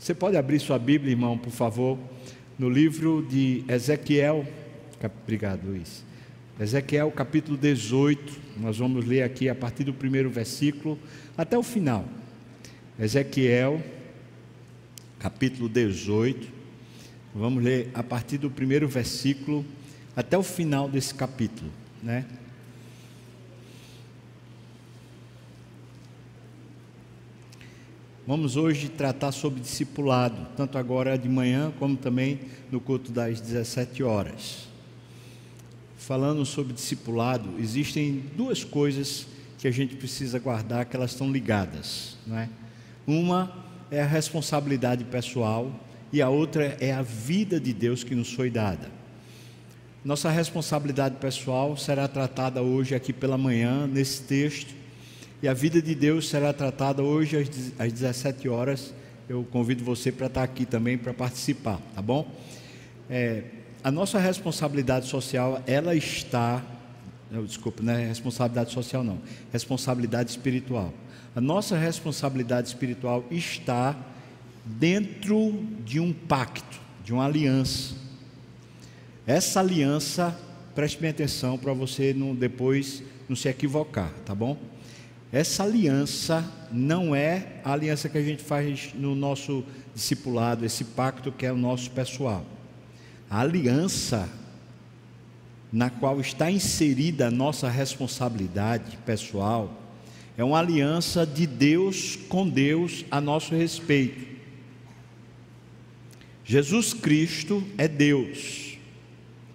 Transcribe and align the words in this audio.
Você 0.00 0.14
pode 0.14 0.34
abrir 0.34 0.58
sua 0.58 0.78
Bíblia, 0.78 1.10
irmão, 1.10 1.36
por 1.36 1.50
favor, 1.50 1.98
no 2.58 2.70
livro 2.70 3.22
de 3.28 3.62
Ezequiel. 3.68 4.46
Obrigado, 5.22 5.66
Luiz. 5.66 6.02
Ezequiel 6.58 7.10
capítulo 7.10 7.58
18. 7.58 8.40
Nós 8.56 8.78
vamos 8.78 9.04
ler 9.04 9.22
aqui 9.22 9.46
a 9.50 9.54
partir 9.54 9.84
do 9.84 9.92
primeiro 9.92 10.30
versículo 10.30 10.98
até 11.36 11.58
o 11.58 11.62
final. 11.62 12.08
Ezequiel 12.98 13.82
capítulo 15.18 15.68
18. 15.68 16.48
Vamos 17.34 17.62
ler 17.62 17.90
a 17.92 18.02
partir 18.02 18.38
do 18.38 18.50
primeiro 18.50 18.88
versículo 18.88 19.66
até 20.16 20.36
o 20.38 20.42
final 20.42 20.88
desse 20.88 21.14
capítulo, 21.14 21.70
né? 22.02 22.24
Vamos 28.30 28.56
hoje 28.56 28.88
tratar 28.88 29.32
sobre 29.32 29.58
discipulado, 29.58 30.46
tanto 30.56 30.78
agora 30.78 31.18
de 31.18 31.28
manhã 31.28 31.72
como 31.80 31.96
também 31.96 32.38
no 32.70 32.80
culto 32.80 33.10
das 33.10 33.40
17 33.40 34.04
horas. 34.04 34.68
Falando 35.96 36.46
sobre 36.46 36.72
discipulado, 36.72 37.50
existem 37.58 38.22
duas 38.36 38.62
coisas 38.62 39.26
que 39.58 39.66
a 39.66 39.70
gente 39.72 39.96
precisa 39.96 40.38
guardar 40.38 40.84
que 40.84 40.94
elas 40.94 41.10
estão 41.10 41.32
ligadas, 41.32 42.18
não 42.24 42.38
é? 42.38 42.48
Uma 43.04 43.52
é 43.90 44.00
a 44.00 44.06
responsabilidade 44.06 45.02
pessoal 45.02 45.68
e 46.12 46.22
a 46.22 46.28
outra 46.28 46.76
é 46.78 46.92
a 46.92 47.02
vida 47.02 47.58
de 47.58 47.72
Deus 47.72 48.04
que 48.04 48.14
nos 48.14 48.32
foi 48.32 48.48
dada. 48.48 48.92
Nossa 50.04 50.30
responsabilidade 50.30 51.16
pessoal 51.16 51.76
será 51.76 52.06
tratada 52.06 52.62
hoje 52.62 52.94
aqui 52.94 53.12
pela 53.12 53.36
manhã 53.36 53.88
nesse 53.88 54.22
texto 54.22 54.79
e 55.42 55.48
a 55.48 55.54
vida 55.54 55.80
de 55.80 55.94
Deus 55.94 56.28
será 56.28 56.52
tratada 56.52 57.02
hoje 57.02 57.48
às 57.78 57.92
17 57.92 58.48
horas. 58.48 58.92
Eu 59.28 59.42
convido 59.50 59.82
você 59.82 60.12
para 60.12 60.26
estar 60.26 60.42
aqui 60.42 60.66
também 60.66 60.98
para 60.98 61.14
participar, 61.14 61.80
tá 61.94 62.02
bom? 62.02 62.30
É, 63.08 63.44
a 63.82 63.90
nossa 63.90 64.18
responsabilidade 64.18 65.06
social, 65.06 65.62
ela 65.66 65.94
está. 65.94 66.62
Desculpa, 67.46 67.82
não 67.82 67.94
é 67.94 68.06
responsabilidade 68.06 68.72
social, 68.72 69.02
não. 69.02 69.18
Responsabilidade 69.50 70.30
espiritual. 70.30 70.92
A 71.34 71.40
nossa 71.40 71.78
responsabilidade 71.78 72.68
espiritual 72.68 73.24
está 73.30 73.96
dentro 74.64 75.64
de 75.84 76.00
um 76.00 76.12
pacto, 76.12 76.78
de 77.02 77.14
uma 77.14 77.24
aliança. 77.24 77.94
Essa 79.26 79.60
aliança, 79.60 80.38
preste 80.74 81.00
bem 81.00 81.10
atenção 81.10 81.56
para 81.56 81.72
você 81.72 82.12
não, 82.12 82.34
depois 82.34 83.02
não 83.28 83.36
se 83.36 83.48
equivocar, 83.48 84.12
tá 84.26 84.34
bom? 84.34 84.58
Essa 85.32 85.62
aliança 85.62 86.44
não 86.72 87.14
é 87.14 87.60
a 87.64 87.72
aliança 87.72 88.08
que 88.08 88.18
a 88.18 88.22
gente 88.22 88.42
faz 88.42 88.90
no 88.94 89.14
nosso 89.14 89.64
discipulado, 89.94 90.64
esse 90.64 90.84
pacto 90.84 91.30
que 91.30 91.46
é 91.46 91.52
o 91.52 91.56
nosso 91.56 91.90
pessoal. 91.92 92.44
A 93.28 93.40
aliança 93.40 94.28
na 95.72 95.88
qual 95.88 96.20
está 96.20 96.50
inserida 96.50 97.28
a 97.28 97.30
nossa 97.30 97.68
responsabilidade 97.68 98.96
pessoal 99.06 99.72
é 100.36 100.42
uma 100.42 100.58
aliança 100.58 101.24
de 101.24 101.46
Deus 101.46 102.16
com 102.28 102.48
Deus 102.48 103.04
a 103.10 103.20
nosso 103.20 103.54
respeito. 103.54 104.28
Jesus 106.44 106.92
Cristo 106.92 107.62
é 107.78 107.86
Deus, 107.86 108.78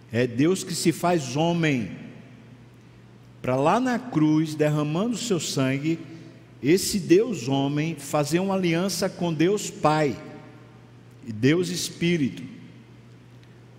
é 0.10 0.26
Deus 0.26 0.64
que 0.64 0.74
se 0.74 0.94
faz 0.94 1.36
homem 1.36 2.05
para 3.46 3.56
lá 3.56 3.80
na 3.80 4.00
cruz, 4.00 4.56
derramando 4.56 5.16
seu 5.16 5.40
sangue, 5.40 6.00
esse 6.64 7.00
Deus 7.00 7.48
homem 7.48 7.94
fazer 7.94 8.40
uma 8.40 8.56
aliança 8.56 9.08
com 9.08 9.32
Deus 9.32 9.70
Pai 9.70 10.18
e 11.28 11.32
Deus 11.32 11.70
Espírito, 11.70 12.42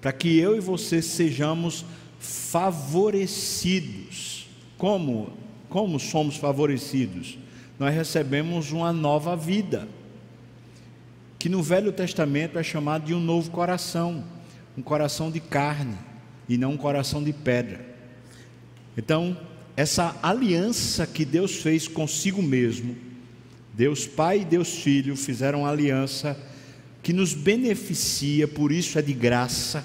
para 0.01 0.13
que 0.13 0.39
eu 0.39 0.57
e 0.57 0.61
você 0.61 1.03
sejamos 1.03 1.85
favorecidos. 2.21 4.47
Como? 4.79 5.33
Como 5.69 5.99
somos 5.99 6.37
favorecidos? 6.37 7.37
Nós 7.77 7.93
recebemos 7.93 8.71
uma 8.71 8.93
nova 8.93 9.37
vida, 9.37 9.89
que 11.41 11.49
no 11.49 11.61
Velho 11.61 11.91
Testamento 11.91 12.57
é 12.57 12.63
chamado 12.63 13.07
de 13.07 13.15
um 13.15 13.21
novo 13.21 13.51
coração, 13.51 14.23
um 14.79 14.83
coração 14.83 15.29
de 15.29 15.41
carne 15.41 15.97
e 16.49 16.57
não 16.57 16.75
um 16.75 16.77
coração 16.77 17.21
de 17.21 17.33
pedra. 17.33 17.85
Então, 18.97 19.37
essa 19.77 20.17
aliança 20.23 21.07
que 21.07 21.25
Deus 21.25 21.57
fez 21.57 21.87
consigo 21.87 22.43
mesmo, 22.43 22.97
Deus 23.75 24.07
Pai 24.07 24.41
e 24.41 24.45
Deus 24.45 24.77
Filho 24.77 25.15
fizeram 25.15 25.61
uma 25.61 25.71
aliança 25.71 26.37
que 27.03 27.13
nos 27.13 27.35
beneficia, 27.35 28.49
por 28.49 28.73
isso 28.73 28.99
é 28.99 29.03
de 29.03 29.13
graça, 29.13 29.85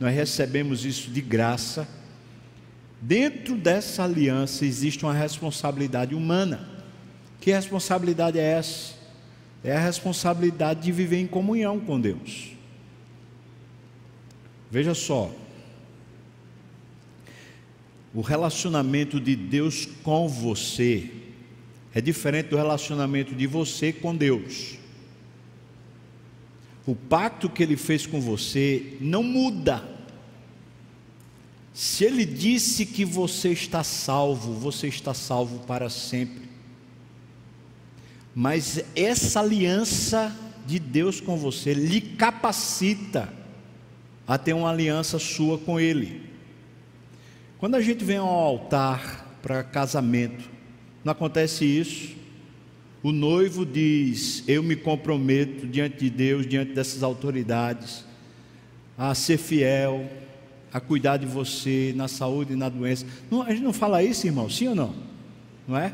nós 0.00 0.14
recebemos 0.14 0.84
isso 0.84 1.10
de 1.10 1.20
graça. 1.20 1.86
Dentro 3.00 3.56
dessa 3.56 4.02
aliança 4.02 4.66
existe 4.66 5.04
uma 5.04 5.14
responsabilidade 5.14 6.14
humana. 6.14 6.68
Que 7.40 7.50
responsabilidade 7.52 8.38
é 8.38 8.42
essa? 8.42 8.94
É 9.62 9.76
a 9.76 9.80
responsabilidade 9.80 10.82
de 10.82 10.92
viver 10.92 11.18
em 11.18 11.26
comunhão 11.26 11.78
com 11.78 12.00
Deus. 12.00 12.52
Veja 14.70 14.94
só, 14.94 15.30
o 18.14 18.20
relacionamento 18.20 19.20
de 19.20 19.36
Deus 19.36 19.86
com 20.02 20.28
você 20.28 21.10
é 21.94 22.00
diferente 22.00 22.48
do 22.48 22.56
relacionamento 22.56 23.34
de 23.34 23.46
você 23.46 23.92
com 23.92 24.14
Deus. 24.14 24.78
O 26.86 26.94
pacto 26.94 27.48
que 27.48 27.62
ele 27.62 27.76
fez 27.76 28.06
com 28.06 28.20
você 28.20 28.96
não 29.00 29.22
muda. 29.22 29.84
Se 31.72 32.04
ele 32.04 32.24
disse 32.24 32.84
que 32.86 33.04
você 33.04 33.50
está 33.50 33.84
salvo, 33.84 34.54
você 34.54 34.88
está 34.88 35.14
salvo 35.14 35.60
para 35.66 35.88
sempre. 35.88 36.48
Mas 38.34 38.82
essa 38.94 39.40
aliança 39.40 40.36
de 40.66 40.78
Deus 40.78 41.20
com 41.20 41.36
você 41.36 41.74
lhe 41.74 42.00
capacita 42.00 43.32
a 44.26 44.38
ter 44.38 44.52
uma 44.52 44.70
aliança 44.70 45.18
sua 45.18 45.58
com 45.58 45.78
ele. 45.78 46.29
Quando 47.60 47.74
a 47.74 47.80
gente 47.82 48.02
vem 48.02 48.16
ao 48.16 48.26
altar 48.26 49.38
para 49.42 49.62
casamento, 49.62 50.48
não 51.04 51.12
acontece 51.12 51.62
isso. 51.66 52.16
O 53.02 53.12
noivo 53.12 53.66
diz: 53.66 54.42
Eu 54.48 54.62
me 54.62 54.74
comprometo 54.74 55.66
diante 55.66 55.98
de 55.98 56.08
Deus, 56.08 56.46
diante 56.46 56.72
dessas 56.72 57.02
autoridades, 57.02 58.02
a 58.96 59.14
ser 59.14 59.36
fiel, 59.36 60.08
a 60.72 60.80
cuidar 60.80 61.18
de 61.18 61.26
você 61.26 61.92
na 61.94 62.08
saúde 62.08 62.54
e 62.54 62.56
na 62.56 62.70
doença. 62.70 63.04
Não, 63.30 63.42
a 63.42 63.50
gente 63.50 63.62
não 63.62 63.74
fala 63.74 64.02
isso, 64.02 64.26
irmão, 64.26 64.48
sim 64.48 64.68
ou 64.68 64.74
não? 64.74 64.94
Não 65.68 65.76
é? 65.76 65.92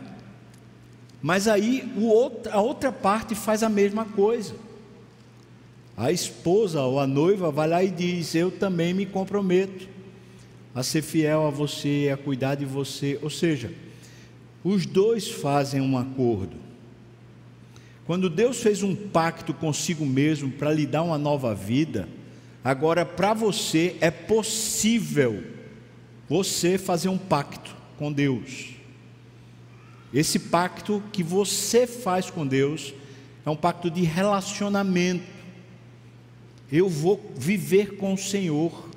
Mas 1.21 1.49
aí 1.49 1.93
outro, 1.99 2.53
a 2.53 2.61
outra 2.61 2.93
parte 2.93 3.35
faz 3.35 3.65
a 3.65 3.69
mesma 3.69 4.05
coisa. 4.05 4.55
A 5.97 6.13
esposa 6.13 6.81
ou 6.83 7.01
a 7.01 7.09
noiva 7.09 7.51
vai 7.51 7.67
lá 7.67 7.83
e 7.83 7.91
diz: 7.91 8.37
Eu 8.37 8.53
também 8.53 8.95
me 8.95 9.05
comprometo 9.05 9.96
a 10.77 10.83
ser 10.83 11.01
fiel 11.01 11.47
a 11.47 11.51
você, 11.51 12.11
a 12.13 12.19
cuidar 12.19 12.55
de 12.55 12.67
você. 12.67 13.19
Ou 13.23 13.31
seja, 13.31 13.73
os 14.63 14.85
dois 14.85 15.27
fazem 15.27 15.81
um 15.81 15.97
acordo. 15.97 16.55
Quando 18.05 18.29
Deus 18.29 18.59
fez 18.59 18.83
um 18.83 18.95
pacto 18.95 19.55
consigo 19.55 20.05
mesmo 20.05 20.51
para 20.51 20.71
lhe 20.71 20.87
dar 20.87 21.03
uma 21.03 21.17
nova 21.17 21.55
vida, 21.55 22.07
agora 22.63 23.07
para 23.07 23.33
você 23.33 23.97
é 24.03 24.11
possível 24.11 25.43
você 26.29 26.77
fazer 26.77 27.09
um 27.09 27.17
pacto 27.17 27.75
com 27.97 28.13
Deus. 28.13 28.75
Esse 30.13 30.39
pacto 30.39 31.03
que 31.11 31.23
você 31.23 31.87
faz 31.87 32.29
com 32.31 32.47
Deus 32.47 32.93
é 33.47 33.49
um 33.49 33.57
pacto 33.57 33.91
de 33.91 34.03
relacionamento. 34.03 35.25
Eu 36.71 36.87
vou 36.87 37.33
viver 37.35 37.97
com 37.97 38.13
o 38.13 38.19
Senhor. 38.19 38.91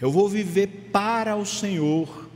Eu 0.00 0.10
vou 0.10 0.28
viver 0.28 0.90
para 0.92 1.36
o 1.36 1.44
Senhor. 1.44 2.28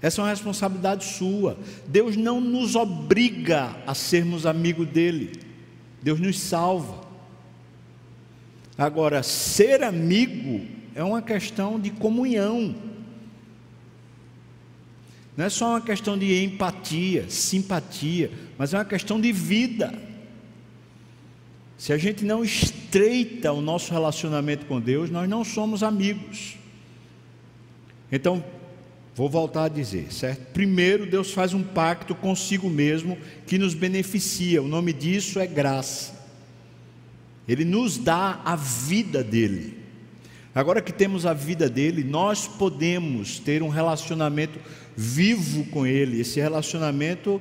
Essa 0.00 0.20
é 0.20 0.24
uma 0.24 0.30
responsabilidade 0.30 1.04
sua. 1.04 1.56
Deus 1.86 2.16
não 2.16 2.40
nos 2.40 2.74
obriga 2.74 3.76
a 3.86 3.94
sermos 3.94 4.46
amigos 4.46 4.88
dele. 4.88 5.32
Deus 6.02 6.18
nos 6.18 6.40
salva. 6.40 7.02
Agora, 8.76 9.22
ser 9.22 9.82
amigo 9.84 10.66
é 10.94 11.04
uma 11.04 11.22
questão 11.22 11.78
de 11.78 11.90
comunhão. 11.90 12.74
Não 15.36 15.44
é 15.44 15.48
só 15.48 15.70
uma 15.70 15.80
questão 15.80 16.18
de 16.18 16.42
empatia, 16.42 17.28
simpatia, 17.28 18.30
mas 18.58 18.74
é 18.74 18.78
uma 18.78 18.84
questão 18.84 19.20
de 19.20 19.30
vida. 19.30 19.94
Se 21.78 21.92
a 21.92 21.98
gente 21.98 22.24
não 22.24 22.44
estreita 22.44 23.52
o 23.52 23.60
nosso 23.60 23.92
relacionamento 23.92 24.66
com 24.66 24.80
Deus, 24.80 25.10
nós 25.10 25.28
não 25.28 25.44
somos 25.44 25.82
amigos. 25.82 26.56
Então, 28.12 28.44
vou 29.14 29.30
voltar 29.30 29.64
a 29.64 29.68
dizer, 29.68 30.12
certo? 30.12 30.52
Primeiro, 30.52 31.06
Deus 31.06 31.32
faz 31.32 31.54
um 31.54 31.62
pacto 31.62 32.14
consigo 32.14 32.68
mesmo 32.68 33.16
que 33.46 33.56
nos 33.56 33.72
beneficia. 33.72 34.62
O 34.62 34.68
nome 34.68 34.92
disso 34.92 35.40
é 35.40 35.46
graça. 35.46 36.20
Ele 37.48 37.64
nos 37.64 37.96
dá 37.96 38.42
a 38.44 38.54
vida 38.54 39.24
dele. 39.24 39.78
Agora 40.54 40.82
que 40.82 40.92
temos 40.92 41.24
a 41.24 41.32
vida 41.32 41.70
dele, 41.70 42.04
nós 42.04 42.46
podemos 42.46 43.38
ter 43.38 43.62
um 43.62 43.68
relacionamento 43.68 44.60
vivo 44.94 45.64
com 45.70 45.86
ele. 45.86 46.20
Esse 46.20 46.38
relacionamento 46.38 47.40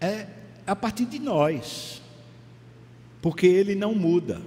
é 0.00 0.26
a 0.64 0.76
partir 0.76 1.06
de 1.06 1.18
nós, 1.18 2.00
porque 3.20 3.46
ele 3.46 3.74
não 3.74 3.94
muda. 3.94 4.40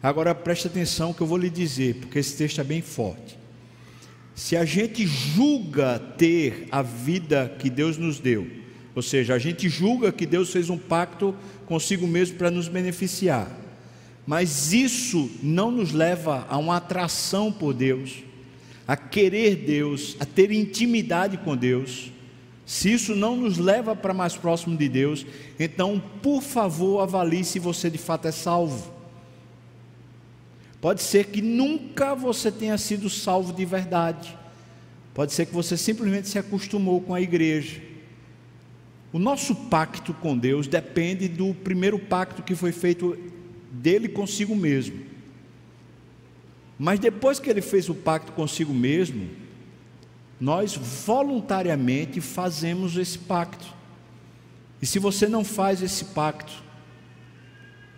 Agora 0.00 0.34
preste 0.34 0.68
atenção 0.68 1.12
que 1.12 1.20
eu 1.20 1.26
vou 1.26 1.38
lhe 1.38 1.50
dizer, 1.50 1.96
porque 1.96 2.20
esse 2.20 2.36
texto 2.36 2.60
é 2.60 2.64
bem 2.64 2.80
forte. 2.80 3.35
Se 4.36 4.54
a 4.54 4.66
gente 4.66 5.06
julga 5.06 5.98
ter 5.98 6.68
a 6.70 6.82
vida 6.82 7.56
que 7.58 7.70
Deus 7.70 7.96
nos 7.96 8.20
deu, 8.20 8.46
ou 8.94 9.00
seja, 9.00 9.32
a 9.32 9.38
gente 9.38 9.66
julga 9.66 10.12
que 10.12 10.26
Deus 10.26 10.52
fez 10.52 10.68
um 10.68 10.76
pacto 10.76 11.34
consigo 11.64 12.06
mesmo 12.06 12.36
para 12.36 12.50
nos 12.50 12.68
beneficiar. 12.68 13.50
Mas 14.26 14.74
isso 14.74 15.30
não 15.42 15.70
nos 15.70 15.90
leva 15.92 16.46
a 16.50 16.58
uma 16.58 16.76
atração 16.76 17.50
por 17.50 17.72
Deus, 17.72 18.16
a 18.86 18.94
querer 18.94 19.56
Deus, 19.56 20.14
a 20.20 20.26
ter 20.26 20.52
intimidade 20.52 21.38
com 21.38 21.56
Deus. 21.56 22.12
Se 22.66 22.92
isso 22.92 23.14
não 23.14 23.36
nos 23.36 23.56
leva 23.56 23.96
para 23.96 24.12
mais 24.12 24.36
próximo 24.36 24.76
de 24.76 24.86
Deus, 24.86 25.24
então, 25.58 26.02
por 26.22 26.42
favor, 26.42 27.00
avalie 27.00 27.42
se 27.42 27.58
você 27.58 27.88
de 27.88 27.98
fato 27.98 28.28
é 28.28 28.32
salvo. 28.32 28.95
Pode 30.86 31.02
ser 31.02 31.26
que 31.26 31.42
nunca 31.42 32.14
você 32.14 32.48
tenha 32.48 32.78
sido 32.78 33.10
salvo 33.10 33.52
de 33.52 33.64
verdade. 33.64 34.38
Pode 35.12 35.32
ser 35.32 35.46
que 35.46 35.52
você 35.52 35.76
simplesmente 35.76 36.28
se 36.28 36.38
acostumou 36.38 37.00
com 37.00 37.12
a 37.12 37.20
igreja. 37.20 37.82
O 39.12 39.18
nosso 39.18 39.52
pacto 39.52 40.14
com 40.14 40.38
Deus 40.38 40.68
depende 40.68 41.26
do 41.26 41.52
primeiro 41.52 41.98
pacto 41.98 42.40
que 42.40 42.54
foi 42.54 42.70
feito 42.70 43.18
dele 43.68 44.08
consigo 44.08 44.54
mesmo. 44.54 45.00
Mas 46.78 47.00
depois 47.00 47.40
que 47.40 47.50
ele 47.50 47.62
fez 47.62 47.88
o 47.88 47.94
pacto 47.96 48.30
consigo 48.30 48.72
mesmo, 48.72 49.28
nós 50.40 50.76
voluntariamente 50.76 52.20
fazemos 52.20 52.96
esse 52.96 53.18
pacto. 53.18 53.74
E 54.80 54.86
se 54.86 55.00
você 55.00 55.26
não 55.26 55.42
faz 55.42 55.82
esse 55.82 56.04
pacto, 56.04 56.52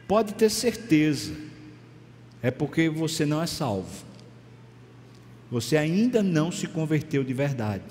pode 0.08 0.32
ter 0.32 0.48
certeza, 0.48 1.47
é 2.42 2.50
porque 2.50 2.88
você 2.88 3.26
não 3.26 3.42
é 3.42 3.46
salvo. 3.46 4.06
Você 5.50 5.76
ainda 5.76 6.22
não 6.22 6.52
se 6.52 6.66
converteu 6.66 7.24
de 7.24 7.32
verdade. 7.32 7.84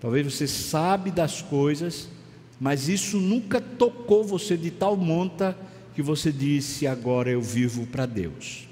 Talvez 0.00 0.32
você 0.32 0.46
sabe 0.46 1.10
das 1.10 1.42
coisas, 1.42 2.08
mas 2.60 2.88
isso 2.88 3.18
nunca 3.18 3.60
tocou 3.60 4.24
você 4.24 4.56
de 4.56 4.70
tal 4.70 4.96
monta 4.96 5.56
que 5.94 6.02
você 6.02 6.32
disse 6.32 6.86
agora 6.86 7.28
eu 7.28 7.42
vivo 7.42 7.86
para 7.86 8.06
Deus. 8.06 8.68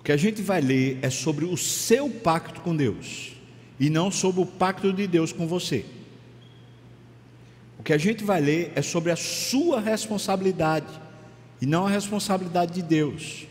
O 0.00 0.02
que 0.02 0.12
a 0.12 0.16
gente 0.16 0.42
vai 0.42 0.60
ler 0.60 0.98
é 1.02 1.10
sobre 1.10 1.44
o 1.44 1.56
seu 1.56 2.08
pacto 2.08 2.60
com 2.62 2.74
Deus 2.74 3.32
e 3.78 3.90
não 3.90 4.10
sobre 4.10 4.40
o 4.40 4.46
pacto 4.46 4.92
de 4.92 5.06
Deus 5.06 5.32
com 5.32 5.46
você. 5.46 5.84
O 7.78 7.82
que 7.82 7.92
a 7.92 7.98
gente 7.98 8.24
vai 8.24 8.40
ler 8.40 8.72
é 8.74 8.82
sobre 8.82 9.12
a 9.12 9.16
sua 9.16 9.80
responsabilidade 9.80 11.07
e 11.60 11.66
não 11.66 11.86
a 11.86 11.90
responsabilidade 11.90 12.72
de 12.74 12.82
Deus. 12.82 13.46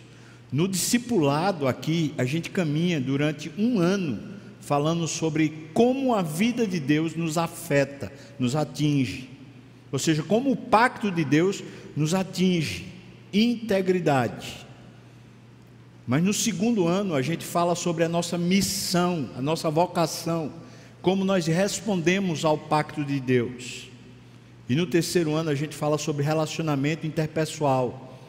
No 0.52 0.68
discipulado 0.68 1.68
aqui, 1.68 2.14
a 2.18 2.24
gente 2.24 2.50
caminha 2.50 3.02
durante 3.02 3.52
um 3.58 3.80
ano 3.80 4.38
falando 4.62 5.08
sobre 5.08 5.70
como 5.74 6.14
a 6.14 6.22
vida 6.22 6.68
de 6.68 6.80
Deus 6.80 7.16
nos 7.16 7.38
afeta, 7.38 8.12
nos 8.38 8.56
atinge. 8.56 9.30
Ou 9.92 9.98
seja, 9.98 10.24
como 10.24 10.52
o 10.52 10.58
pacto 10.58 11.10
de 11.10 11.24
Deus 11.24 11.64
nos 11.96 12.14
atinge, 12.14 12.86
integridade. 13.34 14.68
Mas 16.06 16.24
no 16.24 16.34
segundo 16.34 16.88
ano 16.88 17.14
a 17.14 17.22
gente 17.22 17.46
fala 17.46 17.76
sobre 17.76 18.04
a 18.04 18.10
nossa 18.10 18.38
missão, 18.38 19.30
a 19.38 19.42
nossa 19.42 19.70
vocação, 19.70 20.52
como 21.02 21.24
nós 21.24 21.48
respondemos 21.48 22.44
ao 22.44 22.58
pacto 22.58 23.04
de 23.04 23.20
Deus. 23.20 23.87
E 24.70 24.76
no 24.76 24.86
terceiro 24.86 25.34
ano 25.34 25.50
a 25.50 25.56
gente 25.56 25.76
fala 25.76 25.98
sobre 25.98 26.24
relacionamento 26.24 27.08
interpessoal, 27.08 28.20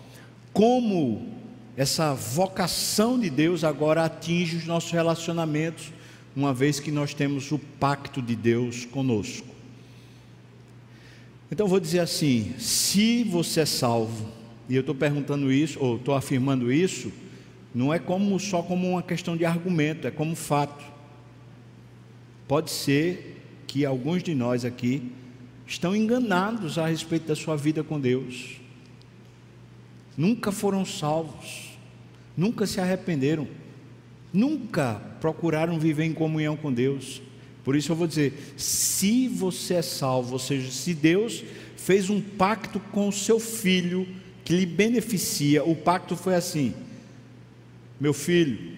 como 0.53 1.37
essa 1.77 2.15
vocação 2.15 3.19
de 3.19 3.31
Deus 3.31 3.65
agora 3.65 4.05
atinge 4.05 4.57
os 4.57 4.67
nossos 4.67 4.91
relacionamentos 4.91 5.93
uma 6.35 6.55
vez 6.55 6.79
que 6.79 6.91
nós 6.91 7.15
temos 7.15 7.51
o 7.51 7.59
pacto 7.59 8.23
de 8.23 8.37
Deus 8.37 8.85
conosco. 8.85 9.47
Então 11.51 11.67
vou 11.67 11.81
dizer 11.81 12.01
assim: 12.01 12.55
se 12.59 13.25
você 13.25 13.61
é 13.61 13.67
salvo, 13.67 14.29
e 14.69 14.75
eu 14.75 14.81
estou 14.81 14.95
perguntando 14.95 15.51
isso, 15.51 15.79
ou 15.81 15.97
estou 15.97 16.15
afirmando 16.15 16.73
isso, 16.73 17.11
não 17.75 17.93
é 17.93 17.99
como 17.99 18.39
só 18.39 18.63
como 18.63 18.89
uma 18.89 19.03
questão 19.03 19.37
de 19.37 19.45
argumento, 19.45 20.07
é 20.07 20.11
como 20.11 20.37
fato. 20.37 20.85
Pode 22.47 22.71
ser 22.71 23.43
que 23.67 23.85
alguns 23.85 24.23
de 24.23 24.35
nós 24.35 24.65
aqui 24.65 25.13
estão 25.69 25.95
enganados 25.95 26.79
a 26.79 26.89
respeito 26.89 27.29
da 27.29 27.37
sua 27.37 27.57
vida 27.57 27.85
com 27.85 28.01
Deus. 28.01 28.57
Nunca 30.17 30.51
foram 30.51 30.85
salvos, 30.85 31.79
nunca 32.37 32.67
se 32.67 32.81
arrependeram 32.81 33.47
nunca 34.33 35.01
procuraram 35.21 35.79
viver 35.79 36.05
em 36.05 36.13
comunhão 36.13 36.57
com 36.57 36.73
Deus. 36.73 37.23
Por 37.65 37.77
isso 37.77 37.93
eu 37.93 37.97
vou 37.97 38.07
dizer: 38.07 38.55
se 38.57 39.29
você 39.29 39.75
é 39.75 39.83
salvo, 39.83 40.35
ou 40.35 40.39
seja, 40.39 40.71
se 40.71 40.95
Deus 40.95 41.45
fez 41.77 42.11
um 42.11 42.21
pacto 42.21 42.81
com 42.81 43.09
o 43.09 43.13
seu 43.13 43.39
filho 43.39 44.07
que 44.45 44.55
lhe 44.55 44.67
beneficia, 44.67 45.65
o 45.65 45.75
pacto 45.75 46.17
foi 46.17 46.35
assim: 46.35 46.75
meu 48.01 48.13
filho, 48.13 48.77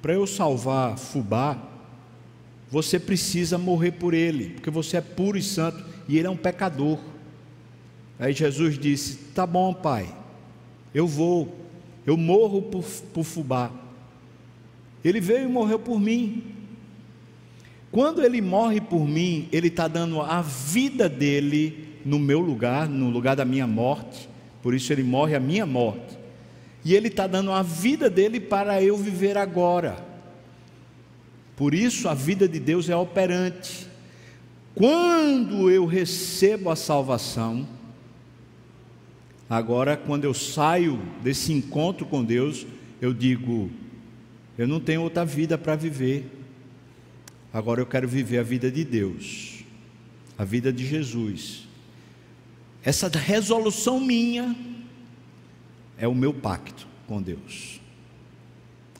para 0.00 0.14
eu 0.14 0.26
salvar 0.26 0.98
Fubá, 0.98 1.70
você 2.70 2.98
precisa 2.98 3.58
morrer 3.58 3.92
por 3.92 4.14
ele, 4.14 4.50
porque 4.50 4.70
você 4.70 4.96
é 4.96 5.00
puro 5.00 5.38
e 5.38 5.42
santo 5.42 5.91
e 6.08 6.18
ele 6.18 6.26
é 6.26 6.30
um 6.30 6.36
pecador. 6.36 6.98
Aí 8.18 8.32
Jesus 8.32 8.78
disse: 8.78 9.16
Tá 9.34 9.46
bom, 9.46 9.72
pai, 9.72 10.12
eu 10.94 11.06
vou, 11.06 11.56
eu 12.06 12.16
morro 12.16 12.62
por, 12.62 12.84
por 13.12 13.24
Fubá. 13.24 13.70
Ele 15.04 15.20
veio 15.20 15.44
e 15.44 15.52
morreu 15.52 15.78
por 15.78 16.00
mim. 16.00 16.44
Quando 17.90 18.22
ele 18.22 18.40
morre 18.40 18.80
por 18.80 19.06
mim, 19.06 19.48
ele 19.52 19.68
está 19.68 19.86
dando 19.86 20.20
a 20.20 20.40
vida 20.40 21.08
dele 21.08 21.98
no 22.04 22.18
meu 22.18 22.40
lugar, 22.40 22.88
no 22.88 23.10
lugar 23.10 23.36
da 23.36 23.44
minha 23.44 23.66
morte. 23.66 24.28
Por 24.62 24.74
isso 24.74 24.92
ele 24.92 25.02
morre 25.02 25.34
a 25.34 25.40
minha 25.40 25.66
morte. 25.66 26.18
E 26.84 26.94
ele 26.94 27.08
está 27.08 27.26
dando 27.26 27.52
a 27.52 27.62
vida 27.62 28.08
dele 28.08 28.40
para 28.40 28.82
eu 28.82 28.96
viver 28.96 29.36
agora. 29.36 30.04
Por 31.56 31.74
isso 31.74 32.08
a 32.08 32.14
vida 32.14 32.48
de 32.48 32.58
Deus 32.58 32.88
é 32.88 32.96
operante. 32.96 33.86
Quando 34.74 35.70
eu 35.70 35.84
recebo 35.84 36.70
a 36.70 36.76
salvação, 36.76 37.68
agora 39.48 39.96
quando 39.96 40.24
eu 40.24 40.32
saio 40.32 41.00
desse 41.22 41.52
encontro 41.52 42.06
com 42.06 42.24
Deus, 42.24 42.66
eu 43.00 43.12
digo: 43.12 43.70
eu 44.56 44.66
não 44.66 44.80
tenho 44.80 45.02
outra 45.02 45.24
vida 45.24 45.58
para 45.58 45.76
viver. 45.76 46.26
Agora 47.52 47.80
eu 47.80 47.86
quero 47.86 48.08
viver 48.08 48.38
a 48.38 48.42
vida 48.42 48.70
de 48.70 48.82
Deus, 48.82 49.64
a 50.38 50.44
vida 50.44 50.72
de 50.72 50.86
Jesus. 50.86 51.68
Essa 52.82 53.08
resolução 53.08 54.00
minha 54.00 54.56
é 55.98 56.08
o 56.08 56.14
meu 56.14 56.32
pacto 56.32 56.86
com 57.06 57.20
Deus. 57.20 57.80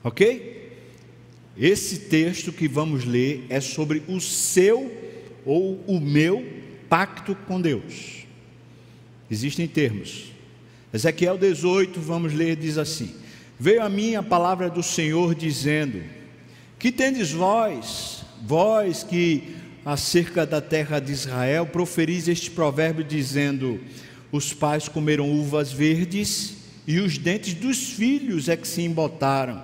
Ok? 0.03 0.71
Esse 1.57 2.01
texto 2.01 2.51
que 2.51 2.67
vamos 2.67 3.05
ler 3.05 3.45
é 3.49 3.59
sobre 3.59 4.03
o 4.07 4.19
seu 4.21 5.02
ou 5.45 5.83
o 5.87 5.99
meu 5.99 6.45
pacto 6.89 7.35
com 7.47 7.59
Deus. 7.59 8.25
Existem 9.29 9.67
termos. 9.67 10.31
Ezequiel 10.93 11.37
18, 11.37 11.99
vamos 11.99 12.33
ler, 12.33 12.55
diz 12.55 12.77
assim: 12.77 13.15
veio 13.59 13.81
a 13.81 13.89
mim 13.89 14.15
a 14.15 14.21
palavra 14.21 14.69
do 14.69 14.83
Senhor 14.83 15.33
dizendo: 15.33 16.03
Que 16.77 16.91
tendes 16.91 17.31
vós, 17.31 18.23
vós 18.45 19.03
que 19.03 19.55
acerca 19.85 20.45
da 20.45 20.61
terra 20.61 20.99
de 20.99 21.11
Israel 21.11 21.65
proferis 21.65 22.27
este 22.27 22.51
provérbio 22.51 23.03
dizendo: 23.03 23.79
Os 24.31 24.53
pais 24.53 24.87
comeram 24.87 25.31
uvas 25.31 25.71
verdes 25.71 26.57
e 26.85 26.99
os 26.99 27.17
dentes 27.17 27.53
dos 27.53 27.93
filhos 27.93 28.49
é 28.49 28.57
que 28.57 28.67
se 28.67 28.81
embotaram. 28.81 29.63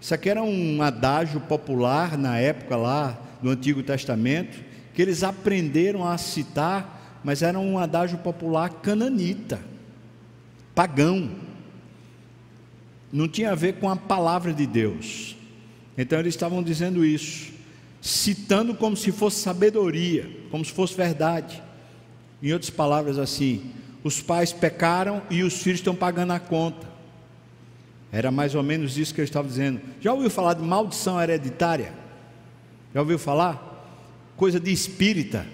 Isso 0.00 0.14
aqui 0.14 0.28
era 0.28 0.42
um 0.42 0.82
adágio 0.82 1.40
popular 1.40 2.16
na 2.16 2.38
época 2.38 2.76
lá 2.76 3.20
do 3.42 3.50
Antigo 3.50 3.82
Testamento, 3.82 4.58
que 4.98 5.02
eles 5.02 5.22
aprenderam 5.22 6.04
a 6.04 6.18
citar, 6.18 7.20
mas 7.22 7.40
era 7.40 7.56
um 7.56 7.78
adágio 7.78 8.18
popular 8.18 8.68
cananita, 8.68 9.60
pagão 10.74 11.30
não 13.12 13.28
tinha 13.28 13.52
a 13.52 13.54
ver 13.54 13.74
com 13.74 13.88
a 13.88 13.94
palavra 13.94 14.52
de 14.52 14.66
Deus. 14.66 15.36
Então 15.96 16.18
eles 16.18 16.34
estavam 16.34 16.64
dizendo 16.64 17.04
isso, 17.04 17.52
citando 18.02 18.74
como 18.74 18.96
se 18.96 19.12
fosse 19.12 19.36
sabedoria, 19.36 20.28
como 20.50 20.64
se 20.64 20.72
fosse 20.72 20.96
verdade. 20.96 21.62
Em 22.42 22.52
outras 22.52 22.70
palavras, 22.70 23.18
assim, 23.18 23.70
Os 24.02 24.20
pais 24.20 24.52
pecaram 24.52 25.22
e 25.30 25.44
os 25.44 25.62
filhos 25.62 25.78
estão 25.78 25.94
pagando 25.94 26.32
a 26.32 26.40
conta. 26.40 26.88
Era 28.10 28.32
mais 28.32 28.56
ou 28.56 28.64
menos 28.64 28.98
isso 28.98 29.14
que 29.14 29.20
eu 29.20 29.24
estava 29.24 29.46
dizendo. 29.46 29.80
Já 30.00 30.12
ouviu 30.12 30.28
falar 30.28 30.54
de 30.54 30.62
maldição 30.62 31.22
hereditária? 31.22 31.92
Já 32.92 33.00
ouviu 33.00 33.16
falar? 33.16 33.67
Coisa 34.38 34.58
de 34.58 34.72
espírita, 34.72 35.46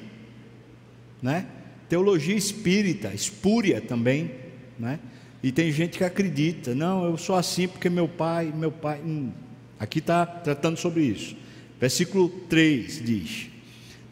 né? 1.21 1.45
Teologia 1.89 2.37
espírita, 2.37 3.13
espúria 3.13 3.81
também, 3.81 4.31
né? 4.79 5.01
E 5.43 5.51
tem 5.51 5.73
gente 5.73 5.99
que 5.99 6.05
acredita, 6.05 6.73
não, 6.73 7.05
eu 7.05 7.19
sou 7.19 7.35
assim 7.35 7.67
porque 7.67 7.91
meu 7.91 8.07
pai, 8.07 8.53
meu 8.55 8.71
pai. 8.71 9.01
Hum, 9.05 9.33
aqui 9.77 9.99
está 9.99 10.25
tratando 10.25 10.77
sobre 10.77 11.03
isso. 11.03 11.37
Versículo 11.81 12.29
3 12.29 13.05
diz: 13.05 13.49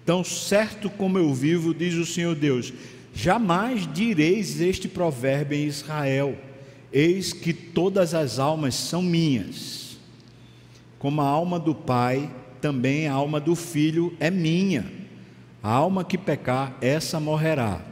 Tão 0.04 0.24
certo 0.24 0.90
como 0.90 1.18
eu 1.18 1.32
vivo, 1.32 1.72
diz 1.72 1.94
o 1.94 2.04
Senhor 2.04 2.34
Deus, 2.34 2.72
jamais 3.14 3.86
direis 3.94 4.60
este 4.60 4.88
provérbio 4.88 5.56
em 5.56 5.66
Israel 5.66 6.36
Eis 6.92 7.32
que 7.32 7.54
todas 7.54 8.12
as 8.12 8.38
almas 8.38 8.74
são 8.74 9.00
minhas, 9.00 9.96
como 10.98 11.22
a 11.22 11.26
alma 11.26 11.58
do 11.58 11.74
Pai, 11.74 12.30
também 12.62 13.08
a 13.08 13.12
alma 13.12 13.40
do 13.40 13.56
Filho 13.56 14.16
é 14.20 14.30
minha. 14.30 14.86
A 15.62 15.70
alma 15.70 16.04
que 16.04 16.16
pecar, 16.16 16.78
essa 16.80 17.18
morrerá. 17.18 17.84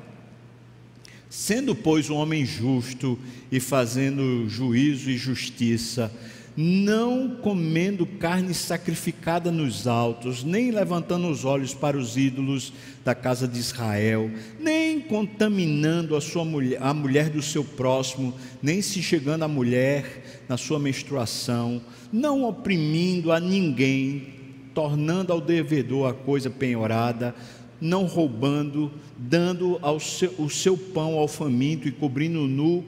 Sendo, 1.28 1.74
pois, 1.74 2.08
o 2.08 2.14
homem 2.14 2.46
justo 2.46 3.18
e 3.50 3.60
fazendo 3.60 4.48
juízo 4.48 5.10
e 5.10 5.16
justiça, 5.16 6.10
não 6.56 7.36
comendo 7.36 8.04
carne 8.04 8.52
sacrificada 8.52 9.52
nos 9.52 9.86
altos, 9.86 10.42
nem 10.42 10.70
levantando 10.70 11.28
os 11.28 11.44
olhos 11.44 11.72
para 11.72 11.96
os 11.96 12.16
ídolos 12.16 12.72
da 13.04 13.14
casa 13.14 13.46
de 13.46 13.58
Israel, 13.58 14.30
nem 14.58 15.00
contaminando 15.00 16.16
a 16.16 16.20
sua 16.20 16.44
mulher, 16.44 16.82
a 16.82 16.92
mulher 16.92 17.30
do 17.30 17.40
seu 17.40 17.62
próximo, 17.64 18.34
nem 18.60 18.82
se 18.82 19.02
chegando 19.02 19.44
à 19.44 19.48
mulher 19.48 20.44
na 20.48 20.56
sua 20.56 20.78
menstruação, 20.78 21.80
não 22.12 22.44
oprimindo 22.44 23.30
a 23.30 23.38
ninguém, 23.38 24.39
tornando 24.80 25.30
ao 25.30 25.42
devedor 25.42 26.08
a 26.08 26.14
coisa 26.14 26.48
penhorada, 26.48 27.34
não 27.78 28.06
roubando, 28.06 28.90
dando 29.14 29.78
seu, 30.00 30.34
o 30.38 30.48
seu 30.48 30.74
pão 30.74 31.18
ao 31.18 31.28
faminto 31.28 31.86
e 31.86 31.92
cobrindo 31.92 32.40
nu 32.46 32.82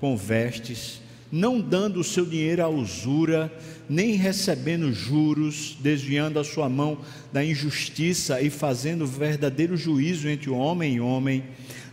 com 0.00 0.16
vestes 0.16 1.04
não 1.32 1.60
dando 1.60 1.98
o 1.98 2.04
seu 2.04 2.24
dinheiro 2.24 2.62
à 2.62 2.68
usura, 2.68 3.52
nem 3.88 4.12
recebendo 4.12 4.92
juros, 4.92 5.76
desviando 5.80 6.38
a 6.38 6.44
sua 6.44 6.68
mão 6.68 6.98
da 7.32 7.44
injustiça 7.44 8.40
e 8.40 8.50
fazendo 8.50 9.04
verdadeiro 9.04 9.76
juízo 9.76 10.28
entre 10.28 10.48
homem 10.48 10.94
e 10.94 11.00
homem, 11.00 11.42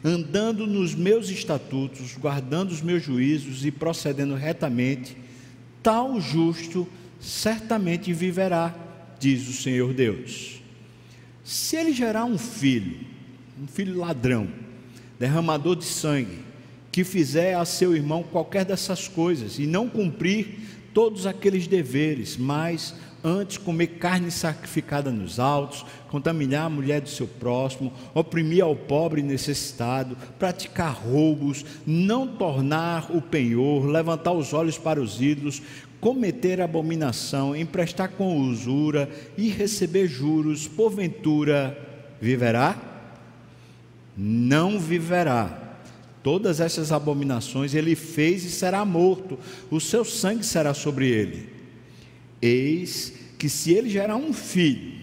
andando 0.04 0.68
nos 0.68 0.94
meus 0.94 1.28
estatutos, 1.30 2.16
guardando 2.20 2.70
os 2.70 2.84
meus 2.84 3.02
juízos 3.02 3.66
e 3.66 3.72
procedendo 3.72 4.36
retamente, 4.36 5.18
tal 5.82 6.22
justo 6.22 6.88
certamente 7.20 8.14
viverá, 8.14 8.76
diz 9.22 9.48
o 9.48 9.54
Senhor 9.54 9.94
Deus. 9.94 10.60
Se 11.44 11.76
ele 11.76 11.94
gerar 11.94 12.26
um 12.26 12.40
filho, 12.40 12.98
um 13.62 13.68
filho 13.68 13.98
ladrão, 13.98 14.48
derramador 15.20 15.76
de 15.76 15.86
sangue, 15.86 16.40
que 16.92 17.04
fizer 17.04 17.54
a 17.54 17.64
seu 17.64 17.96
irmão 17.96 18.24
qualquer 18.24 18.66
dessas 18.66 19.08
coisas 19.08 19.60
e 19.60 19.68
não 19.68 19.88
cumprir 19.88 20.60
todos 20.92 21.28
aqueles 21.28 21.68
deveres, 21.68 22.36
mas 22.36 22.96
antes 23.24 23.58
comer 23.58 23.88
carne 24.00 24.32
sacrificada 24.32 25.12
nos 25.12 25.40
altos, 25.40 25.86
contaminar 26.10 26.66
a 26.66 26.70
mulher 26.70 27.02
do 27.02 27.10
seu 27.10 27.28
próximo, 27.28 27.94
oprimir 28.16 28.64
ao 28.64 28.76
pobre 28.76 29.22
necessitado, 29.22 30.18
praticar 30.40 30.94
roubos, 30.94 31.64
não 31.86 32.28
tornar 32.28 33.16
o 33.16 33.22
penhor, 33.22 33.86
levantar 33.86 34.32
os 34.32 34.52
olhos 34.52 34.80
para 34.80 35.00
os 35.00 35.22
ídolos, 35.22 35.62
cometer 36.02 36.60
abominação, 36.60 37.56
emprestar 37.56 38.10
com 38.10 38.38
usura 38.38 39.10
e 39.38 39.48
receber 39.48 40.08
juros, 40.08 40.68
porventura 40.68 41.78
viverá? 42.20 42.78
Não 44.18 44.78
viverá 44.78 45.62
Todas 46.24 46.60
essas 46.60 46.92
abominações 46.92 47.74
ele 47.74 47.96
fez 47.96 48.44
e 48.44 48.52
será 48.52 48.86
morto, 48.86 49.40
o 49.72 49.80
seu 49.80 50.06
sangue 50.06 50.46
será 50.46 50.74
sobre 50.74 51.10
ele. 51.10 51.50
Eis 52.42 53.14
que 53.40 53.50
se 53.50 53.74
ele 53.74 53.90
gerar 53.90 54.16
um 54.18 54.32
filho, 54.32 55.02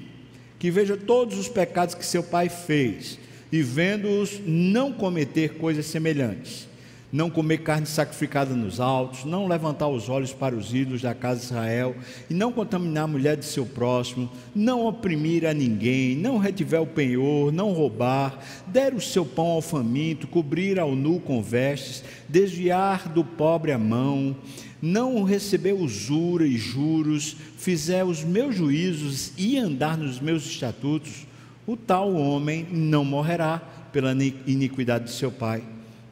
que 0.58 0.70
veja 0.70 0.96
todos 0.96 1.36
os 1.36 1.48
pecados 1.48 1.94
que 1.94 2.06
seu 2.06 2.22
pai 2.22 2.48
fez, 2.48 3.18
e 3.50 3.62
vendo-os 3.62 4.40
não 4.46 4.92
cometer 4.92 5.54
coisas 5.54 5.86
semelhantes, 5.86 6.68
não 7.10 7.30
comer 7.30 7.58
carne 7.58 7.86
sacrificada 7.86 8.54
nos 8.54 8.80
altos, 8.80 9.24
não 9.24 9.48
levantar 9.48 9.88
os 9.88 10.08
olhos 10.08 10.32
para 10.32 10.54
os 10.54 10.74
ídolos 10.74 11.02
da 11.02 11.14
casa 11.14 11.40
de 11.40 11.46
Israel, 11.46 11.96
e 12.28 12.34
não 12.34 12.52
contaminar 12.52 13.04
a 13.04 13.08
mulher 13.08 13.36
de 13.36 13.44
seu 13.44 13.64
próximo, 13.64 14.30
não 14.54 14.86
oprimir 14.86 15.46
a 15.46 15.54
ninguém, 15.54 16.14
não 16.16 16.38
retiver 16.38 16.80
o 16.80 16.86
penhor, 16.86 17.50
não 17.50 17.72
roubar, 17.72 18.38
der 18.66 18.94
o 18.94 19.00
seu 19.00 19.24
pão 19.24 19.46
ao 19.46 19.62
faminto, 19.62 20.26
cobrir 20.26 20.78
ao 20.78 20.94
nu 20.94 21.18
com 21.20 21.42
vestes, 21.42 22.04
desviar 22.28 23.08
do 23.08 23.24
pobre 23.24 23.72
a 23.72 23.78
mão, 23.78 24.36
não 24.80 25.24
receber 25.24 25.72
usura 25.72 26.46
e 26.46 26.56
juros, 26.56 27.36
fizer 27.56 28.04
os 28.04 28.22
meus 28.22 28.54
juízos 28.54 29.32
e 29.36 29.56
andar 29.56 29.96
nos 29.96 30.20
meus 30.20 30.44
estatutos, 30.44 31.26
o 31.66 31.76
tal 31.76 32.14
homem 32.14 32.66
não 32.70 33.04
morrerá 33.04 33.58
pela 33.92 34.12
iniquidade 34.46 35.06
de 35.06 35.10
seu 35.12 35.30
pai 35.30 35.62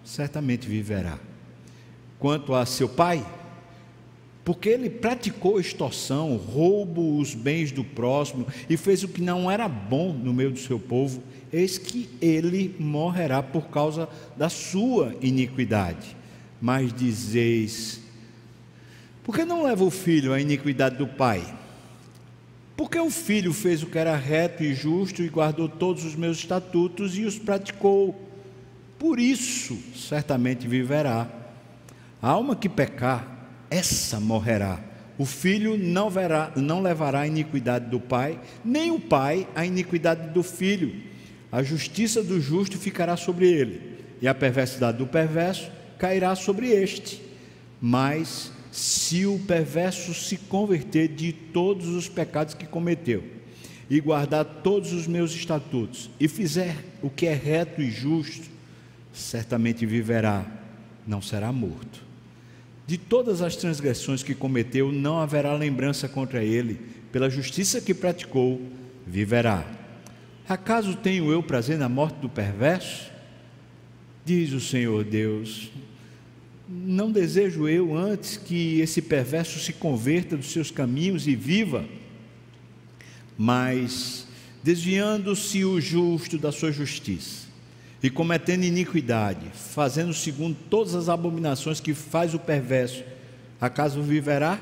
certamente 0.06 0.68
viverá. 0.68 1.18
Quanto 2.18 2.54
a 2.54 2.64
seu 2.64 2.88
pai, 2.88 3.26
porque 4.44 4.68
ele 4.68 4.88
praticou 4.88 5.58
extorsão, 5.58 6.36
roubo 6.36 7.18
os 7.18 7.34
bens 7.34 7.72
do 7.72 7.84
próximo 7.84 8.46
e 8.70 8.76
fez 8.76 9.02
o 9.02 9.08
que 9.08 9.20
não 9.20 9.50
era 9.50 9.68
bom 9.68 10.12
no 10.12 10.32
meio 10.32 10.52
do 10.52 10.58
seu 10.58 10.78
povo, 10.78 11.22
eis 11.52 11.76
que 11.76 12.08
ele 12.22 12.74
morrerá 12.78 13.42
por 13.42 13.68
causa 13.68 14.08
da 14.36 14.48
sua 14.48 15.14
iniquidade. 15.20 16.16
Mas 16.62 16.92
dizeis: 16.92 18.00
por 19.24 19.34
que 19.34 19.44
não 19.44 19.64
leva 19.64 19.82
o 19.82 19.90
filho 19.90 20.32
à 20.32 20.40
iniquidade 20.40 20.96
do 20.96 21.06
pai? 21.06 21.42
Porque 22.76 22.98
o 22.98 23.10
filho 23.10 23.52
fez 23.52 23.82
o 23.82 23.86
que 23.86 23.98
era 23.98 24.14
reto 24.14 24.62
e 24.62 24.72
justo 24.74 25.22
e 25.22 25.28
guardou 25.28 25.68
todos 25.68 26.04
os 26.04 26.14
meus 26.14 26.38
estatutos 26.38 27.18
e 27.18 27.24
os 27.24 27.38
praticou 27.38 28.25
por 29.06 29.20
isso 29.20 29.78
certamente 29.94 30.66
viverá. 30.66 31.30
A 32.20 32.28
alma 32.28 32.56
que 32.56 32.68
pecar, 32.68 33.64
essa 33.70 34.18
morrerá. 34.18 34.80
O 35.16 35.24
filho 35.24 35.78
não, 35.78 36.10
verá, 36.10 36.50
não 36.56 36.82
levará 36.82 37.20
a 37.20 37.26
iniquidade 37.28 37.88
do 37.88 38.00
pai, 38.00 38.36
nem 38.64 38.90
o 38.90 38.98
pai 38.98 39.46
a 39.54 39.64
iniquidade 39.64 40.30
do 40.30 40.42
filho. 40.42 40.92
A 41.52 41.62
justiça 41.62 42.20
do 42.20 42.40
justo 42.40 42.76
ficará 42.78 43.16
sobre 43.16 43.48
ele, 43.48 43.80
e 44.20 44.26
a 44.26 44.34
perversidade 44.34 44.98
do 44.98 45.06
perverso 45.06 45.70
cairá 46.00 46.34
sobre 46.34 46.66
este. 46.66 47.22
Mas 47.80 48.50
se 48.72 49.24
o 49.24 49.38
perverso 49.38 50.12
se 50.14 50.36
converter 50.36 51.06
de 51.06 51.32
todos 51.32 51.86
os 51.86 52.08
pecados 52.08 52.54
que 52.54 52.66
cometeu, 52.66 53.22
e 53.88 54.00
guardar 54.00 54.44
todos 54.64 54.92
os 54.92 55.06
meus 55.06 55.30
estatutos, 55.30 56.10
e 56.18 56.26
fizer 56.26 56.74
o 57.00 57.08
que 57.08 57.26
é 57.26 57.34
reto 57.34 57.80
e 57.80 57.88
justo, 57.88 58.55
certamente 59.16 59.86
viverá, 59.86 60.46
não 61.06 61.22
será 61.22 61.50
morto. 61.50 62.04
De 62.86 62.98
todas 62.98 63.40
as 63.40 63.56
transgressões 63.56 64.22
que 64.22 64.34
cometeu, 64.34 64.92
não 64.92 65.18
haverá 65.18 65.54
lembrança 65.54 66.08
contra 66.08 66.44
ele, 66.44 66.78
pela 67.10 67.30
justiça 67.30 67.80
que 67.80 67.94
praticou, 67.94 68.60
viverá. 69.06 69.66
Acaso 70.48 70.94
tenho 70.94 71.32
eu 71.32 71.42
prazer 71.42 71.78
na 71.78 71.88
morte 71.88 72.16
do 72.16 72.28
perverso? 72.28 73.10
Diz 74.24 74.52
o 74.52 74.60
Senhor 74.60 75.02
Deus: 75.02 75.70
Não 76.68 77.10
desejo 77.10 77.66
eu 77.66 77.96
antes 77.96 78.36
que 78.36 78.80
esse 78.80 79.00
perverso 79.00 79.58
se 79.58 79.72
converta 79.72 80.36
dos 80.36 80.52
seus 80.52 80.70
caminhos 80.70 81.26
e 81.26 81.34
viva, 81.34 81.84
mas 83.36 84.26
desviando-se 84.62 85.64
o 85.64 85.80
justo 85.80 86.38
da 86.38 86.52
sua 86.52 86.70
justiça 86.70 87.45
e 88.06 88.10
cometendo 88.10 88.62
iniquidade, 88.62 89.50
fazendo 89.52 90.14
segundo 90.14 90.56
todas 90.70 90.94
as 90.94 91.08
abominações 91.08 91.80
que 91.80 91.92
faz 91.92 92.34
o 92.34 92.38
perverso, 92.38 93.02
acaso 93.60 94.00
viverá? 94.00 94.60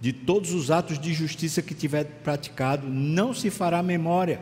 De 0.00 0.12
todos 0.12 0.52
os 0.52 0.68
atos 0.68 0.98
de 0.98 1.14
justiça 1.14 1.62
que 1.62 1.72
tiver 1.72 2.02
praticado, 2.24 2.88
não 2.88 3.32
se 3.32 3.48
fará 3.48 3.80
memória 3.80 4.40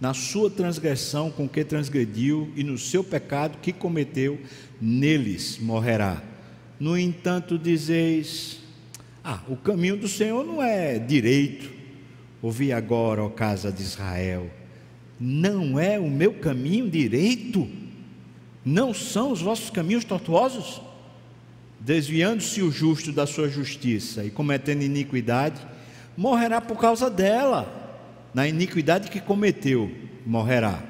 na 0.00 0.14
sua 0.14 0.48
transgressão 0.48 1.30
com 1.30 1.46
que 1.46 1.62
transgrediu 1.62 2.50
e 2.56 2.64
no 2.64 2.78
seu 2.78 3.04
pecado 3.04 3.58
que 3.60 3.70
cometeu, 3.70 4.40
neles 4.80 5.58
morrerá. 5.58 6.22
No 6.80 6.96
entanto, 6.96 7.58
dizeis: 7.58 8.60
Ah, 9.22 9.42
o 9.46 9.56
caminho 9.56 9.98
do 9.98 10.08
Senhor 10.08 10.42
não 10.42 10.62
é 10.62 10.98
direito. 10.98 11.70
Ouvi 12.40 12.72
agora, 12.72 13.22
ó 13.22 13.28
casa 13.28 13.70
de 13.70 13.82
Israel 13.82 14.50
não 15.18 15.78
é 15.78 15.98
o 15.98 16.10
meu 16.10 16.34
caminho 16.34 16.90
direito? 16.90 17.68
Não 18.64 18.92
são 18.92 19.32
os 19.32 19.40
vossos 19.40 19.70
caminhos 19.70 20.04
tortuosos? 20.04 20.82
Desviando-se 21.80 22.62
o 22.62 22.70
justo 22.70 23.12
da 23.12 23.26
sua 23.26 23.48
justiça 23.48 24.24
e 24.24 24.30
cometendo 24.30 24.82
iniquidade, 24.82 25.60
morrerá 26.16 26.60
por 26.60 26.78
causa 26.78 27.08
dela. 27.08 27.84
Na 28.34 28.46
iniquidade 28.46 29.10
que 29.10 29.20
cometeu, 29.20 29.90
morrerá. 30.26 30.82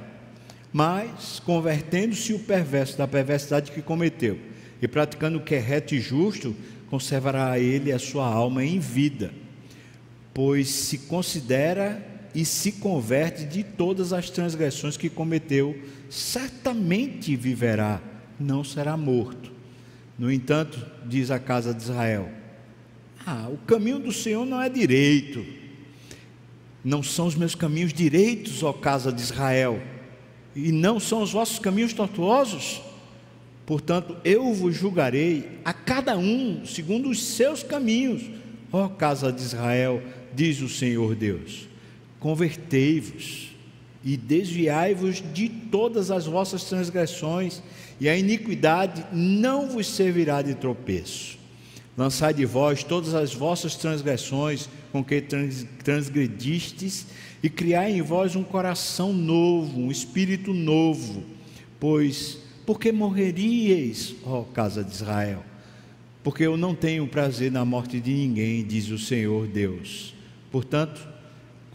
Mas, 0.73 1.41
convertendo-se 1.41 2.33
o 2.33 2.39
perverso 2.39 2.99
da 2.99 3.07
perversidade 3.07 3.71
que 3.71 3.81
cometeu, 3.81 4.39
e 4.81 4.89
praticando 4.89 5.39
o 5.39 5.43
que 5.43 5.55
é 5.55 5.59
reto 5.59 5.95
e 5.95 6.01
justo, 6.01 6.55
conservará 6.91 7.59
ele 7.59 7.93
a 7.93 7.99
sua 7.99 8.27
alma 8.27 8.65
em 8.65 8.79
vida, 8.79 9.33
pois 10.35 10.69
se 10.69 10.99
considera 10.99 12.16
e 12.37 12.45
se 12.45 12.71
converte 12.71 13.47
de 13.47 13.65
todas 13.65 14.13
as 14.13 14.29
transgressões 14.29 14.99
que 14.99 15.09
cometeu, 15.09 15.75
certamente 16.11 17.35
viverá, 17.35 17.99
não 18.39 18.63
será 18.63 18.95
morto. 18.95 19.51
No 20.19 20.31
entanto, 20.31 20.85
diz 21.07 21.31
a 21.31 21.39
casa 21.39 21.73
de 21.73 21.83
Israel: 21.83 22.29
Ah, 23.25 23.49
o 23.51 23.57
caminho 23.57 23.99
do 23.99 24.13
Senhor 24.13 24.45
não 24.45 24.61
é 24.61 24.69
direito, 24.69 25.47
não 26.85 27.03
são 27.03 27.27
os 27.27 27.35
meus 27.35 27.55
caminhos 27.55 27.95
direitos, 27.95 28.63
ó 28.63 28.71
casa 28.71 29.11
de 29.11 29.23
Israel, 29.23 29.81
e 30.55 30.71
não 30.71 31.01
são 31.01 31.23
os 31.23 31.33
vossos 31.33 31.59
caminhos 31.59 31.95
tortuosos. 31.95 32.83
Portanto, 33.65 34.15
eu 34.23 34.53
vos 34.53 34.77
julgarei 34.77 35.59
a 35.65 35.73
cada 35.73 36.19
um 36.19 36.67
segundo 36.67 37.09
os 37.09 37.23
seus 37.29 37.63
caminhos, 37.63 38.31
ó 38.71 38.89
casa 38.89 39.33
de 39.33 39.41
Israel, 39.41 40.03
diz 40.35 40.61
o 40.61 40.69
Senhor 40.69 41.15
Deus. 41.15 41.76
Convertei-vos 42.27 43.53
e 44.05 44.17
desviai-vos 44.17 45.23
de 45.33 45.49
todas 45.49 46.11
as 46.11 46.27
vossas 46.27 46.65
transgressões, 46.65 47.63
e 48.01 48.09
a 48.09 48.19
iniquidade 48.19 49.07
não 49.13 49.69
vos 49.69 49.87
servirá 49.87 50.43
de 50.43 50.57
tropeço. 50.57 51.39
Lançai 51.97 52.35
de 52.35 52.45
vós 52.45 52.83
todas 52.83 53.15
as 53.15 53.33
vossas 53.33 53.77
transgressões 53.77 54.69
com 54.91 55.05
que 55.05 55.23
transgredistes, 55.85 57.07
e 57.45 57.49
criai 57.49 57.93
em 57.93 58.03
vós 58.03 58.35
um 58.35 58.43
coração 58.43 59.13
novo, 59.13 59.79
um 59.79 59.93
espírito 59.93 60.53
novo, 60.53 61.23
pois 61.79 62.39
porque 62.67 62.91
morreríeis, 62.91 64.17
ó 64.25 64.43
casa 64.43 64.83
de 64.83 64.93
Israel? 64.93 65.45
Porque 66.25 66.43
eu 66.43 66.57
não 66.57 66.75
tenho 66.75 67.07
prazer 67.07 67.53
na 67.53 67.65
morte 67.65 68.01
de 68.01 68.13
ninguém, 68.13 68.67
diz 68.67 68.89
o 68.89 68.99
Senhor 68.99 69.47
Deus. 69.47 70.13
Portanto, 70.51 71.15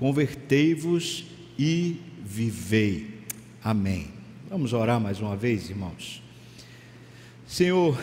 convertei-vos 0.01 1.25
e 1.59 1.97
vivei. 2.25 3.21
Amém. 3.63 4.07
Vamos 4.49 4.73
orar 4.73 4.99
mais 4.99 5.21
uma 5.21 5.37
vez, 5.37 5.69
irmãos. 5.69 6.23
Senhor, 7.45 7.95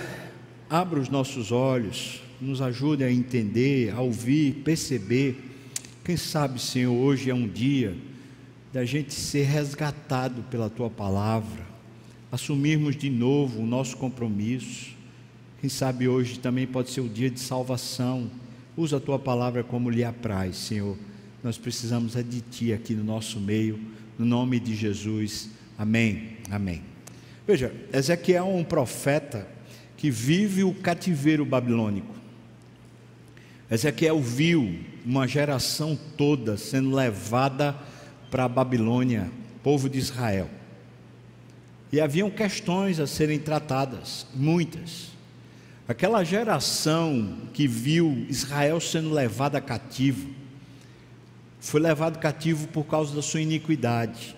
abra 0.70 1.00
os 1.00 1.08
nossos 1.08 1.50
olhos, 1.50 2.22
nos 2.40 2.62
ajude 2.62 3.02
a 3.02 3.10
entender, 3.10 3.92
a 3.92 4.00
ouvir, 4.00 4.62
perceber. 4.64 5.36
Quem 6.04 6.16
sabe, 6.16 6.62
Senhor, 6.62 6.94
hoje 6.94 7.30
é 7.30 7.34
um 7.34 7.48
dia 7.48 7.96
da 8.72 8.84
gente 8.84 9.12
ser 9.12 9.42
resgatado 9.46 10.42
pela 10.44 10.70
tua 10.70 10.88
palavra 10.88 11.66
assumirmos 12.30 12.96
de 12.96 13.10
novo 13.10 13.62
o 13.62 13.66
nosso 13.66 13.96
compromisso. 13.96 14.94
Quem 15.60 15.68
sabe 15.68 16.06
hoje 16.06 16.38
também 16.38 16.66
pode 16.66 16.90
ser 16.90 17.00
o 17.00 17.08
dia 17.08 17.30
de 17.30 17.40
salvação. 17.40 18.30
Usa 18.76 18.98
a 18.98 19.00
tua 19.00 19.18
palavra 19.18 19.64
como 19.64 19.90
lhe 19.90 20.04
apraz, 20.04 20.56
Senhor. 20.56 20.96
Nós 21.42 21.56
precisamos 21.56 22.16
é 22.16 22.22
de 22.22 22.40
ti 22.40 22.72
aqui 22.72 22.94
no 22.94 23.04
nosso 23.04 23.38
meio, 23.38 23.78
no 24.18 24.26
nome 24.26 24.58
de 24.58 24.74
Jesus. 24.74 25.50
Amém. 25.78 26.36
Amém. 26.50 26.82
Veja, 27.46 27.72
Ezequiel 27.92 28.44
é 28.44 28.48
um 28.48 28.64
profeta 28.64 29.46
que 29.96 30.10
vive 30.10 30.64
o 30.64 30.74
cativeiro 30.74 31.44
babilônico. 31.44 32.14
Ezequiel 33.70 34.20
viu 34.20 34.78
uma 35.04 35.26
geração 35.26 35.98
toda 36.16 36.56
sendo 36.56 36.94
levada 36.94 37.76
para 38.30 38.44
a 38.44 38.48
Babilônia, 38.48 39.30
povo 39.62 39.88
de 39.88 39.98
Israel. 39.98 40.48
E 41.92 42.00
haviam 42.00 42.30
questões 42.30 43.00
a 43.00 43.06
serem 43.06 43.38
tratadas, 43.38 44.26
muitas. 44.34 45.08
Aquela 45.86 46.22
geração 46.22 47.38
que 47.54 47.66
viu 47.66 48.26
Israel 48.28 48.78
sendo 48.78 49.10
levada 49.10 49.60
cativo, 49.60 50.28
foi 51.60 51.80
levado 51.80 52.18
cativo 52.18 52.68
por 52.68 52.84
causa 52.84 53.14
da 53.14 53.22
sua 53.22 53.40
iniquidade. 53.40 54.36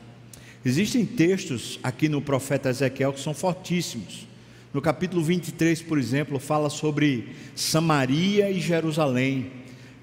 Existem 0.64 1.06
textos 1.06 1.78
aqui 1.83 2.09
no 2.09 2.20
profeta 2.20 2.68
Ezequiel 2.68 3.12
que 3.12 3.20
são 3.20 3.33
fortíssimos. 3.33 4.26
No 4.72 4.80
capítulo 4.80 5.22
23, 5.22 5.83
por 5.83 5.98
exemplo, 5.98 6.38
fala 6.38 6.70
sobre 6.70 7.35
Samaria 7.54 8.50
e 8.50 8.61
Jerusalém. 8.61 9.50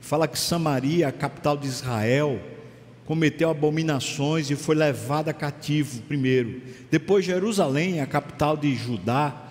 Fala 0.01 0.27
que 0.27 0.37
Samaria, 0.37 1.07
a 1.07 1.11
capital 1.11 1.55
de 1.57 1.67
Israel, 1.67 2.41
cometeu 3.05 3.49
abominações 3.49 4.49
e 4.49 4.55
foi 4.55 4.75
levada 4.75 5.33
cativo 5.33 6.01
primeiro. 6.01 6.61
Depois 6.91 7.23
Jerusalém, 7.23 8.01
a 8.01 8.05
capital 8.05 8.57
de 8.57 8.75
Judá, 8.75 9.47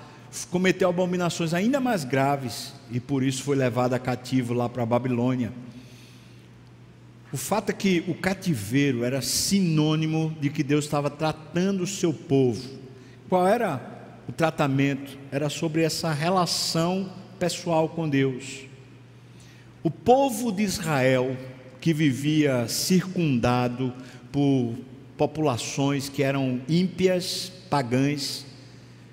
cometeu 0.51 0.91
abominações 0.91 1.55
ainda 1.55 1.81
mais 1.81 2.05
graves 2.05 2.75
e 2.91 3.01
por 3.01 3.23
isso 3.23 3.43
foi 3.43 3.57
levada 3.57 3.99
cativo 3.99 4.53
lá 4.53 4.69
para 4.69 4.83
a 4.83 4.87
Babilônia. 4.87 5.53
O 7.33 7.37
fato 7.37 7.71
é 7.71 7.73
que 7.73 8.05
o 8.07 8.15
cativeiro 8.15 9.05
era 9.05 9.21
sinônimo 9.21 10.37
de 10.41 10.49
que 10.49 10.63
Deus 10.63 10.85
estava 10.85 11.11
tratando 11.11 11.83
o 11.83 11.87
seu 11.87 12.13
povo. 12.13 12.63
Qual 13.29 13.47
era 13.47 13.81
o 14.29 14.33
tratamento? 14.33 15.19
Era 15.33 15.49
sobre 15.49 15.83
essa 15.83 16.13
relação 16.13 17.11
pessoal 17.39 17.89
com 17.89 18.09
Deus. 18.09 18.61
O 19.83 19.91
povo 19.91 20.53
de 20.53 20.63
Israel 20.63 21.37
que 21.81 21.93
vivia 21.93 22.67
circundado 22.69 23.93
por 24.33 24.75
populações 25.17 26.09
que 26.09 26.23
eram 26.23 26.61
ímpias, 26.69 27.53
pagãs, 27.71 28.45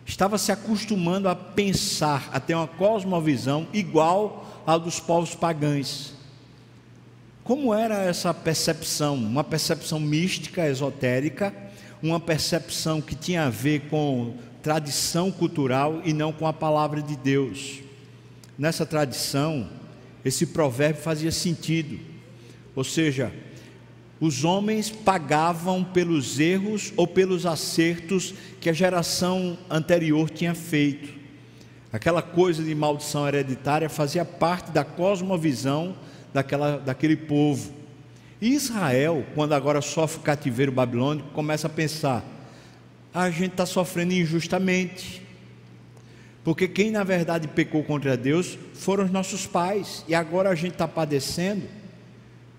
estava 0.06 0.38
se 0.38 0.52
acostumando 0.52 1.30
a 1.30 1.36
pensar, 1.36 2.30
a 2.34 2.40
ter 2.40 2.56
uma 2.56 2.68
cosmovisão 2.68 3.68
igual 3.74 4.64
à 4.66 4.78
dos 4.78 5.00
povos 5.00 5.36
pagãos. 5.36 6.13
Como 7.44 7.74
era 7.74 8.02
essa 8.04 8.34
percepção? 8.34 9.16
Uma 9.16 9.44
percepção 9.44 10.00
mística, 10.00 10.66
esotérica, 10.66 11.54
uma 12.02 12.18
percepção 12.18 13.02
que 13.02 13.16
tinha 13.16 13.44
a 13.46 13.50
ver 13.50 13.82
com 13.90 14.36
tradição 14.62 15.30
cultural 15.30 16.02
e 16.06 16.14
não 16.14 16.32
com 16.32 16.48
a 16.48 16.54
palavra 16.54 17.02
de 17.02 17.18
Deus. 17.18 17.82
Nessa 18.58 18.86
tradição, 18.86 19.70
esse 20.24 20.46
provérbio 20.46 21.02
fazia 21.02 21.34
sentido. 21.34 22.00
Ou 22.74 22.84
seja, 22.86 23.30
os 24.22 24.46
homens 24.46 24.90
pagavam 24.90 25.84
pelos 25.84 26.40
erros 26.40 26.94
ou 26.96 27.06
pelos 27.06 27.46
acertos 27.46 28.34
que 28.62 28.70
a 28.70 28.74
geração 28.74 29.58
anterior 29.70 30.30
tinha 30.30 30.56
feito. 30.56 31.10
Aquela 31.92 32.22
coisa 32.22 32.64
de 32.64 32.74
maldição 32.74 33.28
hereditária 33.28 33.90
fazia 33.90 34.24
parte 34.24 34.72
da 34.72 34.86
cosmovisão 34.86 35.94
daquela, 36.34 36.78
daquele 36.78 37.16
povo. 37.16 37.72
E 38.42 38.54
Israel, 38.54 39.26
quando 39.36 39.54
agora 39.54 39.82
sofre 39.82 40.20
o 40.20 40.24
cativeiro 40.24 40.72
babilônico, 40.72 41.30
começa 41.30 41.68
a 41.68 41.70
pensar: 41.70 42.26
a 43.14 43.30
gente 43.30 43.52
está 43.52 43.66
sofrendo 43.66 44.14
injustamente. 44.14 45.22
Porque 46.44 46.68
quem 46.68 46.92
na 46.92 47.06
verdade 47.06 47.48
pecou 47.48 47.84
contra 47.84 48.18
Deus 48.18 48.58
foram 48.74 49.06
os 49.06 49.12
nossos 49.12 49.48
pais, 49.48 50.04
e 50.10 50.16
agora 50.16 50.50
a 50.50 50.56
gente 50.56 50.74
está 50.74 50.88
padecendo. 50.88 51.64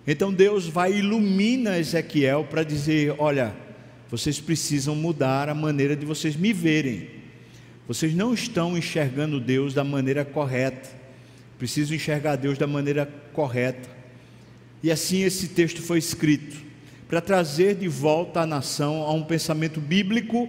Então 0.06 0.32
Deus 0.32 0.66
vai 0.66 0.92
e 0.92 0.98
ilumina 0.98 1.78
Ezequiel 1.78 2.46
para 2.48 2.62
dizer: 2.62 3.14
olha, 3.18 3.54
vocês 4.10 4.40
precisam 4.40 4.94
mudar 4.94 5.48
a 5.48 5.54
maneira 5.54 5.96
de 5.96 6.06
vocês 6.06 6.36
me 6.36 6.52
verem. 6.52 7.08
Vocês 7.86 8.14
não 8.14 8.32
estão 8.32 8.78
enxergando 8.78 9.38
Deus 9.38 9.74
da 9.74 9.84
maneira 9.84 10.24
correta. 10.24 11.03
Precisam 11.64 11.96
enxergar 11.96 12.36
Deus 12.36 12.58
da 12.58 12.66
maneira 12.66 13.08
correta. 13.32 13.88
E 14.82 14.90
assim 14.90 15.22
esse 15.22 15.48
texto 15.48 15.80
foi 15.80 15.98
escrito 15.98 16.62
para 17.08 17.22
trazer 17.22 17.74
de 17.74 17.88
volta 17.88 18.40
a 18.42 18.46
nação 18.46 19.00
a 19.00 19.10
um 19.14 19.24
pensamento 19.24 19.80
bíblico 19.80 20.46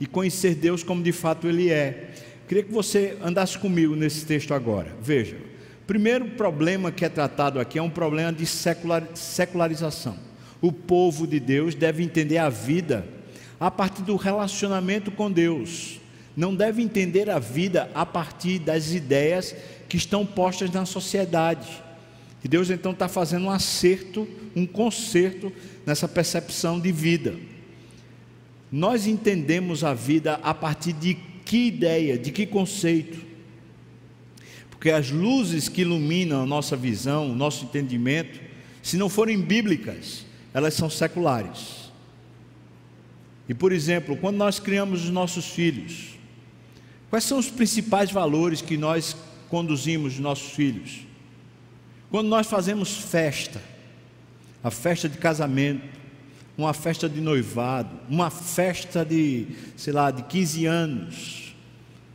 e 0.00 0.06
conhecer 0.06 0.56
Deus 0.56 0.82
como 0.82 1.04
de 1.04 1.12
fato 1.12 1.46
Ele 1.46 1.70
é. 1.70 2.10
Queria 2.48 2.64
que 2.64 2.72
você 2.72 3.16
andasse 3.22 3.56
comigo 3.56 3.94
nesse 3.94 4.26
texto 4.26 4.52
agora. 4.52 4.92
Veja, 5.00 5.36
Primeiro 5.86 6.30
problema 6.30 6.90
que 6.90 7.04
é 7.04 7.08
tratado 7.08 7.60
aqui 7.60 7.78
é 7.78 7.82
um 7.82 7.88
problema 7.88 8.32
de 8.32 8.44
secularização. 8.44 10.18
O 10.60 10.72
povo 10.72 11.28
de 11.28 11.38
Deus 11.38 11.76
deve 11.76 12.02
entender 12.02 12.38
a 12.38 12.48
vida 12.48 13.06
a 13.60 13.70
partir 13.70 14.02
do 14.02 14.16
relacionamento 14.16 15.12
com 15.12 15.30
Deus. 15.30 16.00
Não 16.36 16.56
deve 16.56 16.82
entender 16.82 17.30
a 17.30 17.38
vida 17.38 17.88
a 17.94 18.04
partir 18.04 18.58
das 18.58 18.92
ideias 18.92 19.54
que 19.88 19.96
estão 19.96 20.26
postas 20.26 20.70
na 20.70 20.84
sociedade. 20.84 21.68
E 22.44 22.48
Deus 22.48 22.70
então 22.70 22.92
está 22.92 23.08
fazendo 23.08 23.46
um 23.46 23.50
acerto, 23.50 24.26
um 24.54 24.66
conserto 24.66 25.52
nessa 25.84 26.06
percepção 26.06 26.78
de 26.78 26.92
vida. 26.92 27.34
nós 28.70 29.06
entendemos 29.06 29.84
a 29.84 29.94
vida 29.94 30.40
a 30.42 30.52
partir 30.52 30.92
de 30.92 31.14
que 31.44 31.68
ideia, 31.68 32.18
de 32.18 32.32
que 32.32 32.44
conceito? 32.44 33.24
Porque 34.68 34.90
as 34.90 35.10
luzes 35.10 35.68
que 35.68 35.82
iluminam 35.82 36.42
a 36.42 36.46
nossa 36.46 36.76
visão, 36.76 37.30
o 37.30 37.34
nosso 37.34 37.64
entendimento, 37.64 38.40
se 38.82 38.96
não 38.96 39.08
forem 39.08 39.40
bíblicas, 39.40 40.26
elas 40.52 40.74
são 40.74 40.90
seculares. 40.90 41.90
E 43.48 43.54
por 43.54 43.72
exemplo, 43.72 44.16
quando 44.16 44.36
nós 44.36 44.58
criamos 44.58 45.04
os 45.04 45.10
nossos 45.10 45.46
filhos, 45.46 46.18
quais 47.08 47.24
são 47.24 47.38
os 47.38 47.48
principais 47.50 48.10
valores 48.10 48.60
que 48.60 48.76
nós 48.76 49.16
conduzimos 49.48 50.14
os 50.14 50.18
nossos 50.18 50.52
filhos? 50.52 51.06
Quando 52.10 52.28
nós 52.28 52.46
fazemos 52.46 52.96
festa, 52.96 53.60
a 54.62 54.70
festa 54.70 55.08
de 55.08 55.18
casamento, 55.18 55.96
uma 56.56 56.72
festa 56.72 57.08
de 57.08 57.20
noivado, 57.20 57.90
uma 58.08 58.30
festa 58.30 59.04
de, 59.04 59.46
sei 59.76 59.92
lá, 59.92 60.10
de 60.10 60.22
15 60.22 60.66
anos, 60.66 61.54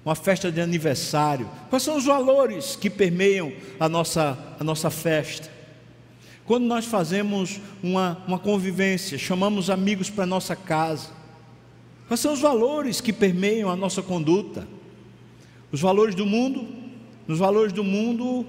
uma 0.04 0.16
festa 0.16 0.52
de 0.52 0.60
aniversário. 0.60 1.48
Quais 1.70 1.84
são 1.84 1.98
os 1.98 2.06
valores 2.06 2.76
que 2.76 2.90
permeiam 2.90 3.54
a 3.80 3.88
nossa, 3.88 4.38
a 4.60 4.64
nossa 4.64 4.90
festa? 4.90 5.50
Quando 6.46 6.66
nós 6.66 6.86
fazemos 6.86 7.62
uma, 7.84 8.22
uma 8.28 8.40
convivência, 8.40 9.18
chamamos 9.18 9.70
amigos 9.70 10.10
para 10.10 10.26
nossa 10.26 10.56
casa, 10.56 11.10
quais 12.08 12.20
são 12.20 12.34
os 12.34 12.42
valores 12.42 13.00
que 13.00 13.14
permeiam 13.14 13.70
a 13.70 13.76
nossa 13.76 14.02
conduta? 14.02 14.68
Os 15.72 15.80
valores 15.80 16.16
do 16.16 16.26
mundo? 16.26 16.81
Nos 17.32 17.40
valores 17.40 17.72
do 17.72 17.82
mundo, 17.82 18.46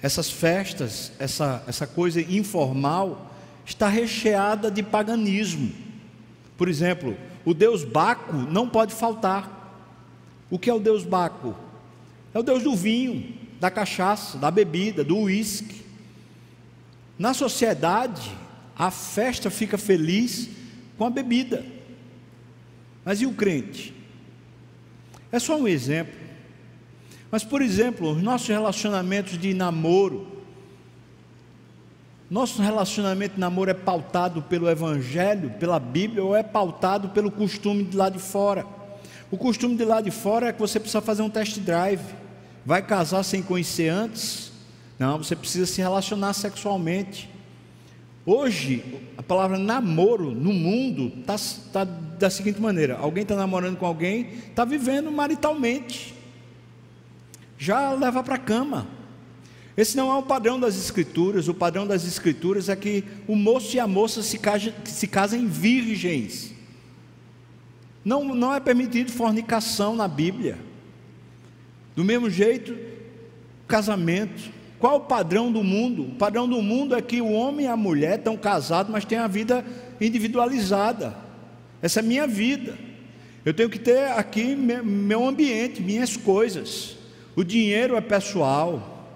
essas 0.00 0.30
festas, 0.30 1.10
essa, 1.18 1.60
essa 1.66 1.88
coisa 1.88 2.20
informal, 2.20 3.34
está 3.66 3.88
recheada 3.88 4.70
de 4.70 4.80
paganismo. 4.80 5.72
Por 6.56 6.68
exemplo, 6.68 7.16
o 7.44 7.52
deus 7.52 7.82
Baco 7.82 8.32
não 8.32 8.68
pode 8.68 8.94
faltar. 8.94 9.74
O 10.48 10.56
que 10.56 10.70
é 10.70 10.72
o 10.72 10.78
deus 10.78 11.02
Baco? 11.02 11.52
É 12.32 12.38
o 12.38 12.44
deus 12.44 12.62
do 12.62 12.76
vinho, 12.76 13.34
da 13.58 13.72
cachaça, 13.72 14.38
da 14.38 14.52
bebida, 14.52 15.02
do 15.02 15.18
uísque. 15.18 15.84
Na 17.18 17.34
sociedade, 17.34 18.30
a 18.78 18.92
festa 18.92 19.50
fica 19.50 19.76
feliz 19.76 20.48
com 20.96 21.04
a 21.04 21.10
bebida. 21.10 21.66
Mas 23.04 23.20
e 23.20 23.26
o 23.26 23.32
crente? 23.32 23.92
É 25.32 25.40
só 25.40 25.56
um 25.56 25.66
exemplo. 25.66 26.21
Mas, 27.32 27.42
por 27.42 27.62
exemplo, 27.62 28.10
os 28.10 28.22
nossos 28.22 28.46
relacionamentos 28.46 29.38
de 29.38 29.54
namoro, 29.54 30.26
nosso 32.30 32.60
relacionamento 32.60 33.36
de 33.36 33.40
namoro 33.40 33.70
é 33.70 33.74
pautado 33.74 34.42
pelo 34.42 34.68
Evangelho, 34.68 35.48
pela 35.58 35.80
Bíblia, 35.80 36.22
ou 36.22 36.36
é 36.36 36.42
pautado 36.42 37.08
pelo 37.08 37.30
costume 37.30 37.84
de 37.84 37.96
lá 37.96 38.10
de 38.10 38.18
fora? 38.18 38.66
O 39.30 39.38
costume 39.38 39.76
de 39.76 39.84
lá 39.86 40.02
de 40.02 40.10
fora 40.10 40.48
é 40.48 40.52
que 40.52 40.60
você 40.60 40.78
precisa 40.78 41.00
fazer 41.00 41.22
um 41.22 41.30
test 41.30 41.58
drive. 41.60 42.04
Vai 42.66 42.82
casar 42.82 43.22
sem 43.22 43.42
conhecer 43.42 43.88
antes? 43.88 44.52
Não, 44.98 45.16
você 45.16 45.34
precisa 45.34 45.64
se 45.64 45.80
relacionar 45.80 46.34
sexualmente. 46.34 47.30
Hoje, 48.26 48.84
a 49.16 49.22
palavra 49.22 49.56
namoro 49.56 50.32
no 50.32 50.52
mundo 50.52 51.10
está 51.18 51.36
tá 51.72 51.84
da 51.84 52.28
seguinte 52.28 52.60
maneira: 52.60 52.98
alguém 52.98 53.22
está 53.22 53.34
namorando 53.34 53.78
com 53.78 53.86
alguém, 53.86 54.34
está 54.50 54.66
vivendo 54.66 55.10
maritalmente, 55.10 56.14
já 57.62 57.92
leva 57.92 58.24
para 58.24 58.34
a 58.34 58.38
cama. 58.38 58.88
Esse 59.76 59.96
não 59.96 60.10
é 60.10 60.16
o 60.16 60.22
padrão 60.24 60.58
das 60.58 60.76
Escrituras. 60.76 61.46
O 61.46 61.54
padrão 61.54 61.86
das 61.86 62.04
Escrituras 62.04 62.68
é 62.68 62.74
que 62.74 63.04
o 63.24 63.36
moço 63.36 63.76
e 63.76 63.78
a 63.78 63.86
moça 63.86 64.20
se 64.20 64.36
casem, 64.36 64.74
se 64.84 65.06
casem 65.06 65.46
virgens. 65.46 66.52
Não, 68.04 68.34
não 68.34 68.52
é 68.52 68.58
permitido 68.58 69.12
fornicação 69.12 69.94
na 69.94 70.08
Bíblia. 70.08 70.58
Do 71.94 72.02
mesmo 72.02 72.28
jeito, 72.28 72.76
casamento. 73.68 74.50
Qual 74.80 74.96
o 74.96 75.00
padrão 75.02 75.52
do 75.52 75.62
mundo? 75.62 76.06
O 76.06 76.14
padrão 76.16 76.48
do 76.48 76.60
mundo 76.60 76.96
é 76.96 77.00
que 77.00 77.22
o 77.22 77.30
homem 77.30 77.66
e 77.66 77.68
a 77.68 77.76
mulher 77.76 78.18
estão 78.18 78.36
casados, 78.36 78.90
mas 78.90 79.04
têm 79.04 79.18
a 79.18 79.28
vida 79.28 79.64
individualizada. 80.00 81.16
Essa 81.80 82.00
é 82.00 82.02
minha 82.02 82.26
vida. 82.26 82.76
Eu 83.44 83.54
tenho 83.54 83.70
que 83.70 83.78
ter 83.78 84.10
aqui 84.10 84.56
meu 84.56 85.24
ambiente, 85.24 85.80
minhas 85.80 86.16
coisas. 86.16 87.00
O 87.34 87.42
dinheiro 87.42 87.96
é 87.96 88.00
pessoal, 88.00 89.08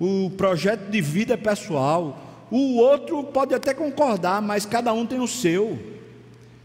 o 0.00 0.30
projeto 0.30 0.90
de 0.90 1.00
vida 1.00 1.34
é 1.34 1.36
pessoal, 1.36 2.46
o 2.50 2.76
outro 2.76 3.22
pode 3.24 3.54
até 3.54 3.74
concordar, 3.74 4.40
mas 4.40 4.64
cada 4.64 4.92
um 4.92 5.04
tem 5.04 5.20
o 5.20 5.28
seu. 5.28 5.78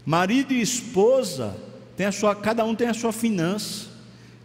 Marido 0.06 0.52
e 0.52 0.62
esposa 0.62 1.56
tem 1.96 2.06
a 2.06 2.12
sua, 2.12 2.34
cada 2.34 2.64
um 2.64 2.74
tem 2.74 2.88
a 2.88 2.94
sua 2.94 3.12
finança, 3.12 3.88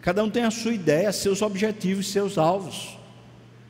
cada 0.02 0.22
um 0.22 0.30
tem 0.30 0.44
a 0.44 0.50
sua 0.50 0.74
ideia, 0.74 1.10
seus 1.12 1.40
objetivos, 1.40 2.08
seus 2.08 2.36
alvos. 2.36 2.98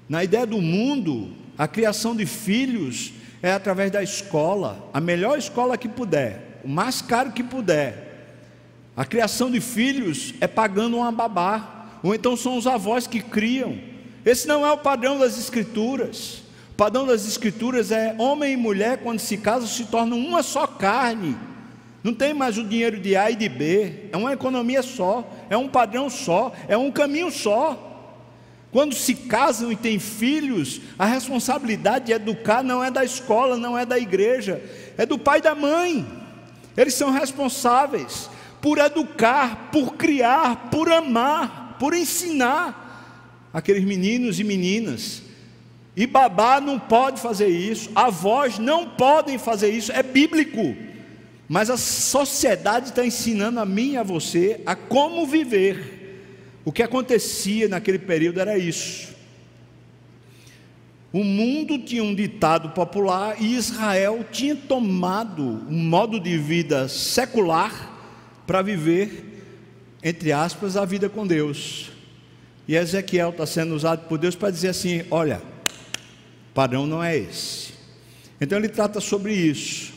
Na 0.08 0.24
ideia 0.24 0.46
do 0.46 0.60
mundo, 0.60 1.32
a 1.56 1.68
criação 1.68 2.16
de 2.16 2.26
filhos 2.26 3.12
é 3.42 3.52
através 3.52 3.90
da 3.90 4.02
escola, 4.02 4.88
a 4.92 5.00
melhor 5.00 5.38
escola 5.38 5.78
que 5.78 5.88
puder, 5.88 6.60
o 6.64 6.68
mais 6.68 7.00
caro 7.00 7.30
que 7.30 7.44
puder. 7.44 8.08
A 8.96 9.04
criação 9.04 9.50
de 9.50 9.60
filhos 9.60 10.34
é 10.40 10.48
pagando 10.48 10.96
uma 10.96 11.12
babá, 11.12 11.79
ou 12.02 12.14
então 12.14 12.36
são 12.36 12.56
os 12.56 12.66
avós 12.66 13.06
que 13.06 13.20
criam. 13.20 13.78
Esse 14.24 14.46
não 14.46 14.66
é 14.66 14.72
o 14.72 14.78
padrão 14.78 15.18
das 15.18 15.38
Escrituras. 15.38 16.42
O 16.72 16.74
padrão 16.76 17.06
das 17.06 17.26
Escrituras 17.26 17.90
é 17.90 18.14
homem 18.18 18.54
e 18.54 18.56
mulher, 18.56 18.98
quando 18.98 19.18
se 19.18 19.36
casam, 19.36 19.68
se 19.68 19.84
tornam 19.86 20.18
uma 20.18 20.42
só 20.42 20.66
carne. 20.66 21.36
Não 22.02 22.14
tem 22.14 22.32
mais 22.32 22.56
o 22.56 22.64
dinheiro 22.64 22.98
de 22.98 23.14
A 23.14 23.30
e 23.30 23.36
de 23.36 23.48
B, 23.48 24.08
é 24.10 24.16
uma 24.16 24.32
economia 24.32 24.82
só, 24.82 25.28
é 25.50 25.56
um 25.56 25.68
padrão 25.68 26.08
só, 26.08 26.52
é 26.66 26.76
um 26.76 26.90
caminho 26.90 27.30
só. 27.30 27.86
Quando 28.72 28.94
se 28.94 29.14
casam 29.14 29.70
e 29.70 29.76
têm 29.76 29.98
filhos, 29.98 30.80
a 30.98 31.04
responsabilidade 31.04 32.06
de 32.06 32.12
educar 32.12 32.62
não 32.62 32.82
é 32.82 32.90
da 32.90 33.04
escola, 33.04 33.56
não 33.56 33.76
é 33.76 33.84
da 33.84 33.98
igreja, 33.98 34.62
é 34.96 35.04
do 35.04 35.18
pai 35.18 35.40
e 35.40 35.42
da 35.42 35.54
mãe. 35.54 36.06
Eles 36.76 36.94
são 36.94 37.10
responsáveis 37.10 38.30
por 38.62 38.78
educar, 38.78 39.70
por 39.72 39.94
criar, 39.96 40.70
por 40.70 40.90
amar, 40.90 41.69
por 41.80 41.94
ensinar 41.94 43.48
aqueles 43.54 43.82
meninos 43.84 44.38
e 44.38 44.44
meninas. 44.44 45.22
E 45.96 46.06
babá 46.06 46.60
não 46.60 46.78
pode 46.78 47.22
fazer 47.22 47.48
isso, 47.48 47.90
avós 47.94 48.58
não 48.58 48.90
podem 48.90 49.38
fazer 49.38 49.70
isso, 49.70 49.90
é 49.90 50.02
bíblico. 50.02 50.76
Mas 51.48 51.70
a 51.70 51.78
sociedade 51.78 52.90
está 52.90 53.04
ensinando 53.04 53.58
a 53.58 53.64
mim 53.64 53.92
e 53.92 53.96
a 53.96 54.02
você 54.02 54.60
a 54.66 54.76
como 54.76 55.26
viver. 55.26 56.60
O 56.66 56.70
que 56.70 56.82
acontecia 56.82 57.66
naquele 57.66 57.98
período 57.98 58.38
era 58.40 58.58
isso. 58.58 59.08
O 61.10 61.24
mundo 61.24 61.78
tinha 61.78 62.04
um 62.04 62.14
ditado 62.14 62.70
popular 62.70 63.40
e 63.40 63.54
Israel 63.54 64.24
tinha 64.30 64.54
tomado 64.54 65.42
um 65.42 65.88
modo 65.88 66.20
de 66.20 66.36
vida 66.36 66.88
secular 66.88 67.90
para 68.46 68.60
viver, 68.62 69.29
entre 70.02 70.32
aspas, 70.32 70.76
a 70.76 70.84
vida 70.84 71.08
com 71.08 71.26
Deus. 71.26 71.90
E 72.66 72.76
Ezequiel 72.76 73.30
está 73.30 73.46
sendo 73.46 73.74
usado 73.74 74.06
por 74.08 74.18
Deus 74.18 74.34
para 74.34 74.50
dizer 74.50 74.68
assim: 74.68 75.02
olha, 75.10 75.42
padrão 76.54 76.86
não 76.86 77.02
é 77.02 77.16
esse. 77.16 77.72
Então 78.40 78.58
ele 78.58 78.68
trata 78.68 79.00
sobre 79.00 79.34
isso. 79.34 79.92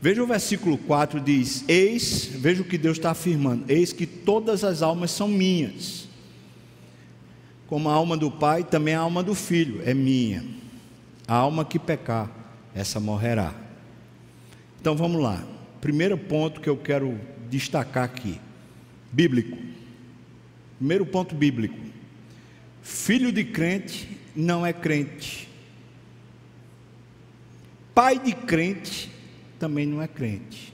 Veja 0.00 0.22
o 0.22 0.26
versículo 0.26 0.76
4: 0.76 1.20
diz: 1.20 1.64
Eis, 1.68 2.26
veja 2.26 2.60
o 2.60 2.64
que 2.64 2.76
Deus 2.76 2.98
está 2.98 3.12
afirmando: 3.12 3.64
Eis 3.68 3.92
que 3.92 4.04
todas 4.06 4.64
as 4.64 4.82
almas 4.82 5.12
são 5.12 5.28
minhas. 5.28 6.08
Como 7.68 7.88
a 7.88 7.94
alma 7.94 8.16
do 8.16 8.30
Pai, 8.30 8.64
também 8.64 8.94
a 8.94 9.00
alma 9.00 9.22
do 9.22 9.34
Filho 9.34 9.80
é 9.86 9.94
minha. 9.94 10.44
A 11.26 11.34
alma 11.34 11.64
que 11.64 11.78
pecar, 11.78 12.30
essa 12.74 13.00
morrerá. 13.00 13.54
Então 14.80 14.96
vamos 14.96 15.22
lá. 15.22 15.42
Primeiro 15.80 16.18
ponto 16.18 16.60
que 16.60 16.68
eu 16.68 16.76
quero 16.76 17.18
destacar 17.48 18.02
aqui: 18.04 18.40
bíblico. 19.12 19.58
Primeiro 20.78 21.06
ponto 21.06 21.34
bíblico. 21.34 21.78
Filho 22.82 23.30
de 23.30 23.44
crente 23.44 24.18
não 24.34 24.66
é 24.66 24.72
crente. 24.72 25.48
Pai 27.94 28.18
de 28.18 28.32
crente 28.32 29.10
também 29.58 29.86
não 29.86 30.00
é 30.02 30.08
crente. 30.08 30.72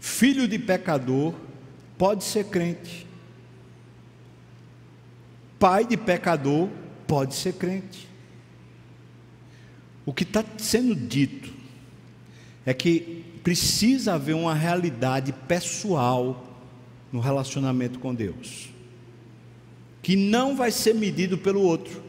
Filho 0.00 0.46
de 0.48 0.58
pecador 0.58 1.34
pode 1.96 2.24
ser 2.24 2.44
crente. 2.46 3.06
Pai 5.58 5.84
de 5.84 5.96
pecador 5.96 6.68
pode 7.06 7.34
ser 7.34 7.54
crente. 7.54 8.06
O 10.04 10.12
que 10.12 10.24
está 10.24 10.44
sendo 10.58 10.94
dito 10.94 11.55
é 12.66 12.74
que 12.74 13.24
precisa 13.44 14.14
haver 14.14 14.34
uma 14.34 14.52
realidade 14.52 15.32
pessoal 15.32 16.44
no 17.12 17.20
relacionamento 17.20 18.00
com 18.00 18.12
Deus, 18.12 18.68
que 20.02 20.16
não 20.16 20.56
vai 20.56 20.72
ser 20.72 20.94
medido 20.94 21.38
pelo 21.38 21.62
outro. 21.62 22.04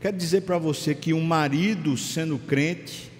quero 0.00 0.16
dizer 0.16 0.42
para 0.42 0.58
você 0.58 0.94
que 0.94 1.12
um 1.12 1.22
marido 1.22 1.96
sendo 1.96 2.38
crente, 2.38 3.10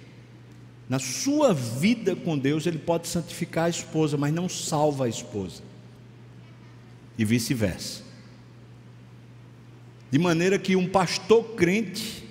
na 0.88 0.98
sua 0.98 1.52
vida 1.52 2.14
com 2.14 2.38
Deus, 2.38 2.66
ele 2.66 2.78
pode 2.78 3.08
santificar 3.08 3.64
a 3.64 3.70
esposa, 3.70 4.16
mas 4.16 4.32
não 4.32 4.48
salva 4.48 5.06
a 5.06 5.08
esposa. 5.08 5.62
E 7.16 7.24
vice-versa. 7.24 8.02
De 10.10 10.18
maneira 10.18 10.58
que 10.58 10.76
um 10.76 10.86
pastor 10.86 11.42
crente, 11.54 12.23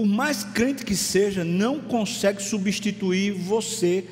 por 0.00 0.06
mais 0.06 0.42
crente 0.42 0.82
que 0.82 0.96
seja, 0.96 1.44
não 1.44 1.78
consegue 1.78 2.42
substituir 2.42 3.32
você 3.32 4.06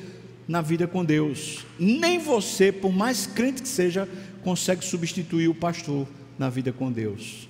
na 0.47 0.61
vida 0.61 0.87
com 0.87 1.03
Deus. 1.03 1.65
Nem 1.79 2.19
você, 2.19 2.71
por 2.71 2.93
mais 2.93 3.25
crente 3.25 3.63
que 3.63 3.67
seja, 3.67 4.07
consegue 4.43 4.85
substituir 4.85 5.47
o 5.47 5.55
pastor 5.55 6.07
na 6.37 6.47
vida 6.47 6.71
com 6.71 6.91
Deus. 6.91 7.49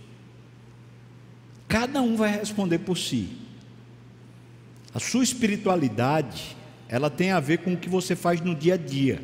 Cada 1.67 2.01
um 2.01 2.15
vai 2.15 2.31
responder 2.31 2.79
por 2.79 2.97
si. 2.97 3.27
A 4.93 5.01
sua 5.01 5.25
espiritualidade, 5.25 6.55
ela 6.87 7.09
tem 7.09 7.31
a 7.31 7.41
ver 7.41 7.57
com 7.57 7.73
o 7.73 7.77
que 7.77 7.89
você 7.89 8.15
faz 8.15 8.39
no 8.39 8.55
dia 8.55 8.75
a 8.75 8.77
dia. 8.77 9.21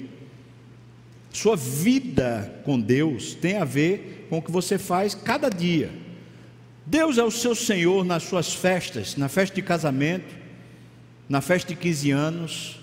Sua 1.31 1.55
vida 1.55 2.61
com 2.65 2.77
Deus 2.77 3.33
tem 3.33 3.55
a 3.55 3.63
ver 3.63 4.27
com 4.29 4.39
o 4.39 4.41
que 4.41 4.51
você 4.51 4.77
faz 4.77 5.15
cada 5.15 5.47
dia. 5.47 6.03
Deus 6.85 7.17
é 7.17 7.23
o 7.23 7.31
seu 7.31 7.55
Senhor 7.55 8.05
nas 8.05 8.23
suas 8.23 8.53
festas, 8.53 9.15
na 9.15 9.27
festa 9.27 9.55
de 9.55 9.61
casamento, 9.63 10.35
na 11.27 11.41
festa 11.41 11.69
de 11.69 11.79
15 11.79 12.11
anos, 12.11 12.79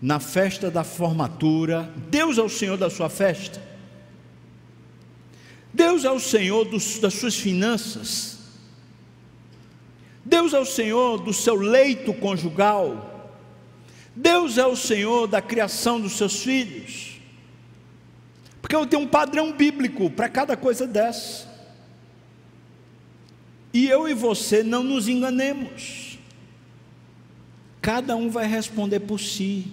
na 0.00 0.18
festa 0.18 0.70
da 0.70 0.82
formatura. 0.82 1.92
Deus 2.10 2.38
é 2.38 2.42
o 2.42 2.48
Senhor 2.48 2.78
da 2.78 2.88
sua 2.88 3.10
festa. 3.10 3.60
Deus 5.72 6.04
é 6.04 6.10
o 6.10 6.18
Senhor 6.18 6.64
dos, 6.64 6.98
das 6.98 7.14
suas 7.14 7.36
finanças. 7.36 8.38
Deus 10.24 10.54
é 10.54 10.58
o 10.58 10.64
Senhor 10.64 11.18
do 11.18 11.32
seu 11.32 11.54
leito 11.54 12.14
conjugal. 12.14 13.30
Deus 14.16 14.56
é 14.56 14.66
o 14.66 14.74
Senhor 14.74 15.26
da 15.26 15.42
criação 15.42 16.00
dos 16.00 16.16
seus 16.16 16.42
filhos. 16.42 17.20
Porque 18.62 18.74
eu 18.74 18.86
tenho 18.86 19.02
um 19.02 19.06
padrão 19.06 19.52
bíblico 19.52 20.10
para 20.10 20.28
cada 20.28 20.56
coisa 20.56 20.86
dessa. 20.86 21.47
E 23.72 23.88
eu 23.88 24.08
e 24.08 24.14
você 24.14 24.62
não 24.62 24.82
nos 24.82 25.08
enganemos. 25.08 26.18
Cada 27.80 28.16
um 28.16 28.30
vai 28.30 28.46
responder 28.46 29.00
por 29.00 29.20
si. 29.20 29.66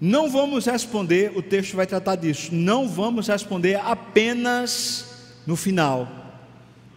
Não 0.00 0.30
vamos 0.30 0.64
responder, 0.64 1.32
o 1.36 1.42
texto 1.42 1.76
vai 1.76 1.86
tratar 1.86 2.16
disso. 2.16 2.54
Não 2.54 2.88
vamos 2.88 3.28
responder 3.28 3.76
apenas 3.76 5.06
no 5.46 5.56
final, 5.56 6.08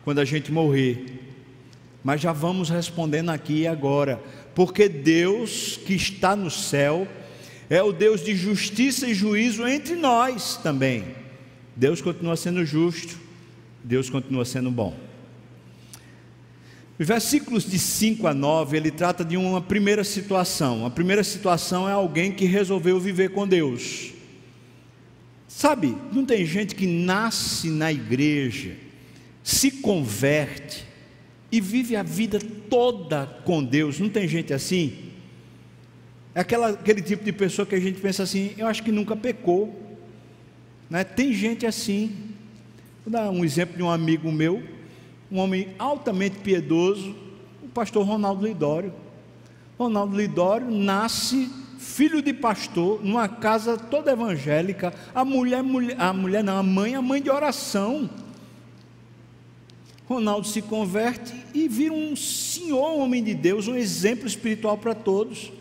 quando 0.04 0.20
a 0.20 0.26
gente 0.26 0.52
morrer 0.52 1.24
mas 2.04 2.20
já 2.20 2.34
vamos 2.34 2.70
respondendo 2.70 3.30
aqui 3.30 3.62
e 3.62 3.68
agora, 3.68 4.22
porque 4.54 4.90
Deus 4.90 5.78
que 5.78 5.94
está 5.94 6.36
no 6.36 6.52
céu 6.52 7.08
é 7.70 7.82
o 7.82 7.94
Deus 7.94 8.24
de 8.24 8.36
justiça 8.36 9.08
e 9.08 9.14
juízo 9.14 9.66
entre 9.66 9.96
nós 9.96 10.58
também. 10.58 11.06
Deus 11.76 12.02
continua 12.02 12.36
sendo 12.36 12.66
justo, 12.66 13.18
Deus 13.84 14.10
continua 14.10 14.44
sendo 14.44 14.70
bom. 14.70 14.96
Os 17.00 17.08
versículos 17.08 17.70
de 17.70 17.80
5 17.80 18.28
a 18.28 18.34
9, 18.34 18.78
ele 18.78 18.92
trata 18.92 19.26
de 19.26 19.36
uma 19.36 19.62
primeira 19.62 20.04
situação. 20.04 20.86
A 20.86 20.90
primeira 20.90 21.24
situação 21.24 21.90
é 21.90 21.92
alguém 21.92 22.32
que 22.32 22.46
resolveu 22.46 23.00
viver 23.00 23.30
com 23.30 23.48
Deus. 23.48 24.12
Sabe, 25.48 25.96
não 26.12 26.26
tem 26.26 26.46
gente 26.46 26.76
que 26.76 26.88
nasce 26.88 27.70
na 27.70 27.92
igreja, 27.92 28.76
se 29.44 29.70
converte, 29.70 30.86
e 31.54 31.62
vive 31.62 31.96
a 31.96 32.02
vida 32.02 32.40
toda 32.68 33.28
com 33.46 33.64
Deus. 33.64 34.00
Não 34.00 34.10
tem 34.10 34.28
gente 34.28 34.52
assim? 34.52 35.12
É 36.34 36.40
aquela, 36.40 36.70
aquele 36.70 37.00
tipo 37.00 37.24
de 37.24 37.32
pessoa 37.32 37.64
que 37.64 37.76
a 37.76 37.80
gente 37.80 38.02
pensa 38.02 38.24
assim, 38.24 38.56
eu 38.58 38.66
acho 38.66 38.82
que 38.82 38.92
nunca 38.92 39.16
pecou. 39.16 39.80
Né? 40.90 41.04
Tem 41.04 41.32
gente 41.32 41.64
assim. 41.64 42.16
Vou 43.06 43.12
dar 43.12 43.30
um 43.30 43.46
exemplo 43.46 43.78
de 43.78 43.84
um 43.84 43.92
amigo 43.92 44.32
meu, 44.32 44.64
um 45.34 45.40
homem 45.40 45.74
altamente 45.80 46.38
piedoso, 46.38 47.16
o 47.64 47.68
pastor 47.68 48.06
Ronaldo 48.06 48.46
Lidório. 48.46 48.94
Ronaldo 49.80 50.16
Lidório 50.16 50.70
nasce 50.70 51.50
filho 51.80 52.22
de 52.22 52.32
pastor, 52.32 53.04
numa 53.04 53.28
casa 53.28 53.76
toda 53.76 54.12
evangélica. 54.12 54.94
A 55.14 55.26
mulher, 55.26 55.64
mulher 55.64 56.00
a 56.00 56.14
mulher 56.14 56.44
não, 56.44 56.58
a 56.58 56.62
mãe, 56.62 56.94
a 56.94 57.02
mãe 57.02 57.20
de 57.20 57.32
oração. 57.32 58.08
Ronaldo 60.08 60.46
se 60.46 60.62
converte 60.62 61.34
e 61.52 61.68
vira 61.68 61.94
um 61.94 62.16
senhor 62.16 63.00
homem 63.00 63.24
de 63.24 63.34
Deus, 63.34 63.68
um 63.68 63.76
exemplo 63.76 64.28
espiritual 64.28 64.78
para 64.78 64.94
todos. 64.94 65.52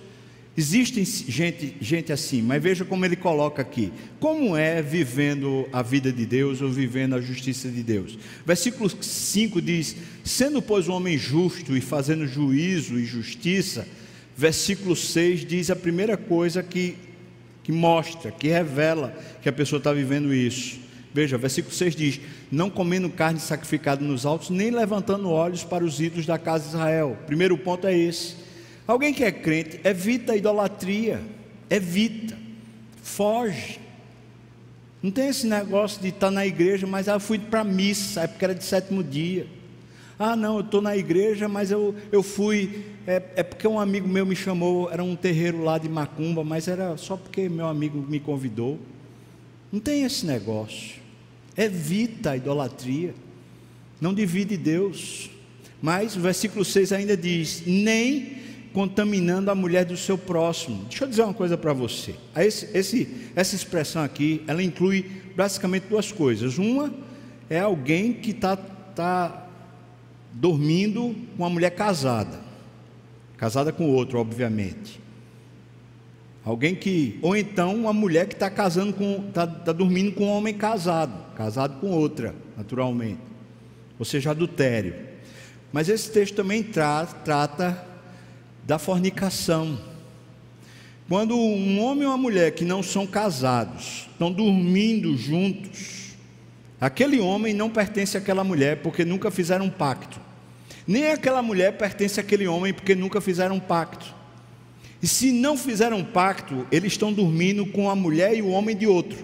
Existem 0.55 1.03
gente, 1.03 1.75
gente 1.81 2.13
assim, 2.13 2.43
mas 2.43 2.63
veja 2.63 2.85
como 2.85 3.07
ele 3.07 3.17
coloca 3.17 3.63
aqui: 3.63 3.91
como 4.21 4.55
é 4.55 4.83
vivendo 4.83 5.67
a 5.73 5.81
vida 5.81 6.13
de 6.13 6.27
Deus 6.27 6.61
ou 6.61 6.69
vivendo 6.69 7.15
a 7.15 7.21
justiça 7.23 7.71
de 7.71 7.83
Deus? 7.83 8.19
Versículo 8.45 8.91
5 8.91 9.63
diz: 9.63 9.97
Sendo, 10.23 10.61
pois, 10.61 10.89
um 10.89 10.93
homem 10.93 11.17
justo 11.17 11.75
e 11.75 11.81
fazendo 11.81 12.27
juízo 12.27 12.99
e 12.99 13.07
justiça, 13.07 13.89
versículo 14.37 14.95
6 14.95 15.47
diz 15.47 15.71
a 15.71 15.77
primeira 15.77 16.19
coisa 16.19 16.63
que, 16.63 16.97
que 17.65 17.73
mostra, 17.73 18.31
que 18.31 18.49
revela 18.49 19.17
que 19.41 19.49
a 19.49 19.53
pessoa 19.53 19.79
está 19.79 19.91
vivendo 19.91 20.35
isso. 20.35 20.79
Veja, 21.15 21.39
versículo 21.39 21.75
6 21.75 21.97
diz: 21.97 22.21
Não 22.51 22.69
comendo 22.69 23.09
carne 23.09 23.41
sacrificada 23.41 24.05
nos 24.05 24.27
altos, 24.27 24.51
nem 24.51 24.71
levantando 24.71 25.31
olhos 25.31 25.65
para 25.65 25.83
os 25.83 25.99
ídolos 25.99 26.27
da 26.27 26.39
casa 26.39 26.65
de 26.65 26.71
Israel. 26.75 27.17
Primeiro 27.27 27.57
ponto 27.57 27.87
é 27.87 27.97
esse. 27.97 28.42
Alguém 28.87 29.15
que 29.15 29.23
é 29.23 29.31
crente, 29.31 29.81
evita 29.85 30.33
a 30.33 30.37
idolatria, 30.37 31.23
evita, 31.71 32.37
foge. 33.03 33.81
Não 35.03 35.11
tem 35.11 35.29
esse 35.29 35.47
negócio 35.47 36.01
de 36.01 36.09
estar 36.09 36.31
na 36.31 36.47
igreja, 36.47 36.87
mas 36.87 37.09
ah, 37.09 37.15
eu 37.15 37.21
fui 37.21 37.39
para 37.39 37.61
a 37.61 37.65
missa, 37.65 38.23
é 38.23 38.27
porque 38.27 38.45
era 38.45 38.55
de 38.55 38.65
sétimo 38.65 39.03
dia. 39.03 39.47
Ah, 40.19 40.37
não, 40.37 40.57
eu 40.57 40.61
estou 40.61 40.81
na 40.81 40.97
igreja, 40.97 41.49
mas 41.49 41.71
eu, 41.71 41.95
eu 42.13 42.23
fui, 42.23 42.85
é, 43.07 43.23
é 43.37 43.43
porque 43.43 43.67
um 43.67 43.81
amigo 43.81 44.07
meu 44.07 44.25
me 44.25 44.37
chamou, 44.37 44.91
era 44.91 45.03
um 45.03 45.17
terreiro 45.17 45.63
lá 45.65 45.79
de 45.79 45.89
Macumba, 45.89 46.45
mas 46.45 46.69
era 46.69 46.97
só 46.97 47.17
porque 47.17 47.49
meu 47.49 47.67
amigo 47.67 47.99
me 48.09 48.21
convidou. 48.21 48.79
Não 49.73 49.81
tem 49.81 50.05
esse 50.05 50.27
negócio. 50.27 51.01
Evita 51.57 52.33
a 52.33 52.37
idolatria. 52.37 53.15
Não 54.01 54.13
divide 54.13 54.57
Deus. 54.57 55.31
Mas 55.81 56.15
o 56.15 56.21
versículo 56.21 56.65
6 56.65 56.93
ainda 56.93 57.17
diz: 57.17 57.65
nem 57.67 58.42
contaminando 58.73 59.51
a 59.51 59.55
mulher 59.55 59.85
do 59.85 59.97
seu 59.97 60.17
próximo. 60.17 60.85
Deixa 60.85 61.05
eu 61.05 61.09
dizer 61.09 61.23
uma 61.23 61.35
coisa 61.35 61.57
para 61.57 61.73
você. 61.73 62.15
Esse, 62.37 62.77
esse, 62.77 63.31
essa 63.37 63.55
expressão 63.55 64.03
aqui, 64.03 64.43
ela 64.47 64.63
inclui 64.63 65.05
basicamente 65.37 65.85
duas 65.85 66.11
coisas. 66.11 66.59
Uma 66.59 66.93
é 67.49 67.61
alguém 67.61 68.13
que 68.13 68.31
está 68.31 68.57
tá 68.57 69.49
dormindo 70.33 71.15
com 71.37 71.43
uma 71.43 71.51
mulher 71.51 71.71
casada, 71.71 72.41
casada 73.37 73.73
com 73.73 73.91
outro, 73.91 74.19
obviamente. 74.19 75.01
Alguém 76.45 76.75
que, 76.75 77.19
ou 77.23 77.37
então 77.37 77.75
uma 77.75 77.93
mulher 77.93 78.27
que 78.27 78.35
está 78.35 78.51
casando 78.51 78.93
com, 78.95 79.29
está 79.29 79.47
tá 79.47 79.73
dormindo 79.73 80.13
com 80.13 80.25
um 80.25 80.31
homem 80.31 80.55
casado, 80.55 81.13
casado 81.37 81.79
com 81.79 81.91
outra, 81.91 82.35
naturalmente, 82.57 83.21
ou 83.99 84.05
seja, 84.05 84.31
adultério. 84.31 84.95
Mas 85.73 85.89
esse 85.89 86.11
texto 86.11 86.35
também 86.35 86.63
tra, 86.63 87.07
trata 87.07 87.92
da 88.65 88.79
fornicação. 88.79 89.79
Quando 91.09 91.37
um 91.37 91.81
homem 91.83 92.05
e 92.05 92.07
uma 92.07 92.17
mulher 92.17 92.53
que 92.53 92.65
não 92.65 92.83
são 92.83 93.07
casados 93.07 94.09
estão 94.13 94.33
dormindo 94.33 95.17
juntos, 95.17 96.15
aquele 96.81 97.21
homem 97.21 97.53
não 97.53 97.69
pertence 97.69 98.17
àquela 98.17 98.43
mulher 98.43 98.79
porque 98.83 99.05
nunca 99.05 99.31
fizeram 99.31 99.67
um 99.67 99.71
pacto, 99.71 100.21
nem 100.87 101.11
aquela 101.11 101.43
mulher 101.43 101.77
pertence 101.77 102.19
àquele 102.19 102.47
homem 102.47 102.73
porque 102.73 102.95
nunca 102.95 103.21
fizeram 103.21 103.57
um 103.57 103.61
pacto. 103.61 104.15
E 105.03 105.09
se 105.09 105.33
não 105.33 105.57
fizeram 105.57 105.99
um 105.99 106.05
pacto, 106.05 106.67
eles 106.71 106.93
estão 106.93 107.13
dormindo 107.13 107.67
com 107.67 107.91
a 107.91 107.97
mulher 107.97 108.37
e 108.37 108.43
o 108.43 108.49
homem 108.49 108.77
de 108.77 108.87
outro. 108.87 109.19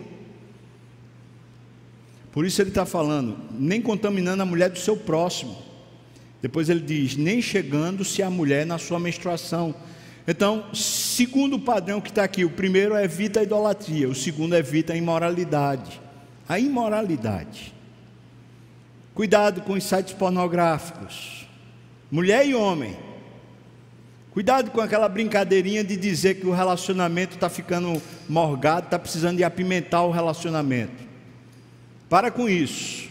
Por 2.32 2.44
isso 2.44 2.60
ele 2.60 2.70
está 2.70 2.84
falando, 2.84 3.38
nem 3.52 3.80
contaminando 3.80 4.42
a 4.42 4.46
mulher 4.46 4.70
do 4.70 4.78
seu 4.78 4.96
próximo. 4.96 5.67
Depois 6.40 6.68
ele 6.68 6.80
diz, 6.80 7.16
nem 7.16 7.42
chegando-se 7.42 8.22
a 8.22 8.30
mulher 8.30 8.64
na 8.64 8.78
sua 8.78 8.98
menstruação. 8.98 9.74
Então, 10.26 10.72
segundo 10.74 11.56
o 11.56 11.60
padrão 11.60 12.00
que 12.00 12.10
está 12.10 12.22
aqui, 12.22 12.44
o 12.44 12.50
primeiro 12.50 12.94
é 12.94 13.04
evita 13.04 13.40
a 13.40 13.42
idolatria, 13.42 14.08
o 14.08 14.14
segundo 14.14 14.54
é 14.54 14.58
evita 14.58 14.92
a 14.92 14.96
imoralidade. 14.96 16.00
A 16.48 16.58
imoralidade. 16.58 17.74
Cuidado 19.14 19.62
com 19.62 19.72
os 19.72 19.84
sites 19.84 20.14
pornográficos. 20.14 21.46
Mulher 22.10 22.46
e 22.46 22.54
homem 22.54 22.96
Cuidado 24.38 24.70
com 24.70 24.80
aquela 24.80 25.08
brincadeirinha 25.08 25.82
de 25.82 25.96
dizer 25.96 26.34
que 26.36 26.46
o 26.46 26.52
relacionamento 26.52 27.34
está 27.34 27.48
ficando 27.48 28.00
morgado, 28.28 28.84
está 28.84 28.96
precisando 28.96 29.38
de 29.38 29.42
apimentar 29.42 30.02
o 30.02 30.12
relacionamento. 30.12 31.02
Para 32.08 32.30
com 32.30 32.48
isso. 32.48 33.07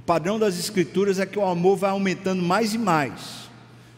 O 0.00 0.02
padrão 0.02 0.38
das 0.38 0.58
Escrituras 0.58 1.20
é 1.20 1.26
que 1.26 1.38
o 1.38 1.44
amor 1.44 1.76
vai 1.76 1.90
aumentando 1.90 2.42
mais 2.42 2.72
e 2.72 2.78
mais. 2.78 3.50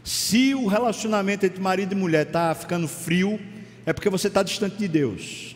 Se 0.03 0.53
o 0.53 0.67
relacionamento 0.67 1.47
entre 1.47 1.62
marido 1.62 1.93
e 1.93 1.95
mulher 1.95 2.27
está 2.27 2.53
ficando 2.57 2.88
frio, 2.88 3.38
é 3.87 3.93
porque 3.93 4.11
você 4.11 4.27
está 4.27 4.43
distante 4.43 4.77
de 4.77 4.88
Deus. 4.88 5.55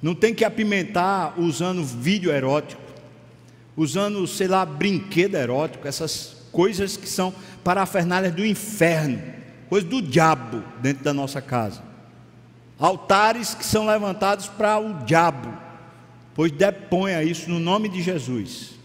Não 0.00 0.14
tem 0.14 0.34
que 0.34 0.46
apimentar 0.46 1.38
usando 1.38 1.84
vídeo 1.84 2.32
erótico, 2.32 2.80
usando, 3.76 4.26
sei 4.26 4.48
lá, 4.48 4.64
brinquedo 4.64 5.34
erótico, 5.34 5.86
essas 5.86 6.46
coisas 6.50 6.96
que 6.96 7.06
são 7.06 7.34
parafernálias 7.62 8.34
do 8.34 8.46
inferno, 8.46 9.22
coisas 9.68 9.88
do 9.90 10.00
diabo 10.00 10.64
dentro 10.80 11.04
da 11.04 11.12
nossa 11.12 11.42
casa. 11.42 11.82
Altares 12.78 13.54
que 13.54 13.64
são 13.64 13.86
levantados 13.86 14.48
para 14.48 14.78
o 14.78 15.04
diabo, 15.04 15.52
pois 16.34 16.50
deponha 16.50 17.22
isso 17.22 17.50
no 17.50 17.60
nome 17.60 17.90
de 17.90 18.00
Jesus. 18.00 18.80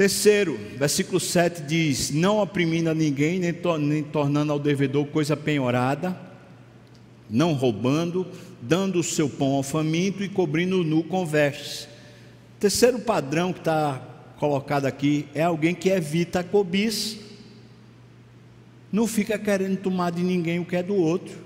Terceiro, 0.00 0.58
versículo 0.78 1.20
7 1.20 1.60
diz: 1.60 2.10
Não 2.10 2.38
oprimindo 2.38 2.88
a 2.88 2.94
ninguém, 2.94 3.38
nem, 3.38 3.54
nem 3.78 4.02
tornando 4.02 4.50
ao 4.50 4.58
devedor 4.58 5.04
coisa 5.08 5.36
penhorada, 5.36 6.18
não 7.28 7.52
roubando, 7.52 8.26
dando 8.62 8.98
o 8.98 9.04
seu 9.04 9.28
pão 9.28 9.56
ao 9.56 9.62
faminto 9.62 10.24
e 10.24 10.28
cobrindo 10.30 10.80
o 10.80 10.84
nu 10.84 11.04
com 11.04 11.26
vestes. 11.26 11.86
Terceiro 12.58 12.98
padrão 13.00 13.52
que 13.52 13.58
está 13.58 14.02
colocado 14.38 14.86
aqui 14.86 15.26
é 15.34 15.42
alguém 15.42 15.74
que 15.74 15.90
evita 15.90 16.40
a 16.40 16.44
cobiça, 16.44 17.18
não 18.90 19.06
fica 19.06 19.38
querendo 19.38 19.76
tomar 19.76 20.12
de 20.12 20.22
ninguém 20.22 20.58
o 20.60 20.64
que 20.64 20.76
é 20.76 20.82
do 20.82 20.96
outro, 20.96 21.36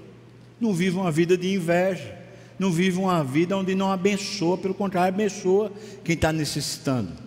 não 0.61 0.73
vive 0.73 0.97
uma 0.97 1.11
vida 1.11 1.37
de 1.37 1.53
inveja, 1.53 2.17
não 2.57 2.71
vive 2.71 2.99
uma 2.99 3.25
vida 3.25 3.57
onde 3.57 3.75
não 3.75 3.91
abençoa, 3.91 4.57
pelo 4.57 4.75
contrário, 4.75 5.13
abençoa 5.13 5.73
quem 6.05 6.15
está 6.15 6.33
necessitando. 6.33 7.25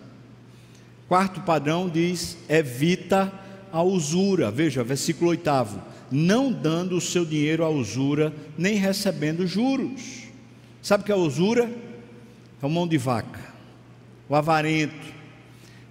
Quarto 1.08 1.40
padrão 1.40 1.88
diz: 1.88 2.36
evita 2.48 3.32
a 3.72 3.82
usura. 3.82 4.50
Veja, 4.50 4.84
versículo 4.84 5.30
oitavo: 5.30 5.82
não 6.10 6.52
dando 6.52 6.96
o 6.96 7.00
seu 7.00 7.24
dinheiro 7.24 7.64
à 7.64 7.68
usura, 7.68 8.32
nem 8.56 8.76
recebendo 8.76 9.46
juros. 9.46 10.28
Sabe 10.82 11.02
o 11.02 11.06
que 11.06 11.12
é 11.12 11.16
usura? 11.16 11.70
É 12.62 12.66
o 12.66 12.70
mão 12.70 12.86
de 12.86 12.98
vaca, 12.98 13.40
o 14.28 14.34
avarento, 14.34 15.14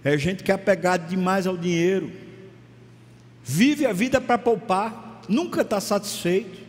é 0.03 0.17
gente 0.17 0.43
que 0.43 0.51
é 0.51 0.55
apegada 0.55 1.07
demais 1.07 1.47
ao 1.47 1.57
dinheiro, 1.57 2.11
vive 3.43 3.85
a 3.85 3.93
vida 3.93 4.19
para 4.19 4.37
poupar, 4.37 5.21
nunca 5.29 5.61
está 5.61 5.79
satisfeito, 5.79 6.59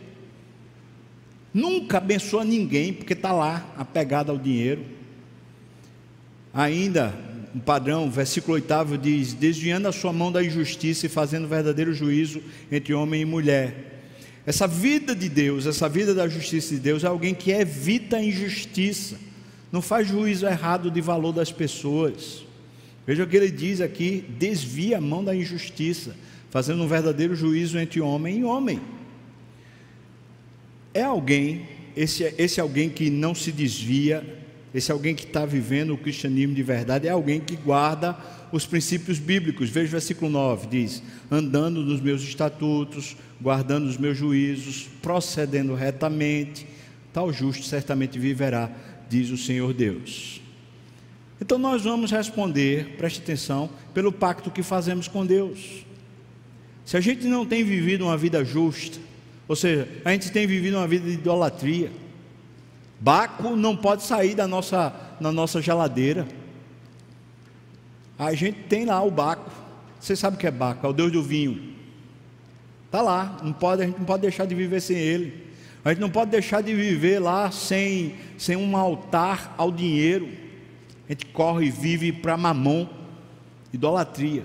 nunca 1.53 1.97
abençoa 1.97 2.45
ninguém, 2.45 2.93
porque 2.93 3.13
está 3.13 3.33
lá 3.33 3.65
apegado 3.77 4.29
ao 4.31 4.37
dinheiro. 4.37 4.85
Ainda 6.53 7.13
um 7.53 7.59
padrão, 7.59 8.09
versículo 8.09 8.53
8 8.55 8.97
diz: 9.01 9.33
desviando 9.33 9.87
a 9.87 9.91
sua 9.91 10.13
mão 10.13 10.31
da 10.31 10.43
injustiça 10.43 11.05
e 11.05 11.09
fazendo 11.09 11.47
verdadeiro 11.47 11.93
juízo 11.93 12.41
entre 12.71 12.93
homem 12.93 13.21
e 13.21 13.25
mulher. 13.25 14.01
Essa 14.45 14.67
vida 14.67 15.15
de 15.15 15.29
Deus, 15.29 15.65
essa 15.65 15.89
vida 15.89 16.13
da 16.13 16.27
justiça 16.27 16.73
de 16.73 16.79
Deus 16.79 17.03
é 17.03 17.07
alguém 17.07 17.33
que 17.33 17.51
evita 17.51 18.17
a 18.17 18.23
injustiça, 18.23 19.17
não 19.71 19.81
faz 19.81 20.07
juízo 20.07 20.47
errado 20.47 20.89
de 20.89 21.01
valor 21.01 21.31
das 21.31 21.51
pessoas. 21.51 22.43
Veja 23.05 23.23
o 23.23 23.27
que 23.27 23.37
ele 23.37 23.51
diz 23.51 23.81
aqui: 23.81 24.23
desvia 24.37 24.97
a 24.97 25.01
mão 25.01 25.23
da 25.23 25.35
injustiça, 25.35 26.15
fazendo 26.49 26.83
um 26.83 26.87
verdadeiro 26.87 27.35
juízo 27.35 27.77
entre 27.77 27.99
homem 27.99 28.39
e 28.39 28.43
homem. 28.43 28.79
É 30.93 31.03
alguém, 31.03 31.67
esse, 31.95 32.33
esse 32.37 32.59
alguém 32.59 32.89
que 32.89 33.09
não 33.09 33.35
se 33.35 33.51
desvia, 33.51 34.38
esse 34.73 34.91
alguém 34.91 35.15
que 35.15 35.25
está 35.25 35.45
vivendo 35.45 35.93
o 35.93 35.97
cristianismo 35.97 36.53
de 36.53 36.61
verdade 36.61 37.07
é 37.07 37.11
alguém 37.11 37.39
que 37.39 37.55
guarda 37.55 38.15
os 38.51 38.65
princípios 38.65 39.17
bíblicos. 39.17 39.69
Veja 39.69 39.87
o 39.87 39.91
versículo 39.91 40.29
9: 40.29 40.67
diz: 40.67 41.01
andando 41.31 41.81
nos 41.81 41.99
meus 41.99 42.21
estatutos, 42.21 43.17
guardando 43.41 43.87
os 43.87 43.97
meus 43.97 44.17
juízos, 44.17 44.87
procedendo 45.01 45.73
retamente, 45.73 46.67
tal 47.11 47.33
justo 47.33 47.63
certamente 47.65 48.19
viverá, 48.19 48.69
diz 49.09 49.29
o 49.31 49.37
Senhor 49.37 49.73
Deus. 49.73 50.41
Então 51.41 51.57
nós 51.57 51.83
vamos 51.83 52.11
responder, 52.11 52.95
preste 52.97 53.21
atenção, 53.21 53.69
pelo 53.93 54.11
pacto 54.11 54.51
que 54.51 54.61
fazemos 54.61 55.07
com 55.07 55.25
Deus. 55.25 55.85
Se 56.85 56.97
a 56.97 57.01
gente 57.01 57.25
não 57.27 57.45
tem 57.45 57.63
vivido 57.63 58.05
uma 58.05 58.17
vida 58.17 58.43
justa, 58.43 58.99
ou 59.47 59.55
seja, 59.55 59.87
a 60.03 60.11
gente 60.11 60.31
tem 60.31 60.45
vivido 60.45 60.77
uma 60.77 60.87
vida 60.87 61.05
de 61.05 61.13
idolatria, 61.13 61.91
Baco 62.99 63.55
não 63.55 63.75
pode 63.75 64.03
sair 64.03 64.35
da 64.35 64.47
nossa, 64.47 64.93
da 65.19 65.31
nossa 65.31 65.61
geladeira. 65.61 66.27
A 68.17 68.33
gente 68.33 68.63
tem 68.63 68.85
lá 68.85 69.01
o 69.01 69.09
Baco. 69.09 69.49
Você 69.99 70.15
sabe 70.15 70.35
o 70.35 70.39
que 70.39 70.47
é 70.47 70.51
Baco? 70.51 70.85
É 70.85 70.89
o 70.89 70.93
Deus 70.93 71.11
do 71.11 71.23
vinho. 71.23 71.75
Está 72.85 73.01
lá. 73.01 73.37
Não 73.41 73.53
pode, 73.53 73.81
a 73.81 73.85
gente 73.85 73.97
não 73.97 74.05
pode 74.05 74.21
deixar 74.21 74.45
de 74.45 74.53
viver 74.53 74.81
sem 74.81 74.97
ele. 74.97 75.47
A 75.83 75.89
gente 75.89 76.01
não 76.01 76.09
pode 76.09 76.29
deixar 76.29 76.61
de 76.61 76.73
viver 76.73 77.19
lá 77.19 77.49
sem, 77.51 78.15
sem 78.37 78.57
um 78.57 78.75
altar 78.75 79.55
ao 79.57 79.71
dinheiro. 79.71 80.27
A 81.07 81.13
gente 81.13 81.25
corre 81.27 81.67
e 81.67 81.71
vive 81.71 82.11
para 82.11 82.35
mamon, 82.35 82.85
idolatria. 83.73 84.43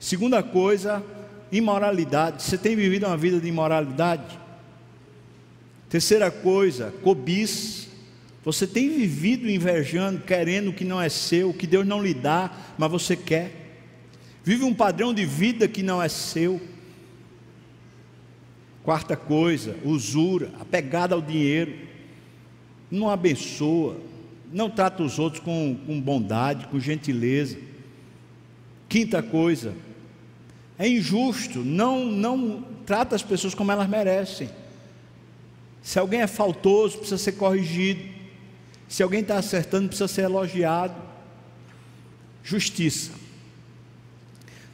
Segunda 0.00 0.42
coisa, 0.42 1.04
imoralidade. 1.52 2.42
Você 2.42 2.56
tem 2.56 2.74
vivido 2.74 3.06
uma 3.06 3.16
vida 3.16 3.38
de 3.38 3.48
imoralidade? 3.48 4.41
Terceira 5.92 6.30
coisa, 6.30 6.90
cobiça. 7.02 7.86
Você 8.42 8.66
tem 8.66 8.88
vivido 8.88 9.46
invejando, 9.46 10.22
querendo 10.22 10.68
o 10.68 10.72
que 10.72 10.86
não 10.86 10.98
é 10.98 11.10
seu, 11.10 11.50
o 11.50 11.54
que 11.54 11.66
Deus 11.66 11.86
não 11.86 12.02
lhe 12.02 12.14
dá, 12.14 12.50
mas 12.78 12.90
você 12.90 13.14
quer. 13.14 13.76
Vive 14.42 14.64
um 14.64 14.72
padrão 14.72 15.12
de 15.12 15.26
vida 15.26 15.68
que 15.68 15.82
não 15.82 16.02
é 16.02 16.08
seu. 16.08 16.58
Quarta 18.82 19.14
coisa, 19.18 19.76
usura, 19.84 20.50
apegada 20.58 21.14
ao 21.14 21.20
dinheiro. 21.20 21.74
Não 22.90 23.10
abençoa, 23.10 24.00
não 24.50 24.70
trata 24.70 25.02
os 25.02 25.18
outros 25.18 25.44
com, 25.44 25.76
com 25.86 26.00
bondade, 26.00 26.68
com 26.68 26.80
gentileza. 26.80 27.58
Quinta 28.88 29.22
coisa, 29.22 29.74
é 30.78 30.88
injusto, 30.88 31.58
não, 31.58 32.06
não 32.06 32.64
trata 32.86 33.14
as 33.14 33.22
pessoas 33.22 33.54
como 33.54 33.70
elas 33.70 33.90
merecem. 33.90 34.48
Se 35.82 35.98
alguém 35.98 36.20
é 36.20 36.26
faltoso, 36.26 36.98
precisa 36.98 37.18
ser 37.18 37.32
corrigido. 37.32 38.02
Se 38.88 39.02
alguém 39.02 39.20
está 39.20 39.36
acertando, 39.36 39.88
precisa 39.88 40.08
ser 40.08 40.22
elogiado. 40.22 40.94
Justiça. 42.44 43.12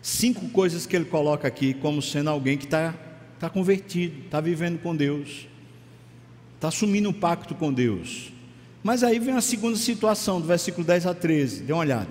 Cinco 0.03 0.49
coisas 0.51 0.87
que 0.87 0.95
ele 0.95 1.07
coloca 1.07 1.49
aqui 1.49 1.75
como 1.75 2.01
sendo 2.03 2.31
alguém 2.31 2.57
que 2.57 2.65
está 2.65 2.95
tá 3.39 3.49
convertido, 3.49 4.25
está 4.25 4.41
vivendo 4.41 4.79
com 4.81 4.95
Deus, 4.95 5.47
está 6.57 6.69
assumindo 6.69 7.09
um 7.09 7.13
pacto 7.13 7.55
com 7.55 7.73
Deus. 7.73 8.33
Mas 8.83 9.03
aí 9.03 9.19
vem 9.19 9.35
a 9.35 9.41
segunda 9.41 9.77
situação, 9.77 10.41
do 10.41 10.47
versículo 10.47 10.87
10 10.87 11.07
a 11.07 11.15
13, 11.15 11.63
dê 11.63 11.73
uma 11.73 11.83
olhada. 11.83 12.09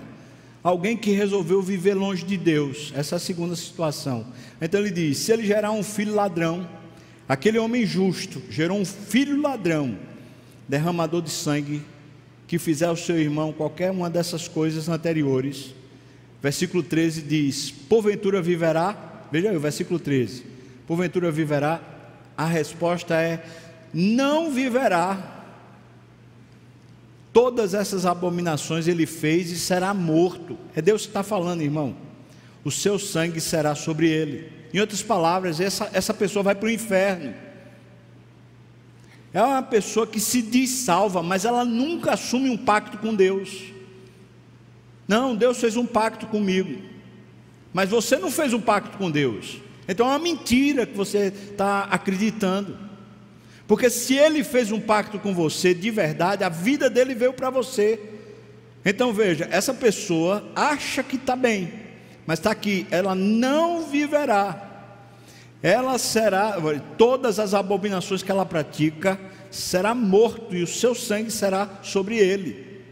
Alguém 0.62 0.96
que 0.96 1.12
resolveu 1.12 1.62
viver 1.62 1.94
longe 1.94 2.24
de 2.24 2.36
Deus, 2.36 2.92
essa 2.94 3.14
é 3.14 3.16
a 3.16 3.20
segunda 3.20 3.56
situação. 3.56 4.26
Então 4.60 4.80
ele 4.80 4.90
diz: 4.90 5.18
se 5.18 5.32
ele 5.32 5.46
gerar 5.46 5.70
um 5.70 5.82
filho 5.82 6.14
ladrão, 6.14 6.68
Aquele 7.28 7.58
homem 7.58 7.84
justo 7.84 8.42
gerou 8.48 8.78
um 8.78 8.84
filho 8.86 9.40
ladrão, 9.40 9.98
derramador 10.66 11.20
de 11.20 11.28
sangue, 11.30 11.82
que 12.46 12.58
fizer 12.58 12.86
ao 12.86 12.96
seu 12.96 13.18
irmão 13.20 13.52
qualquer 13.52 13.90
uma 13.90 14.08
dessas 14.08 14.48
coisas 14.48 14.88
anteriores. 14.88 15.74
Versículo 16.42 16.82
13 16.82 17.20
diz: 17.20 17.70
Porventura 17.70 18.40
viverá? 18.40 19.26
Veja 19.30 19.50
aí 19.50 19.56
o 19.56 19.60
versículo 19.60 19.98
13: 19.98 20.44
Porventura 20.86 21.30
viverá? 21.30 21.82
A 22.34 22.46
resposta 22.46 23.20
é: 23.20 23.44
Não 23.92 24.50
viverá. 24.50 25.34
Todas 27.30 27.74
essas 27.74 28.06
abominações 28.06 28.88
ele 28.88 29.04
fez 29.04 29.50
e 29.50 29.58
será 29.58 29.92
morto. 29.92 30.56
É 30.74 30.80
Deus 30.80 31.02
que 31.02 31.08
está 31.08 31.22
falando, 31.22 31.60
irmão. 31.60 31.94
O 32.64 32.70
seu 32.70 32.98
sangue 32.98 33.38
será 33.38 33.74
sobre 33.74 34.08
ele. 34.08 34.57
Em 34.72 34.80
outras 34.80 35.02
palavras, 35.02 35.60
essa, 35.60 35.90
essa 35.92 36.12
pessoa 36.12 36.42
vai 36.42 36.54
para 36.54 36.66
o 36.66 36.70
inferno. 36.70 37.34
É 39.32 39.42
uma 39.42 39.62
pessoa 39.62 40.06
que 40.06 40.20
se 40.20 40.40
diz 40.42 40.70
salva, 40.70 41.22
mas 41.22 41.44
ela 41.44 41.64
nunca 41.64 42.12
assume 42.12 42.48
um 42.48 42.56
pacto 42.56 42.98
com 42.98 43.14
Deus. 43.14 43.64
Não, 45.06 45.34
Deus 45.34 45.58
fez 45.58 45.76
um 45.76 45.86
pacto 45.86 46.26
comigo, 46.26 46.82
mas 47.72 47.88
você 47.88 48.16
não 48.18 48.30
fez 48.30 48.52
um 48.52 48.60
pacto 48.60 48.98
com 48.98 49.10
Deus. 49.10 49.58
Então 49.86 50.06
é 50.06 50.10
uma 50.10 50.18
mentira 50.18 50.84
que 50.84 50.94
você 50.94 51.32
está 51.50 51.84
acreditando. 51.84 52.76
Porque 53.66 53.88
se 53.88 54.14
ele 54.14 54.44
fez 54.44 54.70
um 54.70 54.80
pacto 54.80 55.18
com 55.18 55.34
você 55.34 55.72
de 55.72 55.90
verdade, 55.90 56.44
a 56.44 56.48
vida 56.48 56.90
dele 56.90 57.14
veio 57.14 57.32
para 57.32 57.50
você. 57.50 58.00
Então 58.84 59.12
veja, 59.12 59.48
essa 59.50 59.72
pessoa 59.72 60.50
acha 60.54 61.02
que 61.02 61.16
está 61.16 61.34
bem, 61.34 61.72
mas 62.28 62.40
está 62.40 62.50
aqui, 62.50 62.86
ela 62.90 63.14
não 63.14 63.86
viverá. 63.86 64.92
Ela 65.62 65.96
será, 65.96 66.58
todas 66.98 67.38
as 67.38 67.54
abominações 67.54 68.22
que 68.22 68.30
ela 68.30 68.44
pratica, 68.44 69.18
será 69.50 69.94
morto 69.94 70.54
e 70.54 70.62
o 70.62 70.66
seu 70.66 70.94
sangue 70.94 71.30
será 71.30 71.78
sobre 71.82 72.18
ele. 72.18 72.82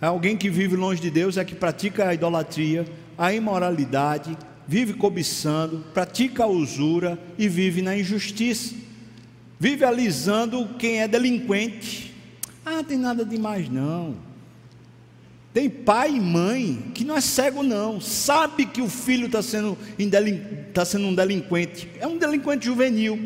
Alguém 0.00 0.36
que 0.36 0.48
vive 0.48 0.76
longe 0.76 1.00
de 1.02 1.10
Deus 1.10 1.36
é 1.36 1.44
que 1.44 1.56
pratica 1.56 2.06
a 2.06 2.14
idolatria, 2.14 2.86
a 3.18 3.32
imoralidade, 3.34 4.38
vive 4.64 4.92
cobiçando, 4.92 5.84
pratica 5.92 6.44
a 6.44 6.46
usura 6.46 7.18
e 7.36 7.48
vive 7.48 7.82
na 7.82 7.98
injustiça. 7.98 8.76
Vive 9.58 9.84
alisando 9.84 10.68
quem 10.78 11.00
é 11.00 11.08
delinquente. 11.08 12.14
Ah, 12.64 12.84
tem 12.84 12.96
nada 12.96 13.24
demais 13.24 13.68
não. 13.68 14.27
Tem 15.58 15.68
pai 15.68 16.12
e 16.14 16.20
mãe 16.20 16.92
que 16.94 17.04
não 17.04 17.16
é 17.16 17.20
cego 17.20 17.64
não, 17.64 18.00
sabe 18.00 18.64
que 18.64 18.80
o 18.80 18.88
filho 18.88 19.26
está 19.26 19.42
sendo, 19.42 19.76
tá 20.72 20.84
sendo 20.84 21.08
um 21.08 21.14
delinquente, 21.16 21.90
é 21.98 22.06
um 22.06 22.16
delinquente 22.16 22.66
juvenil, 22.66 23.18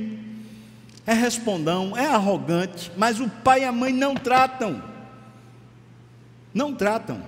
é 1.06 1.12
respondão, 1.12 1.94
é 1.94 2.06
arrogante, 2.06 2.90
mas 2.96 3.20
o 3.20 3.28
pai 3.28 3.60
e 3.60 3.64
a 3.66 3.70
mãe 3.70 3.92
não 3.92 4.14
tratam. 4.14 4.82
Não 6.54 6.74
tratam. 6.74 7.22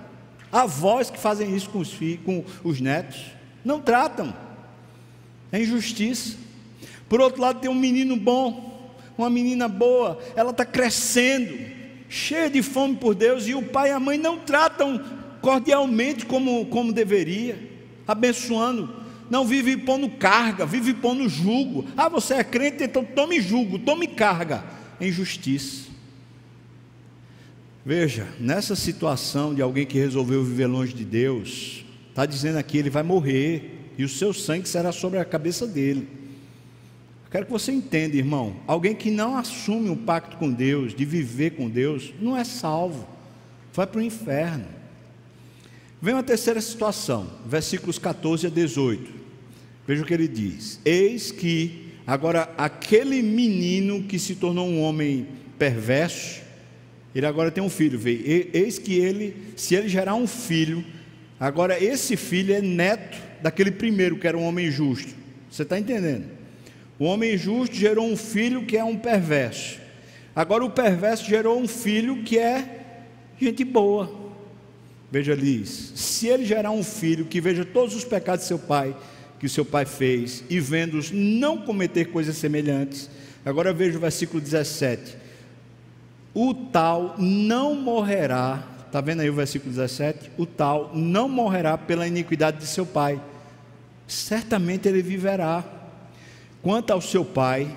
Avós 0.51 1.11
que 1.11 1.19
fazem 1.19 1.55
isso 1.55 1.69
com 1.69 1.77
os 1.77 1.93
filhos, 1.93 2.25
com 2.25 2.43
os 2.63 2.81
netos, 2.81 3.25
não 3.63 3.79
tratam. 3.79 4.35
É 5.51 5.61
injustiça. 5.61 6.35
Por 7.07 7.21
outro 7.21 7.43
lado, 7.43 7.59
tem 7.59 7.69
um 7.69 7.75
menino 7.75 8.15
bom, 8.15 8.91
uma 9.15 9.29
menina 9.29 9.67
boa, 9.67 10.17
ela 10.35 10.49
está 10.49 10.65
crescendo, 10.65 11.74
cheia 12.09 12.49
de 12.49 12.61
fome 12.61 12.95
por 12.95 13.15
Deus, 13.15 13.47
e 13.47 13.53
o 13.53 13.61
pai 13.61 13.89
e 13.89 13.93
a 13.93 13.99
mãe 13.99 14.17
não 14.17 14.39
tratam 14.39 15.03
cordialmente 15.41 16.25
como, 16.25 16.65
como 16.67 16.91
deveria, 16.91 17.57
abençoando. 18.07 19.03
Não 19.29 19.45
vive 19.45 19.77
pondo 19.77 20.09
carga, 20.09 20.65
vive 20.65 20.93
pondo 20.93 21.27
jugo. 21.27 21.85
Ah, 21.97 22.09
você 22.09 22.35
é 22.35 22.43
crente, 22.43 22.83
então 22.83 23.03
tome 23.03 23.41
jugo, 23.41 23.79
tome 23.79 24.07
carga. 24.07 24.63
Injustiça. 25.01 25.85
Veja, 27.85 28.27
nessa 28.39 28.75
situação 28.75 29.53
de 29.53 29.61
alguém 29.61 29.85
que 29.85 29.99
resolveu 29.99 30.43
viver 30.43 30.65
longe 30.65 30.93
de 30.93 31.05
Deus, 31.05 31.85
está 32.09 32.25
dizendo 32.25 32.57
aqui 32.57 32.79
ele 32.79 32.89
vai 32.89 33.03
morrer 33.03 33.91
e 33.97 34.03
o 34.03 34.09
seu 34.09 34.33
sangue 34.33 34.67
será 34.67 34.91
sobre 34.91 35.19
a 35.19 35.25
cabeça 35.25 35.67
dele. 35.67 36.07
Quero 37.31 37.45
que 37.45 37.51
você 37.51 37.71
entenda, 37.71 38.15
irmão. 38.15 38.55
Alguém 38.67 38.95
que 38.95 39.11
não 39.11 39.37
assume 39.37 39.89
um 39.89 39.95
pacto 39.95 40.37
com 40.37 40.51
Deus, 40.51 40.93
de 40.93 41.03
viver 41.03 41.51
com 41.51 41.69
Deus, 41.69 42.13
não 42.19 42.37
é 42.37 42.43
salvo, 42.43 43.07
vai 43.73 43.85
para 43.85 43.99
o 43.99 44.03
inferno. 44.03 44.65
Vem 46.01 46.13
uma 46.13 46.23
terceira 46.23 46.61
situação, 46.61 47.27
versículos 47.45 47.97
14 47.97 48.47
a 48.47 48.49
18. 48.49 49.11
Veja 49.87 50.03
o 50.03 50.05
que 50.05 50.13
ele 50.13 50.27
diz: 50.27 50.79
Eis 50.85 51.31
que 51.31 51.89
agora 52.05 52.49
aquele 52.57 53.21
menino 53.21 54.03
que 54.03 54.19
se 54.19 54.35
tornou 54.35 54.67
um 54.67 54.81
homem 54.81 55.27
perverso, 55.57 56.41
ele 57.13 57.25
agora 57.25 57.49
tem 57.49 57.63
um 57.63 57.69
filho. 57.69 57.99
Eis 58.05 58.77
que 58.77 58.93
ele, 58.93 59.35
se 59.55 59.73
ele 59.75 59.87
gerar 59.87 60.15
um 60.15 60.27
filho, 60.27 60.83
agora 61.39 61.81
esse 61.81 62.15
filho 62.15 62.53
é 62.53 62.61
neto 62.61 63.17
daquele 63.41 63.71
primeiro 63.71 64.17
que 64.17 64.27
era 64.27 64.37
um 64.37 64.43
homem 64.43 64.69
justo. 64.69 65.13
Você 65.49 65.63
está 65.63 65.79
entendendo? 65.79 66.34
O 66.97 67.05
homem 67.05 67.37
justo 67.37 67.75
gerou 67.75 68.05
um 68.05 68.15
filho 68.15 68.65
que 68.65 68.77
é 68.77 68.83
um 68.83 68.97
perverso. 68.97 69.79
Agora 70.35 70.63
o 70.63 70.69
perverso 70.69 71.25
gerou 71.25 71.59
um 71.59 71.67
filho 71.67 72.23
que 72.23 72.37
é 72.37 72.83
gente 73.39 73.63
boa. 73.63 74.23
Veja 75.11 75.33
ali, 75.33 75.65
se 75.65 76.27
ele 76.27 76.45
gerar 76.45 76.71
um 76.71 76.83
filho 76.83 77.25
que 77.25 77.39
veja 77.39 77.63
todos 77.63 77.95
os 77.95 78.03
pecados 78.03 78.41
de 78.41 78.47
seu 78.47 78.59
pai, 78.59 78.95
que 79.39 79.47
seu 79.47 79.65
pai 79.65 79.85
fez, 79.85 80.43
e 80.49 80.59
vendo-os 80.59 81.11
não 81.11 81.57
cometer 81.59 82.05
coisas 82.05 82.37
semelhantes. 82.37 83.09
Agora 83.45 83.71
veja 83.71 83.97
o 83.97 84.01
versículo 84.01 84.41
17 84.41 85.25
o 86.35 86.53
tal 86.53 87.15
não 87.17 87.73
morrerá, 87.73 88.61
está 88.85 88.99
vendo 88.99 89.21
aí 89.21 89.29
o 89.29 89.33
versículo 89.33 89.71
17? 89.71 90.31
O 90.37 90.45
tal 90.45 90.91
não 90.93 91.29
morrerá 91.29 91.77
pela 91.77 92.05
iniquidade 92.05 92.57
de 92.57 92.67
seu 92.67 92.85
pai, 92.85 93.21
certamente 94.05 94.85
ele 94.85 95.01
viverá. 95.01 95.63
Quanto 96.65 96.89
ao 96.89 96.99
seu 96.99 97.23
pai, 97.23 97.67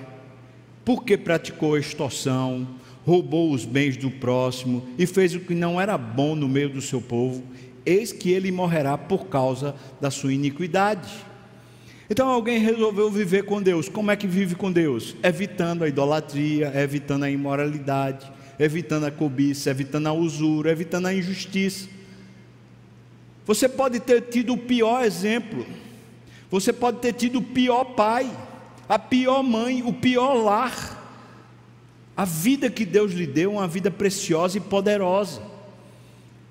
porque 0.83 1.15
praticou 1.15 1.77
extorsão, 1.77 2.67
roubou 3.05 3.51
os 3.51 3.63
bens 3.63 3.95
do 3.95 4.09
próximo 4.09 4.83
e 4.97 5.05
fez 5.05 5.35
o 5.35 5.41
que 5.41 5.53
não 5.53 5.79
era 5.79 5.95
bom 5.95 6.33
no 6.33 6.47
meio 6.47 6.71
do 6.71 6.81
seu 6.81 6.99
povo, 6.99 7.43
eis 7.85 8.11
que 8.11 8.31
ele 8.31 8.51
morrerá 8.51 8.97
por 8.97 9.27
causa 9.27 9.75
da 10.01 10.09
sua 10.09 10.33
iniquidade. 10.33 11.07
Então 12.09 12.27
alguém 12.29 12.57
resolveu 12.57 13.11
viver 13.11 13.43
com 13.43 13.61
Deus. 13.61 13.87
Como 13.87 14.09
é 14.09 14.15
que 14.15 14.25
vive 14.25 14.55
com 14.55 14.71
Deus? 14.71 15.15
Evitando 15.21 15.83
a 15.83 15.87
idolatria, 15.87 16.73
evitando 16.75 17.25
a 17.25 17.29
imoralidade, 17.29 18.25
evitando 18.57 19.05
a 19.05 19.11
cobiça, 19.11 19.69
evitando 19.69 20.07
a 20.07 20.13
usura, 20.13 20.71
evitando 20.71 21.05
a 21.05 21.13
injustiça. 21.13 21.87
Você 23.45 23.69
pode 23.69 23.99
ter 23.99 24.21
tido 24.21 24.53
o 24.53 24.57
pior 24.57 25.05
exemplo, 25.05 25.63
você 26.49 26.73
pode 26.73 26.97
ter 26.97 27.13
tido 27.13 27.37
o 27.37 27.43
pior 27.43 27.83
pai, 27.93 28.48
a 28.89 28.97
pior 28.97 29.43
mãe, 29.43 29.83
o 29.83 29.93
pior 29.93 30.33
lar. 30.33 30.97
A 32.17 32.25
vida 32.25 32.69
que 32.69 32.83
Deus 32.83 33.13
lhe 33.13 33.27
deu 33.27 33.51
é 33.51 33.53
uma 33.53 33.67
vida 33.67 33.91
preciosa 33.91 34.57
e 34.57 34.61
poderosa. 34.61 35.41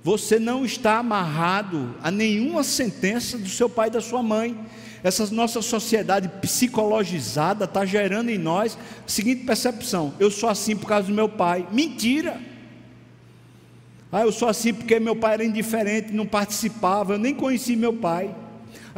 Você 0.05 0.39
não 0.39 0.64
está 0.64 0.99
amarrado 0.99 1.95
a 2.01 2.11
nenhuma 2.11 2.62
sentença 2.62 3.36
do 3.36 3.49
seu 3.49 3.68
pai 3.68 3.89
e 3.89 3.91
da 3.91 4.01
sua 4.01 4.22
mãe. 4.22 4.57
Essa 5.03 5.26
nossa 5.26 5.61
sociedade 5.61 6.28
psicologizada 6.41 7.64
está 7.64 7.84
gerando 7.84 8.30
em 8.30 8.39
nós 8.39 8.78
a 9.05 9.09
seguinte 9.09 9.45
percepção: 9.45 10.14
eu 10.18 10.30
sou 10.30 10.49
assim 10.49 10.76
por 10.76 10.86
causa 10.86 11.09
do 11.09 11.14
meu 11.14 11.28
pai. 11.28 11.66
Mentira! 11.72 12.41
Ah, 14.11 14.22
eu 14.22 14.32
sou 14.32 14.49
assim 14.49 14.72
porque 14.72 14.99
meu 14.99 15.14
pai 15.14 15.34
era 15.34 15.45
indiferente, 15.45 16.12
não 16.14 16.24
participava, 16.24 17.14
eu 17.14 17.18
nem 17.18 17.34
conheci 17.34 17.76
meu 17.76 17.93
pai. 17.93 18.34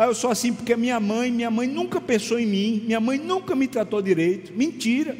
Ah, 0.00 0.06
eu 0.06 0.14
sou 0.14 0.30
assim 0.30 0.50
porque 0.50 0.74
minha 0.76 0.98
mãe, 0.98 1.30
minha 1.30 1.50
mãe 1.50 1.68
nunca 1.68 2.00
pensou 2.00 2.40
em 2.40 2.46
mim, 2.46 2.82
minha 2.86 2.98
mãe 2.98 3.18
nunca 3.18 3.54
me 3.54 3.68
tratou 3.68 4.00
direito. 4.00 4.50
Mentira! 4.50 5.14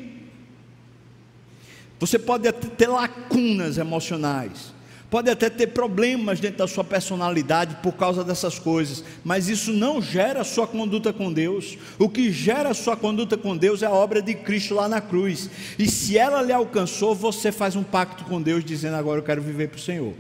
Você 1.99 2.18
pode 2.18 2.51
ter 2.51 2.87
lacunas 2.87 3.76
emocionais, 3.76 4.72
Pode 5.11 5.28
até 5.28 5.51
ter 5.51 5.66
problemas 5.66 6.39
dentro 6.39 6.59
da 6.59 6.68
sua 6.68 6.85
personalidade 6.85 7.76
por 7.83 7.93
causa 7.93 8.22
dessas 8.22 8.61
coisas, 8.61 9.05
mas 9.24 9.49
isso 9.49 9.72
não 9.72 10.01
gera 10.01 10.43
a 10.43 10.45
sua 10.45 10.68
conduta 10.68 11.12
com 11.12 11.33
Deus. 11.33 11.76
O 11.99 12.09
que 12.09 12.31
gera 12.31 12.70
a 12.70 12.74
sua 12.74 12.97
conduta 12.97 13.37
com 13.37 13.57
Deus 13.57 13.83
é 13.83 13.87
a 13.87 13.91
obra 13.91 14.22
de 14.22 14.35
Cristo 14.35 14.72
lá 14.72 14.89
na 14.89 15.01
cruz. 15.01 15.51
E 15.76 15.91
se 15.91 16.16
ela 16.16 16.41
lhe 16.43 16.53
alcançou, 16.53 17.12
você 17.12 17.51
faz 17.51 17.74
um 17.74 17.83
pacto 17.83 18.24
com 18.24 18.41
Deus, 18.41 18.64
dizendo: 18.64 18.95
Agora 18.95 19.18
eu 19.18 19.24
quero 19.24 19.43
viver 19.43 19.68
para 19.68 19.78
o 19.78 19.83
Senhor. 19.83 20.14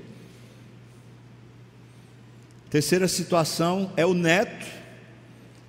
Terceira 2.70 3.08
situação 3.08 3.92
é 3.96 4.06
o 4.06 4.14
neto, 4.14 4.64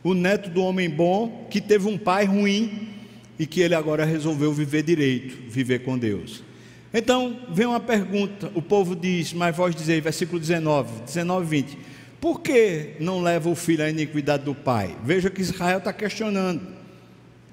o 0.04 0.14
neto 0.14 0.52
do 0.52 0.62
homem 0.62 0.88
bom 0.88 1.48
que 1.50 1.60
teve 1.60 1.88
um 1.88 1.98
pai 1.98 2.26
ruim 2.26 2.90
e 3.40 3.48
que 3.48 3.60
ele 3.60 3.74
agora 3.74 4.06
resolveu 4.06 4.54
viver 4.54 4.84
direito, 4.84 5.50
viver 5.50 5.80
com 5.80 5.98
Deus. 5.98 6.44
Então, 6.94 7.40
vem 7.50 7.66
uma 7.66 7.80
pergunta, 7.80 8.52
o 8.54 8.62
povo 8.62 8.96
diz, 8.96 9.34
mas 9.34 9.56
vós 9.56 9.74
dizei, 9.74 10.00
versículo 10.00 10.40
19, 10.40 11.02
19 11.02 11.46
20, 11.48 11.78
por 12.20 12.42
que 12.42 12.98
não 13.00 13.22
leva 13.22 13.50
o 13.50 13.56
filho 13.56 13.84
à 13.84 13.90
iniquidade 13.90 14.44
do 14.44 14.54
pai? 14.54 14.96
Veja 15.04 15.32
que 15.32 15.42
Israel 15.42 15.80
está 15.80 15.92
questionando, 15.92 16.62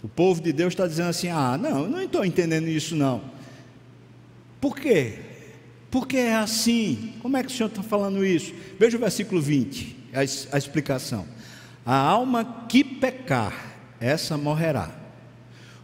o 0.02 0.08
povo 0.08 0.42
de 0.42 0.52
Deus 0.52 0.74
está 0.74 0.86
dizendo 0.86 1.08
assim, 1.08 1.28
ah, 1.28 1.56
não, 1.56 1.84
eu 1.84 1.88
não 1.88 2.02
estou 2.02 2.22
entendendo 2.22 2.68
isso 2.68 2.94
não, 2.94 3.22
por 4.60 4.76
quê? 4.76 5.20
Porque 5.90 6.16
é 6.16 6.34
assim, 6.34 7.14
como 7.20 7.36
é 7.36 7.42
que 7.42 7.48
o 7.48 7.54
Senhor 7.54 7.68
está 7.68 7.82
falando 7.82 8.24
isso? 8.24 8.52
Veja 8.78 8.96
o 8.96 9.00
versículo 9.00 9.40
20, 9.40 9.96
a, 10.12 10.20
a 10.20 10.58
explicação, 10.58 11.26
a 11.84 11.96
alma 11.96 12.66
que 12.68 12.84
pecar, 12.84 13.76
essa 13.98 14.36
morrerá, 14.36 14.94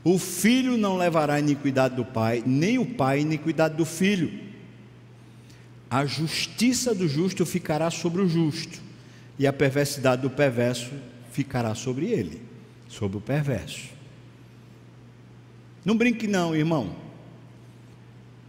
o 0.04 0.18
filho 0.18 0.76
não 0.76 0.98
levará 0.98 1.34
a 1.34 1.40
iniquidade 1.40 1.96
do 1.96 2.04
pai, 2.04 2.42
nem 2.44 2.78
o 2.78 2.84
pai 2.84 3.16
a 3.16 3.22
iniquidade 3.22 3.74
do 3.74 3.86
filho. 3.86 4.30
A 5.90 6.04
justiça 6.04 6.94
do 6.94 7.08
justo 7.08 7.46
ficará 7.46 7.90
sobre 7.90 8.20
o 8.20 8.28
justo, 8.28 8.82
e 9.38 9.46
a 9.46 9.52
perversidade 9.52 10.20
do 10.20 10.28
perverso 10.28 10.92
ficará 11.32 11.74
sobre 11.74 12.06
ele, 12.06 12.42
sobre 12.86 13.16
o 13.16 13.20
perverso. 13.20 13.88
Não 15.84 15.96
brinque, 15.96 16.26
não, 16.26 16.54
irmão. 16.54 17.03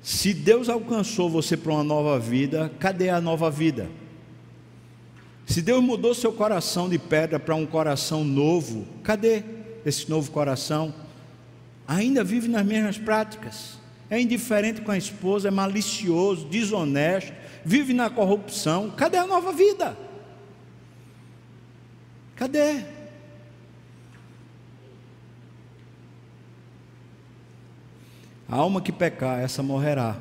Se 0.05 0.35
Deus 0.35 0.69
alcançou 0.69 1.27
você 1.27 1.57
para 1.57 1.71
uma 1.71 1.83
nova 1.83 2.19
vida, 2.19 2.71
cadê 2.79 3.09
a 3.09 3.19
nova 3.19 3.49
vida? 3.49 3.89
Se 5.47 5.63
Deus 5.63 5.83
mudou 5.83 6.13
seu 6.13 6.31
coração 6.31 6.87
de 6.87 6.99
pedra 6.99 7.39
para 7.39 7.55
um 7.55 7.65
coração 7.65 8.23
novo, 8.23 8.85
cadê 9.03 9.43
esse 9.83 10.07
novo 10.07 10.29
coração? 10.31 10.93
ainda 11.87 12.23
vive 12.23 12.47
nas 12.47 12.65
mesmas 12.65 12.97
práticas. 12.97 13.77
É 14.09 14.19
indiferente 14.19 14.81
com 14.81 14.91
a 14.91 14.97
esposa, 14.97 15.47
é 15.47 15.51
malicioso, 15.51 16.45
desonesto, 16.45 17.33
vive 17.63 17.93
na 17.93 18.09
corrupção. 18.09 18.91
Cadê 18.91 19.17
a 19.17 19.25
nova 19.25 19.51
vida? 19.51 19.97
Cadê? 22.35 22.83
A 28.47 28.55
alma 28.55 28.81
que 28.81 28.91
pecar, 28.91 29.39
essa 29.39 29.63
morrerá. 29.63 30.15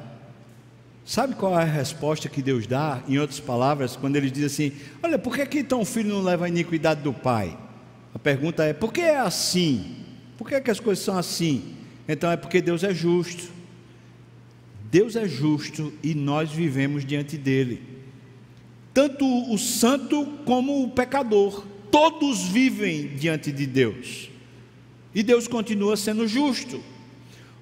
Sabe 1.05 1.35
qual 1.35 1.59
é 1.59 1.63
a 1.63 1.67
resposta 1.67 2.29
que 2.29 2.41
Deus 2.41 2.67
dá, 2.67 3.03
em 3.07 3.19
outras 3.19 3.39
palavras, 3.39 3.95
quando 3.95 4.17
ele 4.17 4.31
diz 4.31 4.45
assim: 4.45 4.73
Olha, 5.03 5.19
por 5.19 5.37
que, 5.37 5.45
que 5.45 5.59
então 5.59 5.83
o 5.83 5.85
filho 5.85 6.09
não 6.09 6.23
leva 6.23 6.47
a 6.47 6.49
iniquidade 6.49 7.03
do 7.03 7.13
pai? 7.13 7.57
A 8.15 8.19
pergunta 8.19 8.65
é: 8.65 8.73
por 8.73 8.93
que 8.93 9.03
é 9.03 9.19
assim? 9.19 9.97
Por 10.39 10.49
que, 10.49 10.61
que 10.61 10.71
as 10.71 10.81
coisas 10.81 11.05
são 11.05 11.19
assim? 11.19 11.75
Então 12.09 12.31
é 12.31 12.37
porque 12.37 12.63
Deus 12.63 12.83
é 12.83 12.95
justo. 12.95 13.53
Deus 14.91 15.17
é 15.17 15.29
justo 15.29 15.93
e 16.03 16.15
nós 16.15 16.51
vivemos 16.51 17.05
diante 17.05 17.37
dele. 17.37 17.83
Tanto 18.95 19.27
o 19.53 19.59
santo 19.59 20.25
como 20.45 20.85
o 20.85 20.91
pecador, 20.91 21.67
todos 21.91 22.45
vivem 22.45 23.09
diante 23.17 23.51
de 23.51 23.67
Deus. 23.67 24.31
E 25.13 25.23
Deus 25.23 25.49
continua 25.49 25.97
sendo 25.97 26.29
justo. 26.29 26.81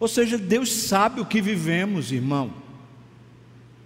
Ou 0.03 0.09
seja, 0.09 0.37
Deus 0.37 0.73
sabe 0.73 1.21
o 1.21 1.25
que 1.25 1.41
vivemos, 1.41 2.11
irmão. 2.11 2.53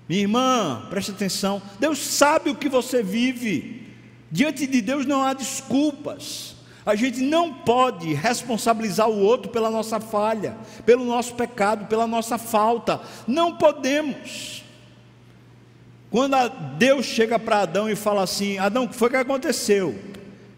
Minha 0.08 0.22
irmã, 0.22 0.86
preste 0.88 1.10
atenção. 1.10 1.60
Deus 1.78 1.98
sabe 1.98 2.48
o 2.48 2.54
que 2.54 2.70
você 2.70 3.02
vive. 3.02 3.82
Diante 4.30 4.66
de 4.66 4.80
Deus 4.80 5.04
não 5.04 5.22
há 5.22 5.34
desculpas. 5.34 6.56
A 6.86 6.94
gente 6.94 7.20
não 7.20 7.52
pode 7.52 8.14
responsabilizar 8.14 9.10
o 9.10 9.20
outro 9.20 9.50
pela 9.50 9.70
nossa 9.70 10.00
falha, 10.00 10.56
pelo 10.86 11.04
nosso 11.04 11.34
pecado, 11.34 11.84
pela 11.84 12.06
nossa 12.06 12.38
falta. 12.38 12.98
Não 13.26 13.58
podemos. 13.58 14.64
Quando 16.10 16.34
Deus 16.78 17.04
chega 17.04 17.38
para 17.38 17.60
Adão 17.60 17.90
e 17.90 17.94
fala 17.94 18.22
assim: 18.22 18.56
Adão, 18.56 18.84
o 18.84 18.88
que 18.88 18.96
foi 18.96 19.10
que 19.10 19.16
aconteceu? 19.16 19.94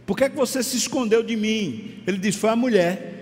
Por 0.06 0.16
que, 0.16 0.22
é 0.22 0.28
que 0.28 0.36
você 0.36 0.62
se 0.62 0.76
escondeu 0.76 1.20
de 1.20 1.34
mim? 1.34 2.00
Ele 2.06 2.18
diz: 2.18 2.36
Foi 2.36 2.50
a 2.50 2.54
mulher. 2.54 3.18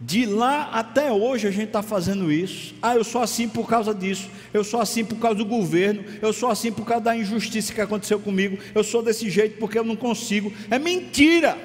De 0.00 0.26
lá 0.26 0.70
até 0.72 1.10
hoje 1.10 1.48
a 1.48 1.50
gente 1.50 1.68
está 1.68 1.82
fazendo 1.82 2.30
isso. 2.30 2.74
Ah, 2.80 2.94
eu 2.94 3.02
sou 3.02 3.20
assim 3.20 3.48
por 3.48 3.68
causa 3.68 3.92
disso. 3.92 4.30
Eu 4.54 4.62
sou 4.62 4.80
assim 4.80 5.04
por 5.04 5.16
causa 5.16 5.38
do 5.38 5.44
governo. 5.44 6.04
Eu 6.22 6.32
sou 6.32 6.48
assim 6.48 6.70
por 6.70 6.86
causa 6.86 7.04
da 7.04 7.16
injustiça 7.16 7.72
que 7.72 7.80
aconteceu 7.80 8.20
comigo. 8.20 8.58
Eu 8.74 8.84
sou 8.84 9.02
desse 9.02 9.28
jeito 9.28 9.58
porque 9.58 9.78
eu 9.78 9.84
não 9.84 9.96
consigo. 9.96 10.52
É 10.70 10.78
mentira. 10.78 11.58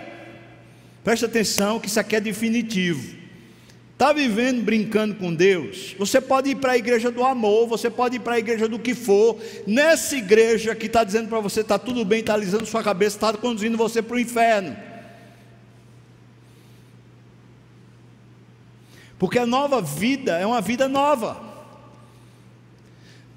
Preste 1.03 1.25
atenção 1.25 1.79
que 1.79 1.87
isso 1.87 1.99
aqui 1.99 2.15
é 2.15 2.21
definitivo. 2.21 3.21
Está 3.93 4.11
vivendo 4.11 4.63
brincando 4.63 5.13
com 5.15 5.33
Deus? 5.33 5.95
Você 5.99 6.19
pode 6.19 6.49
ir 6.49 6.55
para 6.55 6.71
a 6.71 6.77
igreja 6.77 7.11
do 7.11 7.23
amor, 7.23 7.67
você 7.67 7.89
pode 7.89 8.15
ir 8.15 8.19
para 8.19 8.33
a 8.33 8.39
igreja 8.39 8.67
do 8.67 8.79
que 8.79 8.95
for. 8.95 9.37
Nessa 9.67 10.15
igreja 10.15 10.73
que 10.73 10.87
está 10.87 11.03
dizendo 11.03 11.29
para 11.29 11.39
você: 11.39 11.61
está 11.61 11.77
tudo 11.77 12.03
bem, 12.03 12.21
está 12.21 12.33
alisando 12.33 12.65
sua 12.65 12.81
cabeça, 12.81 13.15
está 13.15 13.33
conduzindo 13.33 13.77
você 13.77 14.01
para 14.01 14.15
o 14.15 14.19
inferno. 14.19 14.75
Porque 19.23 19.39
a 19.39 19.45
nova 19.45 19.81
vida 19.81 20.37
é 20.37 20.45
uma 20.45 20.59
vida 20.59 20.85
nova. 20.89 21.41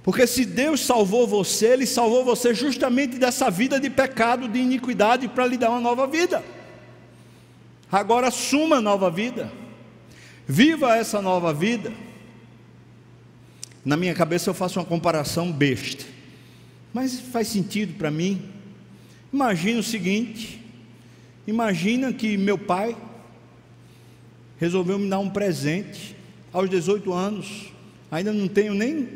Porque 0.03 0.27
se 0.27 0.45
Deus 0.45 0.81
salvou 0.81 1.29
você, 1.29 1.67
Ele 1.67 1.87
salvou 1.87 2.25
você 2.25 2.53
justamente 2.53 3.19
dessa 3.19 3.49
vida 3.53 3.79
de 3.79 3.89
pecado, 3.89 4.49
de 4.49 4.59
iniquidade, 4.59 5.29
para 5.29 5.47
lhe 5.47 5.57
dar 5.57 5.71
uma 5.71 5.81
nova 5.81 6.09
vida. 6.09 6.43
Agora 7.89 8.27
assuma 8.27 8.79
a 8.79 8.81
nova 8.81 9.13
vida. 9.13 9.53
Viva 10.45 10.97
essa 10.97 11.23
nova 11.23 11.55
vida. 11.55 11.93
Na 13.85 13.97
minha 13.97 14.13
cabeça 14.13 14.51
eu 14.51 14.55
faço 14.55 14.81
uma 14.81 14.85
comparação 14.85 15.53
besta, 15.53 16.05
mas 16.93 17.21
faz 17.21 17.47
sentido 17.47 17.97
para 17.97 18.11
mim. 18.11 18.43
Imagina 19.33 19.79
o 19.79 19.85
seguinte: 19.85 20.61
imagina 21.47 22.13
que 22.13 22.37
meu 22.37 22.59
pai 22.59 22.97
resolveu 24.59 24.99
me 24.99 25.09
dar 25.09 25.19
um 25.19 25.31
presente 25.31 26.17
aos 26.53 26.69
18 26.69 27.13
anos. 27.13 27.73
Ainda 28.11 28.33
não 28.33 28.49
tenho 28.49 28.75
nem, 28.75 29.09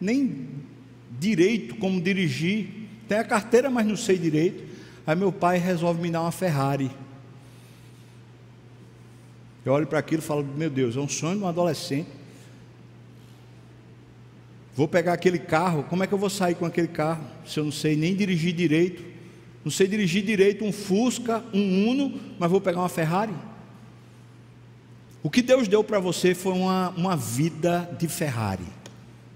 nem 0.00 0.48
direito 1.18 1.76
como 1.76 2.00
dirigir. 2.00 2.68
Tenho 3.08 3.20
a 3.20 3.24
carteira, 3.24 3.70
mas 3.70 3.86
não 3.86 3.96
sei 3.96 4.18
direito. 4.18 4.64
Aí 5.06 5.16
meu 5.16 5.32
pai 5.32 5.58
resolve 5.58 6.00
me 6.00 6.10
dar 6.10 6.22
uma 6.22 6.32
Ferrari. 6.32 6.90
Eu 9.64 9.72
olho 9.72 9.86
para 9.86 9.98
aquilo 9.98 10.22
e 10.22 10.24
falo: 10.24 10.44
Meu 10.44 10.70
Deus, 10.70 10.96
é 10.96 11.00
um 11.00 11.08
sonho 11.08 11.38
de 11.38 11.44
um 11.44 11.48
adolescente. 11.48 12.08
Vou 14.74 14.88
pegar 14.88 15.12
aquele 15.12 15.38
carro, 15.38 15.82
como 15.84 16.02
é 16.02 16.06
que 16.06 16.14
eu 16.14 16.18
vou 16.18 16.30
sair 16.30 16.54
com 16.54 16.64
aquele 16.64 16.88
carro? 16.88 17.24
Se 17.44 17.58
eu 17.58 17.64
não 17.64 17.72
sei 17.72 17.96
nem 17.96 18.14
dirigir 18.14 18.54
direito, 18.54 19.04
não 19.64 19.70
sei 19.70 19.86
dirigir 19.86 20.24
direito 20.24 20.64
um 20.64 20.72
Fusca, 20.72 21.44
um 21.52 21.90
Uno, 21.90 22.18
mas 22.38 22.50
vou 22.50 22.60
pegar 22.60 22.78
uma 22.78 22.88
Ferrari? 22.88 23.34
O 25.22 25.28
que 25.28 25.42
Deus 25.42 25.68
deu 25.68 25.84
para 25.84 25.98
você 25.98 26.34
foi 26.34 26.52
uma, 26.52 26.90
uma 26.96 27.16
vida 27.16 27.90
de 27.98 28.08
Ferrari, 28.08 28.64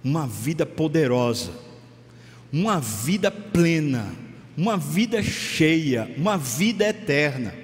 uma 0.02 0.26
vida 0.26 0.64
poderosa, 0.64 1.52
uma 2.52 2.80
vida 2.80 3.30
plena, 3.30 4.14
uma 4.56 4.76
vida 4.76 5.22
cheia, 5.22 6.10
uma 6.16 6.38
vida 6.38 6.88
eterna. 6.88 7.54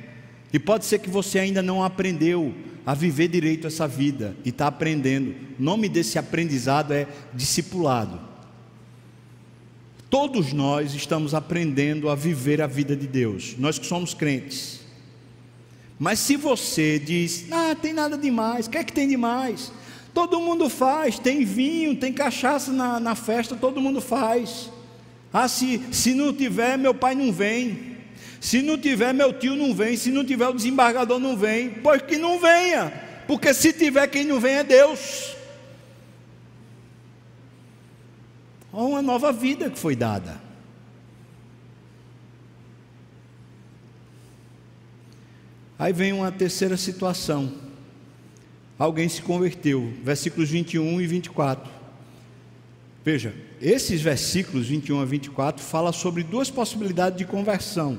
E 0.53 0.59
pode 0.59 0.85
ser 0.85 0.99
que 0.99 1.09
você 1.09 1.39
ainda 1.39 1.63
não 1.63 1.83
aprendeu 1.83 2.55
a 2.85 2.93
viver 2.93 3.29
direito 3.29 3.67
essa 3.67 3.87
vida 3.87 4.37
e 4.45 4.51
está 4.51 4.67
aprendendo. 4.67 5.35
O 5.59 5.63
nome 5.63 5.89
desse 5.89 6.19
aprendizado 6.19 6.93
é 6.93 7.07
discipulado. 7.33 8.21
Todos 10.11 10.53
nós 10.53 10.93
estamos 10.93 11.35
aprendendo 11.35 12.11
a 12.11 12.17
viver 12.17 12.61
a 12.61 12.67
vida 12.67 12.97
de 12.97 13.07
Deus, 13.07 13.55
nós 13.57 13.79
que 13.79 13.87
somos 13.87 14.13
crentes. 14.13 14.80
Mas 16.01 16.19
se 16.19 16.35
você 16.35 16.99
diz, 16.99 17.45
ah, 17.51 17.75
tem 17.75 17.93
nada 17.93 18.17
demais, 18.17 18.67
o 18.67 18.71
que 18.71 18.79
é 18.79 18.83
que 18.83 18.93
tem 18.93 19.07
demais? 19.07 19.71
Todo 20.15 20.41
mundo 20.41 20.71
faz, 20.71 21.19
tem 21.19 21.45
vinho, 21.45 21.95
tem 21.95 22.11
cachaça 22.11 22.73
na, 22.73 22.99
na 22.99 23.15
festa, 23.15 23.55
todo 23.55 23.83
mundo 23.83 24.01
faz. 24.01 24.71
Ah, 25.31 25.47
se, 25.47 25.79
se 25.93 26.15
não 26.15 26.33
tiver, 26.33 26.79
meu 26.79 26.95
pai 26.95 27.15
não 27.15 27.31
vem. 27.31 27.99
Se 28.41 28.63
não 28.63 28.79
tiver, 28.79 29.13
meu 29.13 29.31
tio 29.31 29.55
não 29.55 29.75
vem. 29.75 29.95
Se 29.95 30.11
não 30.11 30.25
tiver, 30.25 30.49
o 30.49 30.55
desembargador 30.55 31.19
não 31.19 31.37
vem. 31.37 31.69
Pois 31.69 32.01
que 32.01 32.17
não 32.17 32.41
venha, 32.41 32.91
porque 33.27 33.53
se 33.53 33.71
tiver, 33.71 34.07
quem 34.07 34.25
não 34.25 34.41
vem 34.41 34.55
é 34.55 34.65
Deus. 34.65 35.37
Olha 38.73 38.87
uma 38.87 39.03
nova 39.03 39.35
vida 39.35 39.69
que 39.69 39.79
foi 39.79 39.95
dada. 39.95 40.41
Aí 45.81 45.95
vem 45.95 46.13
uma 46.13 46.31
terceira 46.31 46.77
situação. 46.77 47.51
Alguém 48.79 49.09
se 49.09 49.23
converteu, 49.23 49.91
versículos 50.05 50.51
21 50.51 51.01
e 51.01 51.07
24. 51.07 51.73
Veja, 53.03 53.35
esses 53.63 54.03
versículos 54.03 54.67
21 54.67 55.01
a 55.01 55.07
24 55.07 55.65
fala 55.65 55.91
sobre 55.91 56.23
duas 56.23 56.51
possibilidades 56.51 57.17
de 57.17 57.25
conversão. 57.25 57.99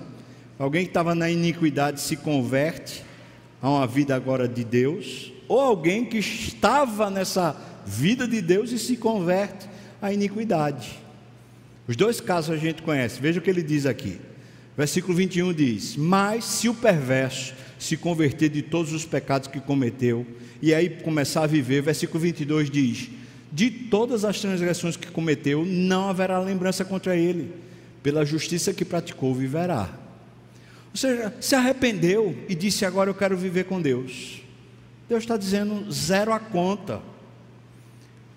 Alguém 0.59 0.83
que 0.83 0.91
estava 0.91 1.15
na 1.15 1.27
iniquidade 1.31 2.01
se 2.01 2.15
converte 2.15 3.03
a 3.59 3.67
uma 3.67 3.87
vida 3.87 4.15
agora 4.15 4.47
de 4.47 4.63
Deus, 4.63 5.33
ou 5.47 5.59
alguém 5.59 6.05
que 6.05 6.19
estava 6.19 7.09
nessa 7.09 7.59
vida 7.83 8.27
de 8.27 8.43
Deus 8.43 8.71
e 8.71 8.77
se 8.77 8.95
converte 8.95 9.67
à 9.99 10.13
iniquidade. 10.13 10.99
Os 11.87 11.95
dois 11.95 12.21
casos 12.21 12.51
a 12.51 12.57
gente 12.57 12.83
conhece. 12.83 13.19
Veja 13.19 13.39
o 13.39 13.41
que 13.41 13.49
ele 13.49 13.63
diz 13.63 13.87
aqui. 13.87 14.21
Versículo 14.77 15.15
21 15.15 15.51
diz: 15.51 15.95
Mas 15.95 16.45
se 16.45 16.69
o 16.69 16.75
perverso 16.75 17.55
se 17.81 17.97
converter 17.97 18.47
de 18.47 18.61
todos 18.61 18.93
os 18.93 19.05
pecados 19.05 19.47
que 19.47 19.59
cometeu, 19.59 20.25
e 20.61 20.71
aí 20.71 20.87
começar 20.87 21.43
a 21.43 21.47
viver, 21.47 21.81
versículo 21.81 22.19
22 22.19 22.69
diz: 22.69 23.09
De 23.51 23.71
todas 23.71 24.23
as 24.23 24.39
transgressões 24.39 24.95
que 24.95 25.11
cometeu, 25.11 25.65
não 25.65 26.07
haverá 26.07 26.39
lembrança 26.39 26.85
contra 26.85 27.15
ele, 27.15 27.51
pela 28.03 28.23
justiça 28.23 28.71
que 28.71 28.85
praticou, 28.85 29.33
viverá. 29.33 29.89
Ou 30.91 30.97
seja, 30.97 31.33
se 31.41 31.55
arrependeu 31.55 32.37
e 32.47 32.53
disse: 32.53 32.85
Agora 32.85 33.09
eu 33.09 33.15
quero 33.15 33.35
viver 33.35 33.65
com 33.65 33.81
Deus. 33.81 34.43
Deus 35.09 35.23
está 35.23 35.35
dizendo: 35.35 35.91
zero 35.91 36.31
a 36.31 36.39
conta. 36.39 37.01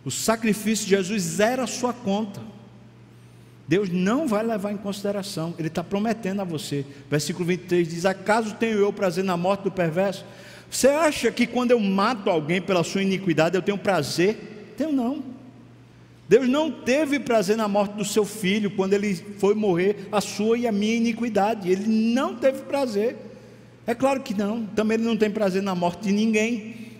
O 0.06 0.10
sacrifício 0.10 0.86
de 0.86 0.92
Jesus 0.92 1.22
zera 1.22 1.64
a 1.64 1.66
sua 1.66 1.92
conta. 1.92 2.40
Deus 3.66 3.88
não 3.88 4.28
vai 4.28 4.44
levar 4.44 4.72
em 4.72 4.76
consideração, 4.76 5.54
Ele 5.58 5.68
está 5.68 5.82
prometendo 5.82 6.40
a 6.40 6.44
você. 6.44 6.84
Versículo 7.10 7.46
23 7.46 7.88
diz: 7.88 8.04
Acaso 8.04 8.54
tenho 8.54 8.78
eu 8.78 8.92
prazer 8.92 9.24
na 9.24 9.36
morte 9.36 9.64
do 9.64 9.70
perverso? 9.70 10.24
Você 10.70 10.88
acha 10.88 11.30
que 11.30 11.46
quando 11.46 11.70
eu 11.70 11.80
mato 11.80 12.28
alguém 12.28 12.60
pela 12.60 12.82
sua 12.82 13.02
iniquidade 13.02 13.56
eu 13.56 13.62
tenho 13.62 13.78
prazer? 13.78 14.74
Tenho 14.76 14.92
não. 14.92 15.22
Deus 16.28 16.48
não 16.48 16.70
teve 16.70 17.20
prazer 17.20 17.56
na 17.56 17.68
morte 17.68 17.92
do 17.92 18.04
seu 18.04 18.24
filho 18.24 18.70
quando 18.70 18.94
ele 18.94 19.14
foi 19.14 19.54
morrer 19.54 20.08
a 20.10 20.20
sua 20.20 20.58
e 20.58 20.66
a 20.66 20.72
minha 20.72 20.96
iniquidade. 20.96 21.70
Ele 21.70 21.86
não 21.86 22.34
teve 22.34 22.62
prazer. 22.62 23.16
É 23.86 23.94
claro 23.94 24.20
que 24.20 24.34
não. 24.34 24.64
Também 24.66 24.96
ele 24.96 25.04
não 25.04 25.16
tem 25.16 25.30
prazer 25.30 25.62
na 25.62 25.74
morte 25.74 26.04
de 26.04 26.12
ninguém. 26.12 26.52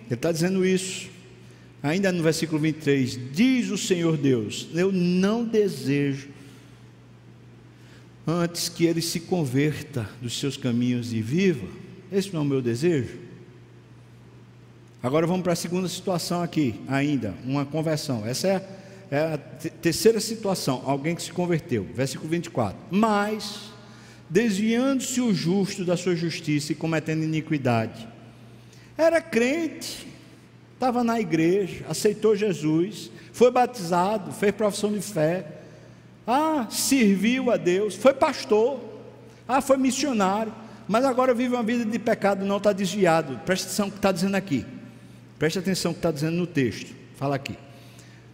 Ele 0.05 0.13
está 0.13 0.31
dizendo 0.31 0.65
isso. 0.65 1.09
Ainda 1.81 2.11
no 2.11 2.23
versículo 2.23 2.59
23, 2.59 3.19
diz 3.31 3.69
o 3.69 3.77
Senhor 3.77 4.15
Deus: 4.17 4.67
Eu 4.73 4.91
não 4.91 5.43
desejo 5.43 6.29
antes 8.27 8.69
que 8.69 8.85
ele 8.85 9.01
se 9.01 9.19
converta 9.19 10.09
dos 10.21 10.39
seus 10.39 10.57
caminhos 10.57 11.13
e 11.13 11.21
viva. 11.21 11.67
Esse 12.11 12.33
não 12.33 12.41
é 12.41 12.43
o 12.43 12.47
meu 12.47 12.61
desejo. 12.61 13.19
Agora 15.01 15.27
vamos 15.27 15.43
para 15.43 15.53
a 15.53 15.55
segunda 15.55 15.87
situação 15.87 16.41
aqui, 16.41 16.81
ainda, 16.87 17.35
uma 17.45 17.65
conversão. 17.65 18.25
Essa 18.25 18.47
é, 18.47 18.69
é 19.11 19.19
a 19.33 19.37
terceira 19.37 20.19
situação, 20.19 20.81
alguém 20.85 21.15
que 21.15 21.21
se 21.21 21.31
converteu. 21.31 21.85
Versículo 21.93 22.27
24. 22.29 22.75
Mas, 22.89 23.71
desviando-se 24.27 25.21
o 25.21 25.33
justo 25.33 25.85
da 25.85 25.95
sua 25.95 26.15
justiça 26.15 26.71
e 26.71 26.75
cometendo 26.75 27.23
iniquidade, 27.23 28.07
era 28.97 29.21
crente, 29.21 30.07
estava 30.73 31.03
na 31.03 31.19
igreja, 31.19 31.85
aceitou 31.87 32.35
Jesus, 32.35 33.11
foi 33.31 33.51
batizado, 33.51 34.31
fez 34.31 34.55
profissão 34.55 34.91
de 34.91 35.01
fé, 35.01 35.45
ah, 36.27 36.67
serviu 36.69 37.51
a 37.51 37.57
Deus, 37.57 37.95
foi 37.95 38.13
pastor, 38.13 38.79
ah, 39.47 39.61
foi 39.61 39.77
missionário, 39.77 40.53
mas 40.87 41.05
agora 41.05 41.33
vive 41.33 41.55
uma 41.55 41.63
vida 41.63 41.85
de 41.85 41.99
pecado, 41.99 42.45
não 42.45 42.57
está 42.57 42.71
desviado. 42.71 43.39
Presta 43.45 43.67
atenção 43.67 43.85
no 43.87 43.91
que 43.91 43.97
está 43.97 44.11
dizendo 44.11 44.35
aqui. 44.35 44.65
Presta 45.37 45.59
atenção 45.59 45.91
no 45.91 45.95
que 45.95 45.99
está 45.99 46.11
dizendo 46.11 46.37
no 46.37 46.47
texto. 46.47 46.93
Fala 47.15 47.35
aqui. 47.35 47.57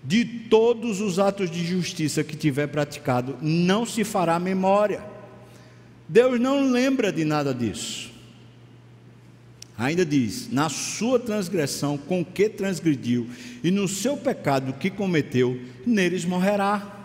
De 0.04 0.26
todos 0.26 1.00
os 1.00 1.20
atos 1.20 1.50
de 1.50 1.66
justiça 1.66 2.24
que 2.24 2.36
tiver 2.36 2.68
praticado, 2.68 3.38
não 3.42 3.86
se 3.86 4.04
fará 4.04 4.39
memória. 4.39 5.04
Deus 6.08 6.39
não 6.39 6.72
lembra 6.72 7.12
de 7.12 7.24
nada 7.24 7.54
disso. 7.54 8.12
Ainda 9.78 10.06
diz: 10.06 10.52
na 10.52 10.70
sua 10.70 11.20
transgressão 11.20 11.98
com 11.98 12.24
que 12.24 12.50
transgrediu, 12.50 13.30
e 13.64 13.72
no 13.72 13.88
seu 13.88 14.18
pecado 14.18 14.74
que 14.74 14.89
cometeu, 14.89 15.60
neles 15.86 16.26
morrerá. 16.26 17.01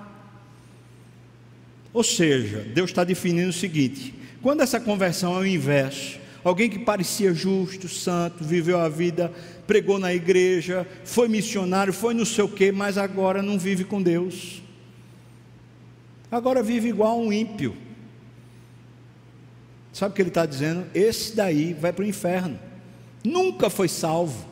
Ou 1.96 2.04
seja, 2.04 2.58
Deus 2.58 2.90
está 2.90 3.04
definindo 3.04 3.48
o 3.48 3.54
seguinte: 3.54 4.12
quando 4.42 4.60
essa 4.60 4.78
conversão 4.78 5.34
é 5.34 5.38
o 5.38 5.46
inverso, 5.46 6.18
alguém 6.44 6.68
que 6.68 6.78
parecia 6.78 7.32
justo, 7.32 7.88
santo, 7.88 8.44
viveu 8.44 8.78
a 8.78 8.86
vida, 8.86 9.32
pregou 9.66 9.98
na 9.98 10.12
igreja, 10.12 10.86
foi 11.06 11.26
missionário, 11.26 11.94
foi 11.94 12.12
não 12.12 12.26
sei 12.26 12.44
o 12.44 12.50
quê, 12.50 12.70
mas 12.70 12.98
agora 12.98 13.40
não 13.40 13.58
vive 13.58 13.82
com 13.82 14.02
Deus. 14.02 14.60
Agora 16.30 16.62
vive 16.62 16.90
igual 16.90 17.18
um 17.18 17.32
ímpio. 17.32 17.74
Sabe 19.90 20.12
o 20.12 20.14
que 20.14 20.20
ele 20.20 20.28
está 20.28 20.44
dizendo? 20.44 20.84
Esse 20.94 21.34
daí 21.34 21.72
vai 21.72 21.94
para 21.94 22.04
o 22.04 22.06
inferno. 22.06 22.58
Nunca 23.24 23.70
foi 23.70 23.88
salvo. 23.88 24.46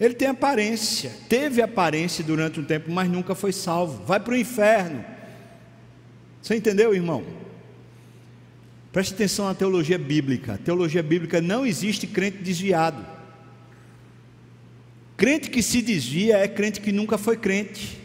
Ele 0.00 0.14
tem 0.14 0.26
aparência, 0.26 1.12
teve 1.28 1.62
aparência 1.62 2.24
durante 2.24 2.58
um 2.58 2.64
tempo, 2.64 2.90
mas 2.90 3.08
nunca 3.08 3.36
foi 3.36 3.52
salvo. 3.52 4.04
Vai 4.04 4.18
para 4.18 4.34
o 4.34 4.36
inferno. 4.36 5.17
Você 6.48 6.56
entendeu, 6.56 6.94
irmão? 6.94 7.22
Preste 8.90 9.12
atenção 9.12 9.44
na 9.44 9.54
teologia 9.54 9.98
bíblica. 9.98 10.54
A 10.54 10.56
teologia 10.56 11.02
bíblica 11.02 11.42
não 11.42 11.66
existe 11.66 12.06
crente 12.06 12.38
desviado. 12.38 13.04
Crente 15.14 15.50
que 15.50 15.62
se 15.62 15.82
desvia 15.82 16.38
é 16.38 16.48
crente 16.48 16.80
que 16.80 16.90
nunca 16.90 17.18
foi 17.18 17.36
crente. 17.36 17.98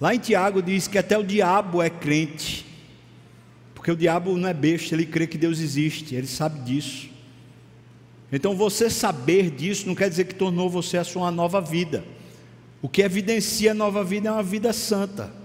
Lá 0.00 0.14
em 0.14 0.20
Tiago 0.20 0.62
diz 0.62 0.86
que 0.86 0.98
até 0.98 1.18
o 1.18 1.24
diabo 1.24 1.82
é 1.82 1.90
crente. 1.90 2.64
Porque 3.74 3.90
o 3.90 3.96
diabo 3.96 4.38
não 4.38 4.48
é 4.48 4.54
besta, 4.54 4.94
ele 4.94 5.04
crê 5.04 5.26
que 5.26 5.36
Deus 5.36 5.58
existe, 5.58 6.14
ele 6.14 6.28
sabe 6.28 6.60
disso. 6.60 7.10
Então 8.30 8.54
você 8.54 8.88
saber 8.88 9.50
disso 9.50 9.88
não 9.88 9.96
quer 9.96 10.08
dizer 10.08 10.26
que 10.26 10.34
tornou 10.36 10.70
você 10.70 10.96
a 10.96 11.02
sua 11.02 11.32
nova 11.32 11.60
vida. 11.60 12.04
O 12.80 12.88
que 12.88 13.02
evidencia 13.02 13.72
a 13.72 13.74
nova 13.74 14.04
vida 14.04 14.28
é 14.28 14.32
uma 14.32 14.44
vida 14.44 14.72
santa 14.72 15.41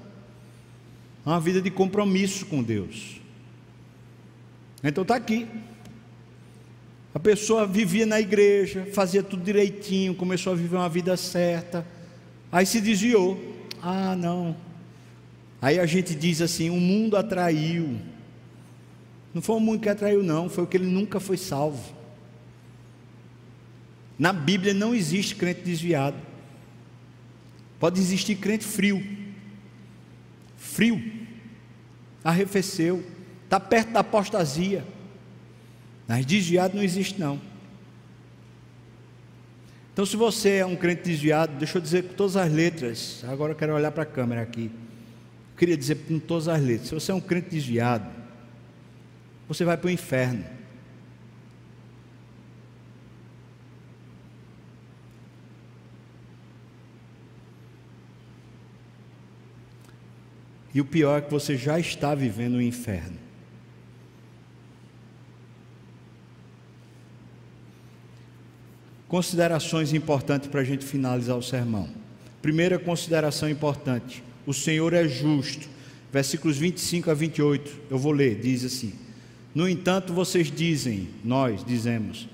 uma 1.31 1.41
vida 1.41 1.61
de 1.61 1.69
compromisso 1.69 2.45
com 2.45 2.63
Deus. 2.63 3.19
Então 4.81 5.01
está 5.01 5.15
aqui. 5.15 5.45
A 7.13 7.19
pessoa 7.19 7.67
vivia 7.67 8.05
na 8.05 8.19
igreja, 8.21 8.87
fazia 8.93 9.21
tudo 9.21 9.43
direitinho, 9.43 10.15
começou 10.15 10.53
a 10.53 10.55
viver 10.55 10.77
uma 10.77 10.87
vida 10.87 11.17
certa, 11.17 11.85
aí 12.49 12.65
se 12.65 12.79
desviou. 12.79 13.37
Ah, 13.81 14.15
não. 14.15 14.55
Aí 15.61 15.79
a 15.79 15.85
gente 15.85 16.15
diz 16.15 16.41
assim: 16.41 16.69
o 16.69 16.79
mundo 16.79 17.17
atraiu. 17.17 17.99
Não 19.33 19.41
foi 19.41 19.57
o 19.57 19.59
mundo 19.59 19.81
que 19.81 19.89
atraiu, 19.89 20.23
não, 20.23 20.47
foi 20.47 20.63
o 20.63 20.67
que 20.67 20.77
ele 20.77 20.87
nunca 20.87 21.19
foi 21.19 21.35
salvo. 21.35 21.93
Na 24.17 24.31
Bíblia 24.31 24.73
não 24.73 24.95
existe 24.95 25.35
crente 25.35 25.61
desviado. 25.61 26.17
Pode 27.79 27.99
existir 27.99 28.35
crente 28.35 28.63
frio. 28.63 29.26
Frio 30.57 31.01
arrefeceu, 32.23 33.03
está 33.45 33.59
perto 33.59 33.91
da 33.91 34.01
apostasia. 34.01 34.85
Mas 36.07 36.25
desviado 36.25 36.75
não 36.75 36.83
existe, 36.83 37.19
não. 37.19 37.39
Então, 39.93 40.05
se 40.05 40.15
você 40.15 40.57
é 40.57 40.65
um 40.65 40.75
crente 40.75 41.03
desviado, 41.03 41.53
deixa 41.57 41.77
eu 41.77 41.81
dizer 41.81 42.03
com 42.03 42.13
todas 42.13 42.35
as 42.35 42.51
letras, 42.51 43.23
agora 43.27 43.53
eu 43.53 43.55
quero 43.55 43.73
olhar 43.73 43.91
para 43.91 44.03
a 44.03 44.05
câmera 44.05 44.41
aqui. 44.41 44.69
Eu 45.53 45.57
queria 45.57 45.77
dizer 45.77 45.95
com 46.07 46.19
todas 46.19 46.47
as 46.47 46.61
letras: 46.61 46.89
se 46.89 46.93
você 46.93 47.11
é 47.11 47.15
um 47.15 47.21
crente 47.21 47.49
desviado, 47.49 48.05
você 49.47 49.63
vai 49.63 49.77
para 49.77 49.87
o 49.87 49.89
inferno. 49.89 50.56
E 60.77 60.81
o 60.81 60.85
pior 60.85 61.17
é 61.17 61.21
que 61.21 61.31
você 61.31 61.57
já 61.57 61.79
está 61.79 62.13
vivendo 62.13 62.57
o 62.57 62.61
inferno. 62.61 63.17
Considerações 69.07 69.91
importantes 69.91 70.47
para 70.47 70.61
a 70.61 70.63
gente 70.63 70.85
finalizar 70.85 71.35
o 71.35 71.41
sermão. 71.41 71.89
Primeira 72.43 72.77
consideração 72.77 73.49
importante: 73.49 74.23
o 74.45 74.53
Senhor 74.53 74.93
é 74.93 75.07
justo. 75.07 75.67
Versículos 76.13 76.59
25 76.59 77.09
a 77.09 77.15
28, 77.15 77.81
eu 77.89 77.97
vou 77.97 78.11
ler, 78.11 78.39
diz 78.39 78.63
assim: 78.63 78.93
No 79.55 79.67
entanto, 79.67 80.13
vocês 80.13 80.51
dizem, 80.51 81.07
nós 81.23 81.65
dizemos, 81.65 82.29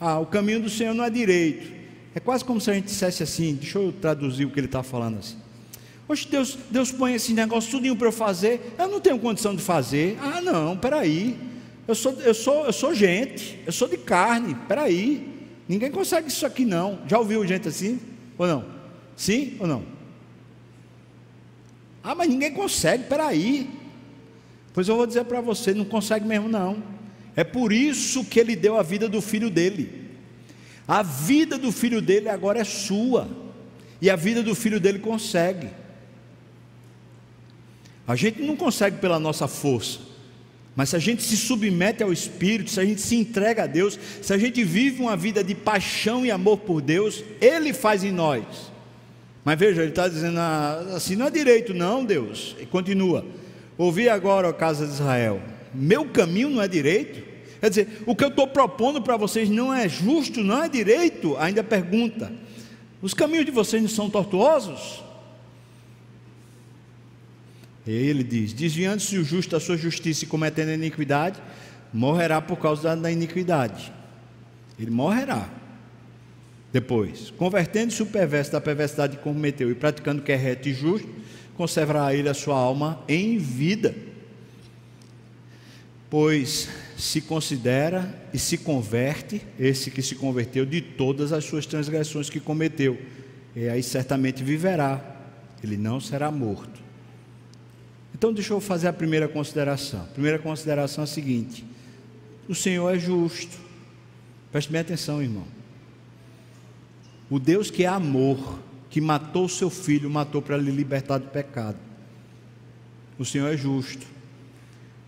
ah, 0.00 0.18
o 0.18 0.24
caminho 0.24 0.62
do 0.62 0.70
Senhor 0.70 0.94
não 0.94 1.04
é 1.04 1.10
direito. 1.10 1.70
É 2.14 2.18
quase 2.18 2.46
como 2.46 2.62
se 2.62 2.70
a 2.70 2.72
gente 2.72 2.86
dissesse 2.86 3.22
assim, 3.22 3.56
deixa 3.56 3.78
eu 3.78 3.92
traduzir 3.92 4.46
o 4.46 4.50
que 4.50 4.58
ele 4.58 4.68
está 4.68 4.82
falando 4.82 5.18
assim. 5.18 5.47
Oxe, 6.08 6.26
Deus, 6.26 6.58
Deus 6.70 6.90
põe 6.90 7.14
esse 7.14 7.34
negócio 7.34 7.70
tudinho 7.70 7.94
para 7.94 8.08
eu 8.08 8.12
fazer, 8.12 8.74
eu 8.78 8.88
não 8.88 8.98
tenho 8.98 9.18
condição 9.18 9.54
de 9.54 9.62
fazer. 9.62 10.18
Ah, 10.20 10.40
não, 10.40 10.76
peraí. 10.76 11.38
Eu 11.86 11.94
sou, 11.94 12.12
eu 12.20 12.34
sou, 12.34 12.64
eu 12.64 12.72
sou 12.72 12.94
gente, 12.94 13.58
eu 13.66 13.72
sou 13.72 13.86
de 13.86 13.98
carne, 13.98 14.54
peraí. 14.66 15.36
Ninguém 15.68 15.90
consegue 15.90 16.28
isso 16.28 16.46
aqui 16.46 16.64
não. 16.64 17.00
Já 17.06 17.18
ouviu 17.18 17.46
gente 17.46 17.68
assim? 17.68 18.00
Ou 18.38 18.46
não? 18.46 18.64
Sim 19.14 19.56
ou 19.60 19.66
não? 19.66 19.84
Ah, 22.02 22.14
mas 22.14 22.28
ninguém 22.28 22.52
consegue, 22.52 23.04
peraí. 23.04 23.68
Pois 24.72 24.88
eu 24.88 24.96
vou 24.96 25.06
dizer 25.06 25.24
para 25.24 25.42
você, 25.42 25.74
não 25.74 25.84
consegue 25.84 26.26
mesmo 26.26 26.48
não. 26.48 26.82
É 27.36 27.44
por 27.44 27.72
isso 27.72 28.24
que 28.24 28.40
ele 28.40 28.56
deu 28.56 28.78
a 28.78 28.82
vida 28.82 29.08
do 29.08 29.20
filho 29.20 29.50
dele. 29.50 30.08
A 30.86 31.02
vida 31.02 31.58
do 31.58 31.70
filho 31.70 32.00
dele 32.00 32.28
agora 32.30 32.60
é 32.60 32.64
sua. 32.64 33.28
E 34.00 34.08
a 34.08 34.16
vida 34.16 34.42
do 34.42 34.54
filho 34.54 34.80
dele 34.80 34.98
consegue. 34.98 35.68
A 38.08 38.16
gente 38.16 38.40
não 38.40 38.56
consegue 38.56 38.96
pela 38.96 39.20
nossa 39.20 39.46
força, 39.46 39.98
mas 40.74 40.88
se 40.88 40.96
a 40.96 40.98
gente 40.98 41.22
se 41.22 41.36
submete 41.36 42.02
ao 42.02 42.10
Espírito, 42.10 42.70
se 42.70 42.80
a 42.80 42.84
gente 42.84 43.02
se 43.02 43.14
entrega 43.14 43.64
a 43.64 43.66
Deus, 43.66 43.98
se 44.22 44.32
a 44.32 44.38
gente 44.38 44.64
vive 44.64 45.02
uma 45.02 45.14
vida 45.14 45.44
de 45.44 45.54
paixão 45.54 46.24
e 46.24 46.30
amor 46.30 46.56
por 46.58 46.80
Deus, 46.80 47.22
Ele 47.38 47.74
faz 47.74 48.02
em 48.02 48.10
nós. 48.10 48.44
Mas 49.44 49.58
veja, 49.58 49.82
ele 49.82 49.90
está 49.90 50.08
dizendo 50.08 50.38
ah, 50.38 50.94
assim: 50.96 51.16
não 51.16 51.26
é 51.26 51.30
direito, 51.30 51.74
não, 51.74 52.04
Deus. 52.04 52.56
E 52.58 52.64
continua: 52.64 53.26
ouvi 53.76 54.08
agora, 54.08 54.48
ó 54.48 54.52
casa 54.52 54.86
de 54.86 54.92
Israel, 54.92 55.42
meu 55.74 56.06
caminho 56.06 56.48
não 56.48 56.62
é 56.62 56.68
direito. 56.68 57.26
Quer 57.60 57.68
dizer, 57.68 58.02
o 58.06 58.14
que 58.14 58.24
eu 58.24 58.28
estou 58.28 58.46
propondo 58.46 59.02
para 59.02 59.16
vocês 59.16 59.50
não 59.50 59.74
é 59.74 59.88
justo, 59.88 60.42
não 60.42 60.62
é 60.62 60.68
direito. 60.68 61.36
Ainda 61.38 61.62
pergunta: 61.62 62.32
os 63.02 63.12
caminhos 63.12 63.44
de 63.44 63.50
vocês 63.50 63.82
não 63.82 63.88
são 63.88 64.08
tortuosos? 64.08 65.02
E 67.88 67.90
ele 67.90 68.22
diz: 68.22 68.52
Desviando-se 68.52 69.16
o 69.16 69.24
justo 69.24 69.52
da 69.52 69.58
sua 69.58 69.78
justiça 69.78 70.24
e 70.24 70.28
cometendo 70.28 70.68
a 70.68 70.74
iniquidade, 70.74 71.40
morrerá 71.90 72.38
por 72.38 72.58
causa 72.58 72.94
da 72.94 73.10
iniquidade. 73.10 73.90
Ele 74.78 74.90
morrerá. 74.90 75.48
Depois, 76.70 77.30
convertendo-se 77.30 78.02
o 78.02 78.06
perverso 78.06 78.52
da 78.52 78.60
perversidade 78.60 79.16
que 79.16 79.22
cometeu 79.22 79.70
e 79.70 79.74
praticando 79.74 80.20
o 80.20 80.24
que 80.24 80.30
é 80.30 80.36
reto 80.36 80.68
e 80.68 80.74
justo, 80.74 81.08
conservará 81.56 82.14
ele 82.14 82.28
a 82.28 82.34
sua 82.34 82.58
alma 82.58 83.02
em 83.08 83.38
vida. 83.38 83.94
Pois 86.10 86.68
se 86.94 87.22
considera 87.22 88.14
e 88.34 88.38
se 88.38 88.58
converte, 88.58 89.40
esse 89.58 89.90
que 89.90 90.02
se 90.02 90.14
converteu, 90.14 90.66
de 90.66 90.82
todas 90.82 91.32
as 91.32 91.44
suas 91.44 91.64
transgressões 91.64 92.28
que 92.28 92.38
cometeu, 92.38 92.98
e 93.56 93.66
aí 93.66 93.82
certamente 93.82 94.44
viverá, 94.44 95.16
ele 95.64 95.78
não 95.78 95.98
será 95.98 96.30
morto. 96.30 96.87
Então, 98.18 98.32
deixa 98.32 98.52
eu 98.52 98.60
fazer 98.60 98.88
a 98.88 98.92
primeira 98.92 99.28
consideração. 99.28 100.00
A 100.00 100.12
primeira 100.12 100.40
consideração 100.40 101.02
é 101.02 101.04
a 101.04 101.06
seguinte: 101.06 101.64
o 102.48 102.54
Senhor 102.54 102.92
é 102.92 102.98
justo. 102.98 103.56
Preste 104.50 104.72
bem 104.72 104.80
atenção, 104.80 105.22
irmão. 105.22 105.44
O 107.30 107.38
Deus 107.38 107.70
que 107.70 107.84
é 107.84 107.86
amor, 107.86 108.58
que 108.90 109.00
matou 109.00 109.44
o 109.44 109.48
seu 109.48 109.70
filho, 109.70 110.10
matou 110.10 110.42
para 110.42 110.56
lhe 110.56 110.70
libertar 110.70 111.18
do 111.18 111.28
pecado. 111.28 111.78
O 113.16 113.24
Senhor 113.24 113.52
é 113.52 113.56
justo. 113.56 114.04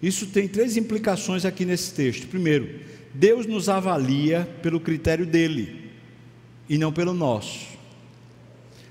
Isso 0.00 0.26
tem 0.26 0.46
três 0.46 0.76
implicações 0.76 1.44
aqui 1.44 1.64
nesse 1.64 1.92
texto. 1.92 2.28
Primeiro, 2.28 2.80
Deus 3.12 3.44
nos 3.44 3.68
avalia 3.68 4.48
pelo 4.62 4.78
critério 4.78 5.26
dele 5.26 5.90
e 6.68 6.78
não 6.78 6.92
pelo 6.92 7.12
nosso. 7.12 7.66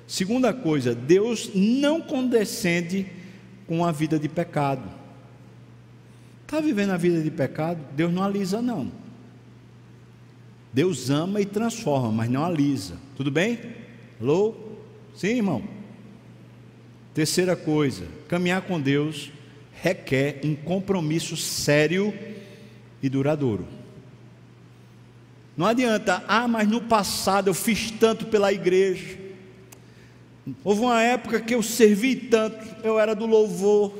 Segunda 0.05 0.51
coisa, 0.53 0.93
Deus 0.93 1.51
não 1.53 2.01
condescende 2.01 3.05
com 3.69 3.85
a 3.85 3.91
vida 3.91 4.17
de 4.17 4.27
pecado. 4.27 4.89
Está 6.41 6.59
vivendo 6.59 6.89
a 6.89 6.97
vida 6.97 7.21
de 7.21 7.29
pecado? 7.29 7.79
Deus 7.95 8.11
não 8.11 8.23
alisa, 8.23 8.63
não. 8.63 8.91
Deus 10.73 11.11
ama 11.11 11.39
e 11.39 11.45
transforma, 11.45 12.11
mas 12.11 12.31
não 12.31 12.43
alisa. 12.43 12.95
Tudo 13.15 13.29
bem? 13.29 13.59
Alô? 14.19 14.55
Sim, 15.15 15.35
irmão? 15.35 15.63
Terceira 17.13 17.55
coisa, 17.55 18.07
caminhar 18.27 18.63
com 18.63 18.81
Deus 18.81 19.31
requer 19.83 20.41
um 20.43 20.55
compromisso 20.55 21.37
sério 21.37 22.11
e 23.03 23.07
duradouro. 23.07 23.67
Não 25.55 25.67
adianta, 25.67 26.23
ah, 26.27 26.47
mas 26.47 26.67
no 26.67 26.81
passado 26.81 27.51
eu 27.51 27.53
fiz 27.53 27.91
tanto 27.91 28.25
pela 28.25 28.51
igreja. 28.51 29.18
Houve 30.63 30.81
uma 30.81 31.01
época 31.01 31.39
que 31.39 31.53
eu 31.55 31.63
servi 31.63 32.15
tanto, 32.15 32.57
eu 32.83 32.99
era 32.99 33.15
do 33.15 33.25
louvor. 33.25 33.93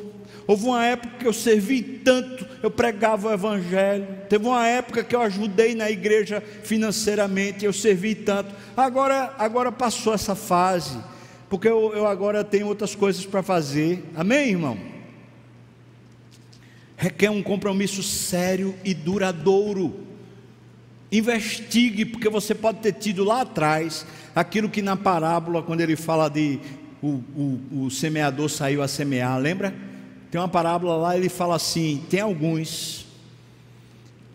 Houve 0.47 0.65
uma 0.65 0.83
época 0.83 1.17
que 1.19 1.27
eu 1.27 1.33
servi 1.33 1.81
tanto, 1.81 2.43
eu 2.63 2.71
pregava 2.71 3.27
o 3.27 3.31
evangelho. 3.31 4.07
Teve 4.27 4.47
uma 4.47 4.67
época 4.67 5.03
que 5.03 5.15
eu 5.15 5.21
ajudei 5.21 5.75
na 5.75 5.91
igreja 5.91 6.41
financeiramente, 6.63 7.65
eu 7.65 7.71
servi 7.71 8.15
tanto. 8.15 8.53
Agora, 8.75 9.33
agora 9.37 9.71
passou 9.71 10.11
essa 10.11 10.33
fase, 10.33 10.97
porque 11.49 11.67
eu, 11.67 11.93
eu 11.93 12.07
agora 12.07 12.43
tenho 12.43 12.65
outras 12.65 12.95
coisas 12.95 13.27
para 13.27 13.43
fazer. 13.43 14.03
Amém, 14.15 14.49
irmão? 14.49 14.77
Requer 16.97 17.29
um 17.29 17.43
compromisso 17.43 18.01
sério 18.01 18.75
e 18.83 18.93
duradouro. 18.93 20.08
Investigue, 21.11 22.05
porque 22.05 22.29
você 22.29 22.53
pode 22.53 22.79
ter 22.79 22.93
tido 22.93 23.23
lá 23.23 23.41
atrás 23.41 24.05
aquilo 24.35 24.69
que 24.69 24.81
na 24.81 24.95
parábola, 24.95 25.63
quando 25.63 25.81
ele 25.81 25.95
fala 25.95 26.29
de 26.29 26.59
o, 27.01 27.23
o, 27.35 27.85
o 27.85 27.91
semeador 27.91 28.49
saiu 28.49 28.83
a 28.83 28.87
semear, 28.87 29.39
lembra? 29.39 29.73
Tem 30.29 30.39
uma 30.39 30.47
parábola 30.47 30.95
lá, 30.95 31.17
ele 31.17 31.29
fala 31.29 31.55
assim: 31.55 32.03
tem 32.09 32.19
alguns 32.19 33.07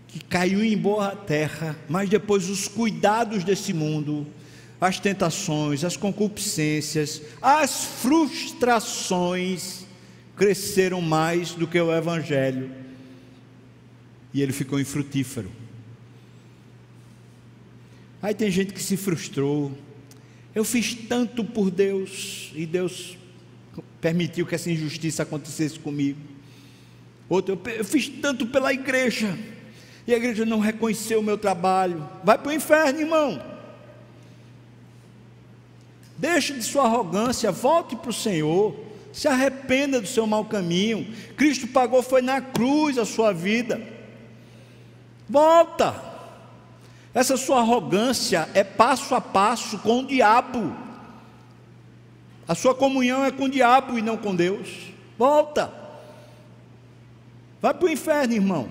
que 0.09 0.18
caiu 0.25 0.64
em 0.64 0.77
boa 0.77 1.14
terra, 1.14 1.77
mas 1.89 2.09
depois 2.09 2.49
os 2.49 2.66
cuidados 2.66 3.45
desse 3.45 3.72
mundo, 3.72 4.27
as 4.81 4.99
tentações, 4.99 5.85
as 5.85 5.97
concupiscências, 5.97 7.22
as 7.41 7.85
frustrações 7.85 9.85
cresceram 10.37 11.01
mais 11.01 11.53
do 11.53 11.66
que 11.66 11.81
o 11.81 11.95
evangelho. 11.95 12.70
E 14.33 14.43
ele 14.43 14.53
ficou 14.53 14.81
infrutífero. 14.81 15.64
Aí 18.25 18.33
tem 18.33 18.51
gente 18.51 18.72
que 18.72 18.83
se 18.83 18.97
frustrou. 18.97 19.70
Eu 20.55 20.64
fiz 20.64 20.95
tanto 20.95 21.45
por 21.45 21.70
Deus 21.70 22.51
e 22.55 22.64
Deus 22.64 23.18
permitiu 24.01 24.47
que 24.47 24.55
essa 24.55 24.70
injustiça 24.70 25.25
acontecesse 25.25 25.79
comigo. 25.79 26.18
Outro, 27.29 27.61
eu 27.77 27.85
fiz 27.85 28.09
tanto 28.09 28.47
pela 28.47 28.72
igreja 28.72 29.39
e 30.07 30.14
a 30.14 30.16
igreja 30.16 30.47
não 30.47 30.59
reconheceu 30.59 31.20
o 31.20 31.22
meu 31.22 31.37
trabalho. 31.37 32.09
Vai 32.25 32.39
para 32.39 32.49
o 32.49 32.55
inferno, 32.55 32.99
irmão. 32.99 33.45
Deixe 36.16 36.55
de 36.55 36.62
sua 36.62 36.85
arrogância, 36.85 37.53
volte 37.53 37.95
para 37.95 38.09
o 38.09 38.14
Senhor, 38.14 38.75
se 39.12 39.29
arrependa 39.29 40.01
do 40.01 40.09
seu 40.09 40.27
mau 40.27 40.47
caminho. 40.47 41.14
Cristo 41.37 41.66
pagou, 41.66 42.03
foi 42.03 42.22
na 42.22 42.41
cruz 42.41 42.97
a 42.97 43.05
sua 43.05 43.35
vida. 43.35 43.87
Volta. 45.29 46.14
Essa 47.15 47.37
sua 47.37 47.61
arrogância 47.61 48.49
é 48.55 48.65
passo 48.65 49.15
a 49.15 49.21
passo 49.21 49.79
com 49.79 50.01
o 50.01 50.07
diabo. 50.07 50.77
A 52.47 52.57
sua 52.57 52.75
comunhão 52.75 53.25
é 53.25 53.31
com 53.31 53.45
o 53.45 53.49
diabo 53.49 53.97
e 53.97 54.03
não 54.03 54.17
com 54.17 54.35
Deus. 54.35 54.93
Volta. 55.17 55.73
Vai 57.62 57.73
para 57.73 57.87
o 57.87 57.91
inferno, 57.91 58.35
irmão. 58.35 58.69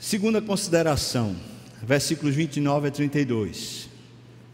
Segunda 0.00 0.42
consideração, 0.42 1.34
versículos 1.82 2.34
29 2.34 2.88
a 2.88 2.90
32. 2.90 3.88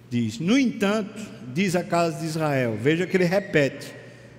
Diz: 0.08 0.38
No 0.38 0.58
entanto, 0.58 1.20
diz 1.52 1.74
a 1.74 1.82
casa 1.82 2.20
de 2.20 2.26
Israel, 2.26 2.78
veja 2.80 3.06
que 3.06 3.16
ele 3.16 3.24
repete: 3.24 3.92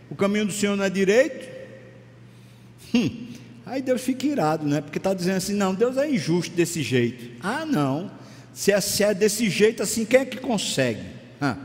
O 0.09 0.15
caminho 0.15 0.45
do 0.45 0.53
Senhor 0.53 0.75
não 0.75 0.85
é 0.85 0.89
direito? 0.89 1.51
Hum, 2.95 3.32
Aí 3.73 3.81
Deus 3.81 4.03
fica 4.03 4.27
irado, 4.27 4.67
né? 4.67 4.81
Porque 4.81 4.99
está 4.99 5.15
dizendo 5.15 5.37
assim: 5.37 5.55
não, 5.55 5.73
Deus 5.73 5.97
é 5.97 6.07
injusto 6.07 6.55
desse 6.55 6.83
jeito. 6.83 7.31
Ah, 7.41 7.65
não. 7.65 8.11
Se 8.53 8.71
é, 8.71 8.79
se 8.79 9.03
é 9.03 9.15
desse 9.15 9.49
jeito 9.49 9.81
assim, 9.81 10.05
quem 10.05 10.19
é 10.19 10.25
que 10.25 10.37
consegue? 10.37 11.01
Ah, 11.41 11.57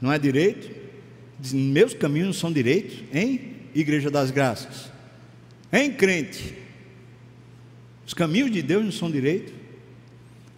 não 0.00 0.12
é 0.12 0.16
direito? 0.16 0.70
Diz, 1.40 1.52
Meus 1.52 1.92
caminhos 1.92 2.26
não 2.28 2.32
são 2.32 2.52
direitos, 2.52 2.98
hein? 3.12 3.56
Igreja 3.74 4.12
das 4.12 4.30
Graças. 4.30 4.92
Hein, 5.72 5.92
crente? 5.92 6.54
Os 8.06 8.14
caminhos 8.14 8.52
de 8.52 8.62
Deus 8.62 8.84
não 8.84 8.92
são 8.92 9.10
direito? 9.10 9.52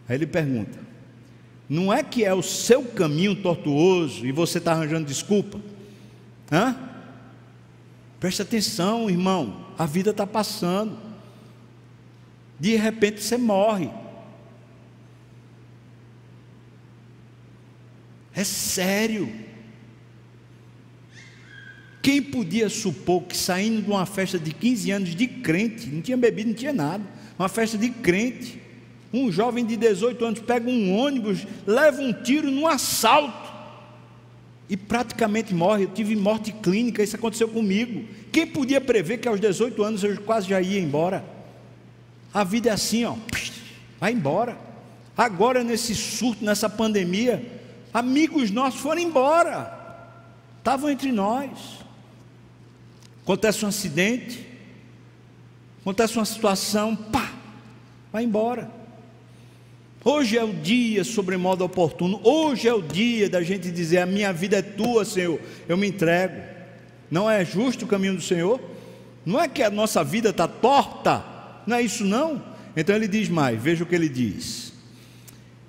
Aí 0.07 0.15
ele 0.15 0.27
pergunta: 0.27 0.79
não 1.71 1.91
é 1.91 2.03
que 2.03 2.23
é 2.23 2.35
o 2.35 2.43
seu 2.43 2.83
caminho 2.83 3.35
tortuoso 3.35 4.27
e 4.27 4.31
você 4.31 4.59
está 4.59 4.73
arranjando 4.73 5.07
desculpa? 5.07 5.59
Hã? 6.53 6.77
Preste 8.21 8.43
atenção, 8.43 9.09
irmão 9.09 9.68
a 9.79 9.87
vida 9.87 10.11
está 10.11 10.27
passando. 10.27 10.99
De 12.59 12.75
repente 12.75 13.23
você 13.23 13.39
morre. 13.39 13.89
É 18.35 18.43
sério. 18.43 19.33
Quem 22.03 22.21
podia 22.21 22.69
supor 22.69 23.23
que 23.23 23.37
saindo 23.37 23.83
de 23.83 23.91
uma 23.91 24.07
festa 24.07 24.39
de 24.39 24.53
15 24.53 24.91
anos 24.91 25.15
de 25.15 25.27
crente, 25.27 25.87
não 25.89 26.01
tinha 26.01 26.17
bebido, 26.17 26.49
não 26.51 26.57
tinha 26.57 26.73
nada, 26.73 27.05
uma 27.39 27.49
festa 27.49 27.77
de 27.77 27.91
crente, 27.91 28.61
um 29.13 29.31
jovem 29.31 29.65
de 29.65 29.77
18 29.77 30.25
anos 30.25 30.41
pega 30.41 30.69
um 30.69 30.97
ônibus, 30.97 31.47
leva 31.67 32.01
um 32.03 32.13
tiro 32.13 32.51
num 32.51 32.67
assalto 32.67 33.49
e 34.69 34.77
praticamente 34.77 35.55
morre. 35.55 35.85
Eu 35.85 35.91
tive 35.91 36.15
morte 36.15 36.53
clínica, 36.53 37.03
isso 37.03 37.17
aconteceu 37.17 37.49
comigo. 37.49 38.05
Quem 38.39 38.47
podia 38.47 38.81
prever 38.81 39.19
que 39.19 39.27
aos 39.27 39.41
18 39.41 39.83
anos 39.83 40.05
eu 40.05 40.17
quase 40.23 40.49
já 40.49 40.61
ia 40.61 40.79
embora? 40.79 41.25
A 42.33 42.45
vida 42.45 42.71
é 42.71 42.73
assim, 42.73 43.05
ó, 43.05 43.17
vai 43.99 44.13
embora. 44.13 44.57
Agora, 45.17 45.65
nesse 45.65 45.93
surto, 45.93 46.45
nessa 46.45 46.71
pandemia, 46.71 47.45
amigos 47.93 48.53
nossos 48.53 48.79
foram 48.79 49.01
embora, 49.01 50.07
estavam 50.57 50.89
entre 50.89 51.11
nós. 51.11 51.51
Acontece 53.25 53.65
um 53.65 53.69
acidente, 53.69 54.47
acontece 55.81 56.17
uma 56.17 56.25
situação, 56.25 56.95
pá, 56.95 57.33
vai 58.13 58.23
embora. 58.23 58.71
Hoje 60.05 60.39
é 60.39 60.45
o 60.45 60.53
dia 60.53 61.03
sobremodo 61.03 61.65
oportuno. 61.65 62.21
Hoje 62.23 62.69
é 62.69 62.73
o 62.73 62.83
dia 62.83 63.29
da 63.29 63.43
gente 63.43 63.69
dizer: 63.73 63.99
A 63.99 64.07
minha 64.07 64.33
vida 64.33 64.59
é 64.59 64.63
tua, 64.63 65.05
Senhor, 65.05 65.41
eu 65.69 65.77
me 65.77 65.89
entrego. 65.89 66.58
Não 67.11 67.31
é 67.31 67.45
justo 67.45 67.85
o 67.85 67.89
caminho 67.89 68.15
do 68.15 68.23
Senhor? 68.23 68.61
Não 69.25 69.41
é 69.41 69.49
que 69.49 69.63
a 69.63 69.71
nossa 69.71 70.03
vida 70.03 70.31
está 70.31 70.49
torta? 70.49 71.25
Não 71.67 71.77
é 71.77 71.83
isso, 71.83 72.05
não? 72.05 72.43
Então 72.77 72.95
ele 72.95 73.09
diz 73.09 73.29
mais: 73.29 73.61
Veja 73.61 73.85
o 73.85 73.87
que 73.87 73.95
ele 73.95 74.09
diz. 74.09 74.73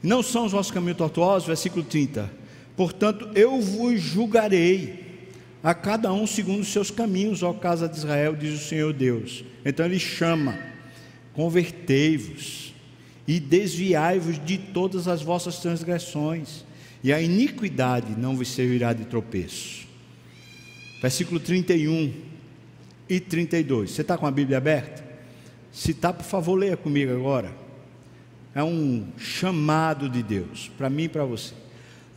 Não 0.02 0.24
são 0.24 0.46
os 0.46 0.52
vossos 0.52 0.72
caminhos 0.72 0.98
tortuosos, 0.98 1.48
versículo 1.48 1.84
30. 1.84 2.32
Portanto, 2.78 3.30
eu 3.36 3.60
vos 3.60 4.00
julgarei 4.00 5.28
a 5.62 5.74
cada 5.74 6.14
um 6.14 6.26
segundo 6.26 6.62
os 6.62 6.70
seus 6.70 6.90
caminhos, 6.90 7.44
ó 7.44 7.52
casa 7.52 7.90
de 7.90 7.98
Israel, 7.98 8.36
diz 8.36 8.54
o 8.54 8.66
Senhor 8.66 8.94
Deus. 8.94 9.44
Então 9.66 9.86
ele 9.86 10.00
chama: 10.00 10.58
convertei-vos 11.34 12.74
e 13.28 13.40
desviai-vos 13.40 14.40
de 14.44 14.58
todas 14.58 15.08
as 15.08 15.22
vossas 15.22 15.58
transgressões, 15.58 16.64
e 17.04 17.12
a 17.12 17.22
iniquidade 17.22 18.16
não 18.18 18.38
vos 18.38 18.48
servirá 18.48 18.94
de 18.94 19.06
tropeço. 19.06 19.89
Versículo 21.02 21.40
31 21.40 22.14
e 23.08 23.20
32. 23.20 23.92
Você 23.92 24.02
está 24.02 24.18
com 24.18 24.28
a 24.28 24.32
Bíblia 24.32 24.58
aberta? 24.58 25.04
Se 25.72 25.92
está, 25.92 26.12
por 26.12 26.26
favor, 26.26 26.56
leia 26.56 26.76
comigo 26.76 27.12
agora. 27.12 27.52
É 28.54 28.64
um 28.64 29.08
chamado 29.18 30.10
de 30.10 30.22
Deus, 30.22 30.70
para 30.78 30.90
mim 30.90 31.04
e 31.04 31.10
para 31.10 31.24
você. 31.24 31.54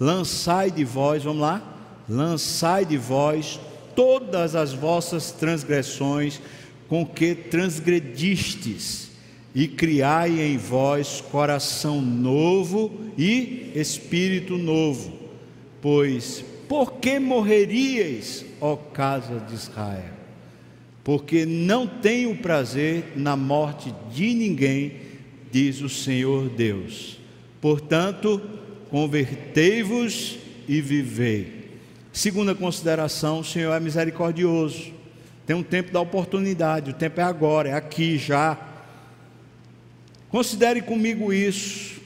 Lançai 0.00 0.70
de 0.70 0.84
vós, 0.84 1.22
vamos 1.22 1.42
lá? 1.42 1.62
Lançai 2.08 2.84
de 2.84 2.96
vós 2.96 3.60
todas 3.94 4.56
as 4.56 4.72
vossas 4.72 5.30
transgressões 5.30 6.40
com 6.88 7.06
que 7.06 7.34
transgredistes 7.34 9.10
e 9.54 9.68
criai 9.68 10.40
em 10.40 10.56
vós 10.56 11.22
coração 11.30 12.00
novo 12.00 13.00
e 13.16 13.70
espírito 13.74 14.56
novo. 14.56 15.12
Pois, 15.80 16.44
por 16.72 16.94
que 16.94 17.18
morreríeis, 17.18 18.46
ó 18.58 18.76
casa 18.76 19.38
de 19.40 19.54
Israel? 19.54 20.14
Porque 21.04 21.44
não 21.44 21.86
tenho 21.86 22.34
prazer 22.34 23.12
na 23.14 23.36
morte 23.36 23.94
de 24.10 24.32
ninguém, 24.32 24.96
diz 25.50 25.82
o 25.82 25.88
Senhor 25.90 26.48
Deus. 26.48 27.20
Portanto, 27.60 28.40
convertei-vos 28.88 30.38
e 30.66 30.80
vivei. 30.80 31.72
Segunda 32.10 32.54
consideração, 32.54 33.40
o 33.40 33.44
Senhor 33.44 33.74
é 33.74 33.78
misericordioso. 33.78 34.94
Tem 35.44 35.54
um 35.54 35.62
tempo 35.62 35.92
da 35.92 36.00
oportunidade, 36.00 36.92
o 36.92 36.94
tempo 36.94 37.20
é 37.20 37.24
agora, 37.24 37.68
é 37.68 37.74
aqui 37.74 38.16
já. 38.16 38.58
Considere 40.30 40.80
comigo 40.80 41.34
isso. 41.34 42.00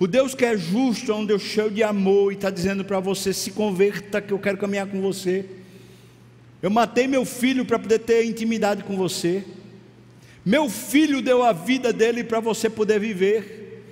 O 0.00 0.06
Deus 0.06 0.34
que 0.34 0.46
é 0.46 0.56
justo 0.56 1.12
é 1.12 1.14
um 1.14 1.26
Deus 1.26 1.42
cheio 1.42 1.70
de 1.70 1.82
amor 1.82 2.32
e 2.32 2.34
está 2.34 2.48
dizendo 2.48 2.82
para 2.82 2.98
você: 2.98 3.34
se 3.34 3.50
converta, 3.50 4.18
que 4.18 4.32
eu 4.32 4.38
quero 4.38 4.56
caminhar 4.56 4.86
com 4.86 4.98
você. 4.98 5.44
Eu 6.62 6.70
matei 6.70 7.06
meu 7.06 7.26
filho 7.26 7.66
para 7.66 7.78
poder 7.78 7.98
ter 7.98 8.24
intimidade 8.24 8.82
com 8.82 8.96
você. 8.96 9.44
Meu 10.42 10.70
filho 10.70 11.20
deu 11.20 11.42
a 11.42 11.52
vida 11.52 11.92
dele 11.92 12.24
para 12.24 12.40
você 12.40 12.70
poder 12.70 12.98
viver. 12.98 13.84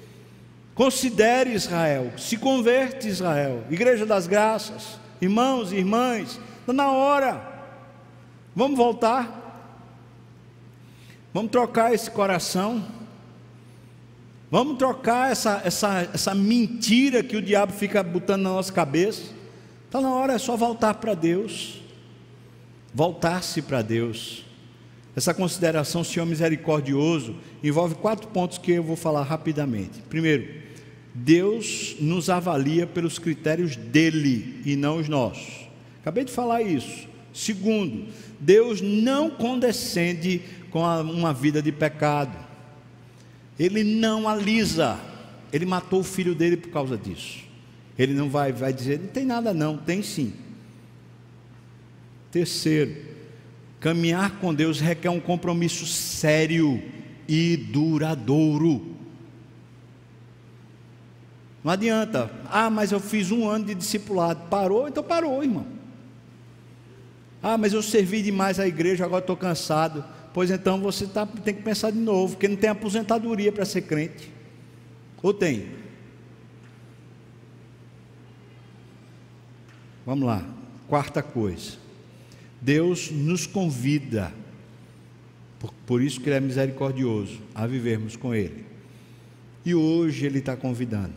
Considere 0.74 1.52
Israel, 1.52 2.11
se 2.16 2.38
converte 2.38 3.06
Israel, 3.06 3.64
Igreja 3.68 4.06
das 4.06 4.26
Graças, 4.26 4.98
irmãos 5.20 5.72
e 5.72 5.76
irmãs, 5.76 6.40
está 6.61 6.72
na 6.72 6.90
hora. 6.90 7.42
Vamos 8.56 8.78
voltar. 8.78 9.34
Vamos 11.34 11.50
trocar 11.50 11.92
esse 11.92 12.11
coração. 12.11 12.82
Vamos 14.51 14.78
trocar 14.78 15.30
essa, 15.30 15.61
essa, 15.64 16.09
essa 16.14 16.34
mentira 16.34 17.22
que 17.22 17.36
o 17.36 17.42
diabo 17.42 17.72
fica 17.72 18.03
botando 18.03 18.42
na 18.42 18.51
nossa 18.51 18.72
cabeça. 18.72 19.32
Está 19.84 20.01
na 20.01 20.11
hora, 20.11 20.32
é 20.32 20.38
só 20.38 20.57
voltar 20.57 20.94
para 20.94 21.14
Deus. 21.14 21.80
Voltar-se 22.94 23.61
para 23.61 23.82
Deus. 23.82 24.44
Essa 25.14 25.34
consideração, 25.34 26.03
Senhor 26.03 26.24
misericordioso, 26.24 27.36
envolve 27.62 27.94
quatro 27.96 28.28
pontos 28.28 28.57
que 28.57 28.72
eu 28.72 28.82
vou 28.82 28.96
falar 28.96 29.22
rapidamente. 29.22 30.01
Primeiro, 30.09 30.49
Deus 31.14 31.96
nos 32.01 32.30
avalia 32.30 32.86
pelos 32.86 33.18
critérios 33.18 33.76
dele 33.76 34.62
e 34.64 34.76
não 34.76 34.99
os 34.99 35.09
nossos. 35.09 35.68
Acabei 36.01 36.24
de 36.24 36.32
falar 36.32 36.62
isso. 36.62 37.07
Segundo, 37.34 38.07
Deus 38.40 38.80
não 38.80 39.28
condescende 39.28 40.40
com 40.70 40.80
uma 40.80 41.34
vida 41.34 41.61
de 41.61 41.72
pecado. 41.72 42.47
Ele 43.59 43.82
não 43.82 44.28
alisa. 44.28 44.98
Ele 45.52 45.66
matou 45.66 46.00
o 46.00 46.04
filho 46.04 46.34
dele 46.34 46.56
por 46.56 46.70
causa 46.70 46.96
disso. 46.96 47.44
Ele 47.98 48.14
não 48.14 48.30
vai, 48.30 48.52
vai 48.52 48.72
dizer, 48.72 49.00
não 49.00 49.09
tem 49.09 49.24
nada 49.24 49.52
não, 49.52 49.76
tem 49.76 50.02
sim. 50.02 50.32
Terceiro, 52.30 52.94
caminhar 53.80 54.38
com 54.38 54.54
Deus 54.54 54.80
requer 54.80 55.11
um 55.11 55.18
compromisso 55.18 55.86
sério 55.86 56.80
e 57.26 57.56
duradouro. 57.56 58.96
Não 61.64 61.72
adianta, 61.72 62.30
ah, 62.48 62.70
mas 62.70 62.92
eu 62.92 63.00
fiz 63.00 63.32
um 63.32 63.48
ano 63.48 63.64
de 63.64 63.74
discipulado, 63.74 64.48
parou, 64.48 64.86
então 64.86 65.02
parou, 65.02 65.42
irmão. 65.42 65.66
Ah, 67.42 67.59
mas 67.59 67.72
eu 67.72 67.82
servi 67.82 68.22
demais 68.22 68.61
à 68.61 68.66
igreja, 68.66 69.04
agora 69.04 69.22
estou 69.22 69.36
cansado. 69.36 70.04
Pois 70.33 70.51
então 70.51 70.81
você 70.81 71.07
tá, 71.07 71.26
tem 71.26 71.55
que 71.55 71.62
pensar 71.62 71.91
de 71.91 71.99
novo, 71.99 72.35
porque 72.35 72.49
não 72.49 72.57
tem 72.57 72.70
aposentadoria 72.70 73.51
para 73.51 73.64
ser 73.64 73.83
crente. 73.83 74.31
Ou 75.22 75.35
tem? 75.35 75.68
Vamos 80.07 80.26
lá. 80.26 80.47
Quarta 80.87 81.22
coisa. 81.22 81.79
Deus 82.61 83.11
nos 83.11 83.47
convida, 83.47 84.33
por, 85.59 85.72
por 85.87 86.03
isso 86.03 86.20
que 86.20 86.29
Ele 86.29 86.37
é 86.37 86.41
misericordioso, 86.41 87.41
a 87.55 87.66
vivermos 87.66 88.16
com 88.16 88.35
Ele. 88.35 88.64
E 89.64 89.74
hoje 89.74 90.26
Ele 90.26 90.39
está 90.39 90.57
convidando. 90.57 91.14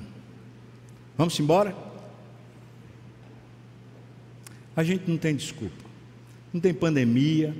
Vamos 1.17 1.39
embora? 1.39 1.75
A 4.75 4.83
gente 4.83 5.09
não 5.09 5.17
tem 5.17 5.35
desculpa 5.35 5.91
não 6.53 6.59
tem 6.59 6.73
pandemia, 6.73 7.55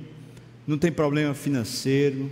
não 0.66 0.78
tem 0.78 0.92
problema 0.92 1.34
financeiro, 1.34 2.30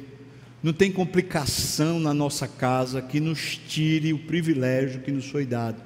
não 0.63 0.73
tem 0.73 0.93
complicação 0.93 1.99
na 1.99 2.13
nossa 2.13 2.47
casa 2.47 3.01
que 3.01 3.19
nos 3.19 3.57
tire 3.57 4.13
o 4.13 4.19
privilégio 4.19 5.01
que 5.01 5.11
nos 5.11 5.29
foi 5.29 5.47
dado. 5.47 5.83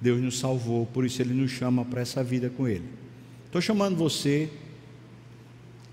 Deus 0.00 0.20
nos 0.20 0.38
salvou, 0.38 0.86
por 0.86 1.04
isso 1.04 1.22
Ele 1.22 1.34
nos 1.34 1.50
chama 1.50 1.84
para 1.84 2.00
essa 2.00 2.22
vida 2.22 2.50
com 2.50 2.68
Ele. 2.68 2.88
Estou 3.46 3.60
chamando 3.60 3.96
você 3.96 4.50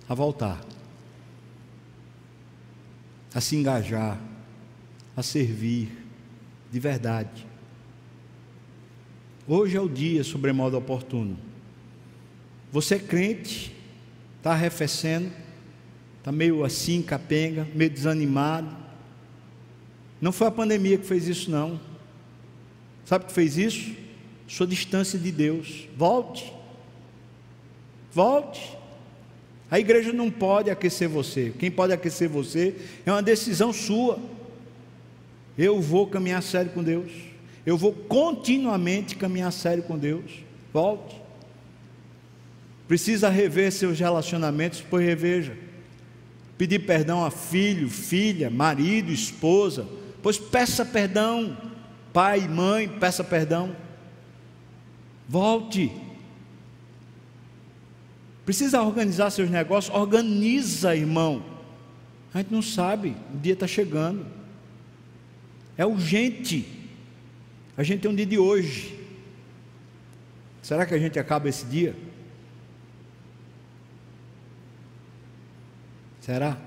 a 0.09 0.13
voltar, 0.13 0.63
a 3.33 3.41
se 3.41 3.55
engajar, 3.55 4.19
a 5.15 5.23
servir 5.23 5.89
de 6.71 6.79
verdade. 6.79 7.47
Hoje 9.47 9.77
é 9.77 9.81
o 9.81 9.87
dia 9.87 10.23
sobremodo 10.23 10.77
oportuno. 10.77 11.37
Você 12.71 12.95
é 12.95 12.99
crente, 12.99 13.75
está 14.37 14.51
arrefecendo, 14.51 15.31
está 16.25 16.31
meio 16.31 16.63
assim, 16.63 17.03
capenga, 17.03 17.67
meio 17.75 17.91
desanimado. 17.91 18.75
Não 20.19 20.31
foi 20.31 20.47
a 20.47 20.51
pandemia 20.51 20.97
que 20.97 21.05
fez 21.05 21.27
isso, 21.27 21.51
não. 21.51 21.79
Sabe 23.05 23.25
o 23.25 23.27
que 23.27 23.33
fez 23.33 23.59
isso? 23.59 23.91
Sua 24.47 24.65
distância 24.65 25.19
de 25.19 25.31
Deus. 25.31 25.87
Volte. 25.95 26.51
Volte. 28.11 28.75
A 29.69 29.79
igreja 29.79 30.11
não 30.11 30.31
pode 30.31 30.71
aquecer 30.71 31.07
você. 31.07 31.53
Quem 31.59 31.69
pode 31.69 31.93
aquecer 31.93 32.27
você 32.27 32.75
é 33.05 33.11
uma 33.11 33.21
decisão 33.21 33.71
sua. 33.71 34.17
Eu 35.55 35.79
vou 35.79 36.07
caminhar 36.07 36.41
sério 36.41 36.71
com 36.71 36.83
Deus. 36.83 37.11
Eu 37.63 37.77
vou 37.77 37.93
continuamente 37.93 39.15
caminhar 39.15 39.53
sério 39.53 39.83
com 39.83 39.95
Deus. 39.95 40.43
Volte. 40.73 41.21
Precisa 42.87 43.29
rever 43.29 43.71
seus 43.71 43.99
relacionamentos, 43.99 44.83
pois 44.89 45.05
reveja. 45.05 45.64
Pedir 46.57 46.79
perdão 46.79 47.25
a 47.25 47.31
filho, 47.31 47.89
filha, 47.89 48.49
marido, 48.49 49.11
esposa, 49.11 49.85
pois 50.23 50.37
peça 50.37 50.85
perdão. 50.85 51.57
Pai, 52.13 52.47
mãe, 52.47 52.87
peça 52.87 53.23
perdão. 53.23 53.75
Volte. 55.27 55.91
Precisa 58.45 58.81
organizar 58.81 59.31
seus 59.31 59.49
negócios, 59.49 59.93
organiza, 59.93 60.95
irmão. 60.95 61.43
A 62.33 62.37
gente 62.37 62.53
não 62.53 62.61
sabe, 62.61 63.15
o 63.33 63.37
dia 63.37 63.53
está 63.53 63.67
chegando. 63.67 64.25
É 65.77 65.85
urgente. 65.85 66.65
A 67.75 67.83
gente 67.83 68.01
tem 68.01 68.11
um 68.11 68.15
dia 68.15 68.25
de 68.25 68.37
hoje. 68.37 68.97
Será 70.61 70.85
que 70.85 70.93
a 70.93 70.99
gente 70.99 71.19
acaba 71.19 71.49
esse 71.49 71.65
dia? 71.65 71.95
Será? 76.25 76.57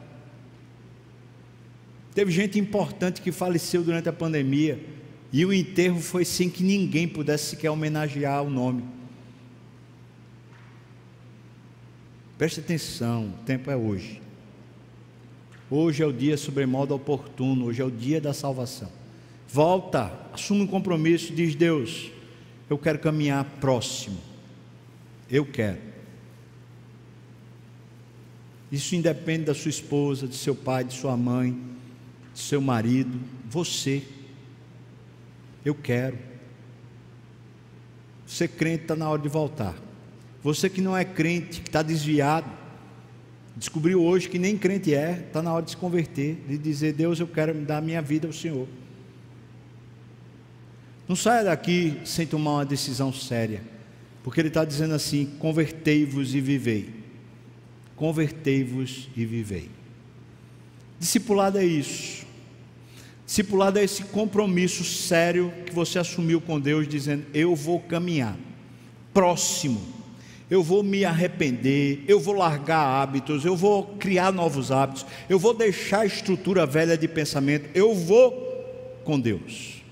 Teve 2.14 2.30
gente 2.30 2.60
importante 2.60 3.20
que 3.20 3.32
faleceu 3.32 3.82
durante 3.82 4.08
a 4.08 4.12
pandemia 4.12 4.80
e 5.32 5.44
o 5.44 5.52
enterro 5.52 6.00
foi 6.00 6.24
sem 6.24 6.48
que 6.48 6.62
ninguém 6.62 7.08
pudesse 7.08 7.46
sequer 7.46 7.68
homenagear 7.68 8.44
o 8.44 8.50
nome. 8.50 8.84
Preste 12.38 12.60
atenção, 12.60 13.30
o 13.30 13.44
tempo 13.44 13.68
é 13.68 13.76
hoje. 13.76 14.22
Hoje 15.68 16.04
é 16.04 16.06
o 16.06 16.12
dia 16.12 16.36
sobremodo 16.36 16.94
oportuno, 16.94 17.66
hoje 17.66 17.82
é 17.82 17.84
o 17.84 17.90
dia 17.90 18.20
da 18.20 18.32
salvação. 18.32 18.92
Volta, 19.48 20.12
assume 20.32 20.62
um 20.62 20.68
compromisso, 20.68 21.34
diz 21.34 21.56
Deus: 21.56 22.12
Eu 22.70 22.78
quero 22.78 23.00
caminhar 23.00 23.44
próximo. 23.60 24.18
Eu 25.28 25.44
quero. 25.44 25.87
Isso 28.70 28.94
independe 28.94 29.44
da 29.44 29.54
sua 29.54 29.70
esposa, 29.70 30.26
de 30.26 30.36
seu 30.36 30.54
pai, 30.54 30.84
de 30.84 30.94
sua 30.94 31.16
mãe, 31.16 31.58
de 32.34 32.40
seu 32.40 32.60
marido, 32.60 33.18
você. 33.48 34.02
Eu 35.64 35.74
quero. 35.74 36.18
Você 38.26 38.46
crente 38.46 38.82
está 38.82 38.94
na 38.94 39.08
hora 39.08 39.20
de 39.20 39.28
voltar. 39.28 39.74
Você 40.42 40.68
que 40.68 40.82
não 40.82 40.96
é 40.96 41.04
crente, 41.04 41.62
que 41.62 41.68
está 41.68 41.82
desviado, 41.82 42.48
descobriu 43.56 44.02
hoje 44.02 44.28
que 44.28 44.38
nem 44.38 44.56
crente 44.56 44.94
é, 44.94 45.24
está 45.26 45.42
na 45.42 45.52
hora 45.52 45.64
de 45.64 45.70
se 45.70 45.76
converter, 45.76 46.36
de 46.46 46.58
dizer: 46.58 46.92
Deus, 46.92 47.18
eu 47.18 47.26
quero 47.26 47.54
dar 47.54 47.80
minha 47.80 48.02
vida 48.02 48.26
ao 48.26 48.32
Senhor. 48.32 48.68
Não 51.08 51.16
saia 51.16 51.44
daqui 51.44 51.98
sem 52.04 52.26
tomar 52.26 52.52
uma 52.52 52.66
decisão 52.66 53.10
séria, 53.10 53.62
porque 54.22 54.40
Ele 54.40 54.48
está 54.48 54.62
dizendo 54.62 54.92
assim: 54.92 55.24
convertei-vos 55.38 56.34
e 56.34 56.40
vivei 56.40 56.97
convertei-vos 57.98 59.08
e 59.16 59.24
vivei. 59.24 59.68
Discipulado 60.98 61.58
é 61.58 61.64
isso. 61.64 62.26
Discipulado 63.26 63.78
é 63.78 63.84
esse 63.84 64.04
compromisso 64.04 64.84
sério 64.84 65.52
que 65.66 65.74
você 65.74 65.98
assumiu 65.98 66.40
com 66.40 66.58
Deus, 66.58 66.88
dizendo: 66.88 67.26
Eu 67.34 67.54
vou 67.54 67.80
caminhar 67.80 68.36
próximo, 69.12 69.82
eu 70.48 70.62
vou 70.62 70.82
me 70.82 71.04
arrepender, 71.04 72.04
eu 72.08 72.18
vou 72.18 72.34
largar 72.34 73.02
hábitos, 73.02 73.44
eu 73.44 73.56
vou 73.56 73.84
criar 73.98 74.32
novos 74.32 74.70
hábitos, 74.70 75.04
eu 75.28 75.38
vou 75.38 75.52
deixar 75.52 76.00
a 76.00 76.06
estrutura 76.06 76.64
velha 76.64 76.96
de 76.96 77.06
pensamento, 77.06 77.68
eu 77.74 77.94
vou 77.94 78.32
com 79.04 79.20
Deus. 79.20 79.82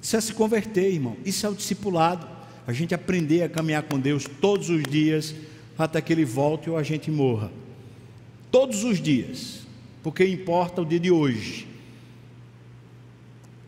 Isso 0.00 0.16
é 0.16 0.20
se 0.20 0.32
converter, 0.32 0.92
irmão, 0.92 1.16
isso 1.24 1.44
é 1.44 1.48
o 1.48 1.54
discipulado, 1.54 2.28
a 2.66 2.72
gente 2.72 2.94
aprender 2.94 3.42
a 3.42 3.48
caminhar 3.48 3.82
com 3.82 3.98
Deus 3.98 4.26
todos 4.40 4.70
os 4.70 4.82
dias, 4.82 5.34
até 5.78 6.00
que 6.00 6.12
Ele 6.12 6.24
volte 6.24 6.68
ou 6.68 6.76
a 6.76 6.82
gente 6.82 7.10
morra, 7.10 7.50
todos 8.50 8.84
os 8.84 9.00
dias, 9.00 9.66
porque 10.02 10.26
importa 10.26 10.82
o 10.82 10.84
dia 10.84 11.00
de 11.00 11.10
hoje 11.10 11.68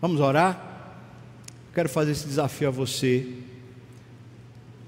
Vamos 0.01 0.21
orar? 0.21 0.97
Quero 1.75 1.89
fazer 1.89 2.13
esse 2.13 2.27
desafio 2.27 2.69
a 2.69 2.71
você. 2.71 3.35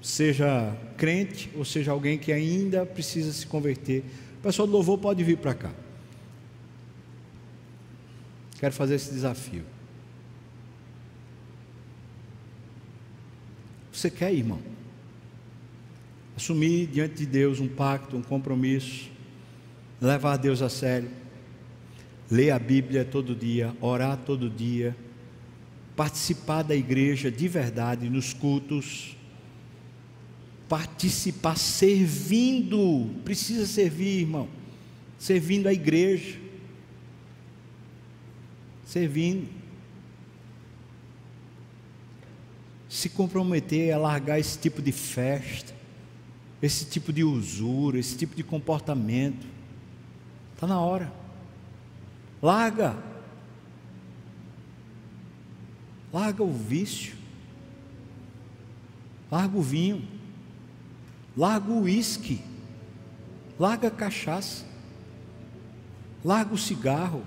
Seja 0.01 0.75
crente 0.97 1.49
ou 1.55 1.63
seja 1.63 1.91
alguém 1.91 2.17
que 2.17 2.31
ainda 2.31 2.85
precisa 2.85 3.31
se 3.31 3.45
converter. 3.45 4.03
O 4.39 4.41
pessoal 4.41 4.67
do 4.67 4.73
louvor 4.73 4.97
pode 4.97 5.23
vir 5.23 5.37
para 5.37 5.53
cá. 5.53 5.71
Quero 8.59 8.73
fazer 8.73 8.95
esse 8.95 9.13
desafio. 9.13 9.63
Você 13.91 14.09
quer, 14.09 14.33
irmão? 14.33 14.59
Assumir 16.35 16.87
diante 16.87 17.15
de 17.15 17.25
Deus 17.25 17.59
um 17.59 17.67
pacto, 17.67 18.17
um 18.17 18.21
compromisso, 18.21 19.09
levar 20.01 20.37
Deus 20.37 20.61
a 20.61 20.69
sério. 20.69 21.09
Ler 22.29 22.51
a 22.51 22.59
Bíblia 22.59 23.05
todo 23.05 23.35
dia, 23.35 23.75
orar 23.79 24.17
todo 24.17 24.49
dia, 24.49 24.95
participar 25.95 26.63
da 26.63 26.75
igreja 26.75 27.29
de 27.29 27.47
verdade 27.47 28.09
nos 28.09 28.33
cultos, 28.33 29.15
participar 30.67 31.57
servindo, 31.57 33.09
precisa 33.23 33.65
servir, 33.67 34.21
irmão, 34.21 34.47
servindo 35.19 35.67
a 35.67 35.73
igreja, 35.73 36.39
servindo, 38.85 39.47
se 42.89 43.09
comprometer 43.09 43.91
a 43.91 43.97
largar 43.97 44.39
esse 44.39 44.57
tipo 44.57 44.81
de 44.81 44.91
festa, 44.91 45.72
esse 46.63 46.85
tipo 46.85 47.11
de 47.11 47.25
usura, 47.25 47.99
esse 47.99 48.15
tipo 48.17 48.33
de 48.37 48.41
comportamento, 48.41 49.45
está 50.53 50.65
na 50.65 50.79
hora. 50.79 51.11
Larga. 52.41 52.95
Larga 56.13 56.41
o 56.41 56.53
vício. 56.53 57.17
Larga 59.29 59.57
o 59.57 59.61
vinho. 59.61 60.07
Larga 61.35 61.69
o 61.69 61.81
uísque. 61.81 62.39
Larga 63.59 63.89
a 63.89 63.91
cachaça. 63.91 64.63
Larga 66.23 66.53
o 66.53 66.57
cigarro. 66.57 67.23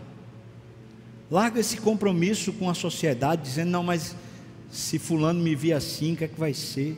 Larga 1.31 1.61
esse 1.61 1.77
compromisso 1.77 2.55
com 2.55 2.71
a 2.71 2.75
sociedade, 2.75 3.43
dizendo: 3.43 3.71
não, 3.71 3.83
mas 3.83 4.17
se 4.71 4.99
Fulano 4.99 5.43
me 5.43 5.55
vir 5.55 5.75
assim, 5.75 6.15
o 6.15 6.17
que 6.17 6.25
é 6.25 6.29
que 6.29 6.41
vai 6.41 6.55
ser? 6.55 6.97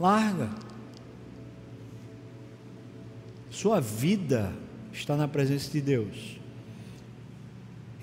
Larga. 0.00 0.71
Sua 3.62 3.80
vida 3.80 4.52
está 4.92 5.16
na 5.16 5.28
presença 5.28 5.70
de 5.70 5.80
Deus. 5.80 6.36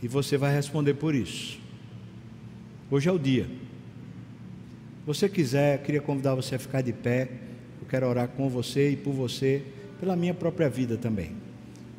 E 0.02 0.08
você 0.08 0.38
vai 0.38 0.56
responder 0.56 0.94
por 0.94 1.14
isso. 1.14 1.60
Hoje 2.90 3.10
é 3.10 3.12
o 3.12 3.20
dia. 3.20 3.44
Se 3.44 5.06
você 5.06 5.28
quiser, 5.28 5.84
queria 5.84 6.00
convidar 6.00 6.34
você 6.34 6.56
a 6.56 6.60
ficar 6.60 6.80
de 6.80 6.94
pé. 6.94 7.30
Eu 7.82 7.86
quero 7.90 8.08
orar 8.08 8.30
com 8.30 8.48
você 8.48 8.92
e 8.92 8.96
por 8.96 9.12
você, 9.12 9.62
pela 10.00 10.16
minha 10.16 10.34
própria 10.34 10.70
vida 10.70 10.96
também. 10.96 11.36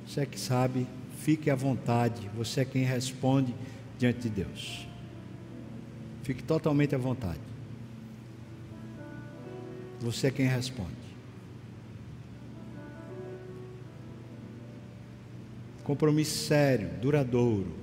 Você 0.06 0.22
é 0.22 0.24
que 0.24 0.40
sabe, 0.40 0.86
fique 1.18 1.50
à 1.50 1.54
vontade. 1.54 2.30
Você 2.38 2.62
é 2.62 2.64
quem 2.64 2.84
responde 2.84 3.54
diante 3.98 4.20
de 4.20 4.30
Deus. 4.30 4.88
Fique 6.22 6.42
totalmente 6.42 6.94
à 6.94 6.98
vontade. 6.98 7.40
Você 10.00 10.28
é 10.28 10.30
quem 10.30 10.46
responde. 10.46 10.99
Compromisso 15.91 16.47
sério, 16.47 16.88
duradouro 17.03 17.74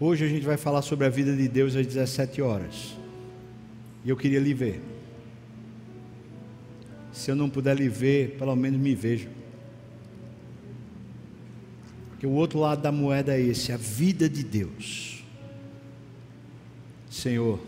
Hoje 0.00 0.24
a 0.24 0.28
gente 0.28 0.44
vai 0.44 0.56
falar 0.56 0.82
sobre 0.82 1.06
a 1.06 1.08
vida 1.08 1.36
de 1.36 1.46
Deus 1.46 1.76
às 1.76 1.86
17 1.86 2.42
horas. 2.42 2.96
E 4.04 4.10
eu 4.10 4.16
queria 4.16 4.40
lhe 4.40 4.52
ver. 4.52 4.82
Se 7.12 7.30
eu 7.30 7.36
não 7.36 7.48
puder 7.48 7.76
lhe 7.76 7.88
ver, 7.88 8.36
pelo 8.36 8.56
menos 8.56 8.80
me 8.80 8.96
veja. 8.96 9.28
Porque 12.10 12.26
o 12.26 12.32
outro 12.32 12.58
lado 12.58 12.82
da 12.82 12.90
moeda 12.90 13.32
é 13.32 13.40
esse, 13.40 13.70
a 13.70 13.76
vida 13.76 14.28
de 14.28 14.42
Deus. 14.42 15.22
Senhor, 17.08 17.60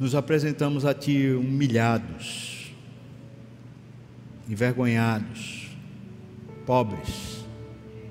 nos 0.00 0.14
apresentamos 0.14 0.86
a 0.86 0.94
Ti 0.94 1.32
humilhados, 1.32 2.57
envergonhados, 4.48 5.68
pobres, 6.64 7.44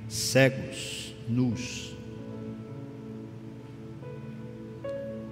cegos, 0.08 1.16
nus. 1.28 1.96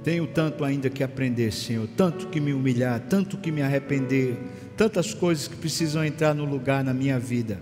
Tenho 0.04 0.28
tanto 0.28 0.64
ainda 0.64 0.90
que 0.90 1.04
aprender, 1.04 1.52
Senhor, 1.52 1.88
tanto 1.96 2.28
que 2.28 2.40
me 2.40 2.54
humilhar, 2.54 3.00
tanto 3.10 3.38
que 3.38 3.52
me 3.52 3.62
arrepender, 3.62 4.38
tantas 4.78 5.14
coisas 5.14 5.48
que 5.48 5.56
precisam 5.56 6.04
entrar 6.06 6.34
no 6.34 6.46
lugar 6.46 6.84
na 6.84 6.94
minha 6.94 7.18
vida. 7.18 7.60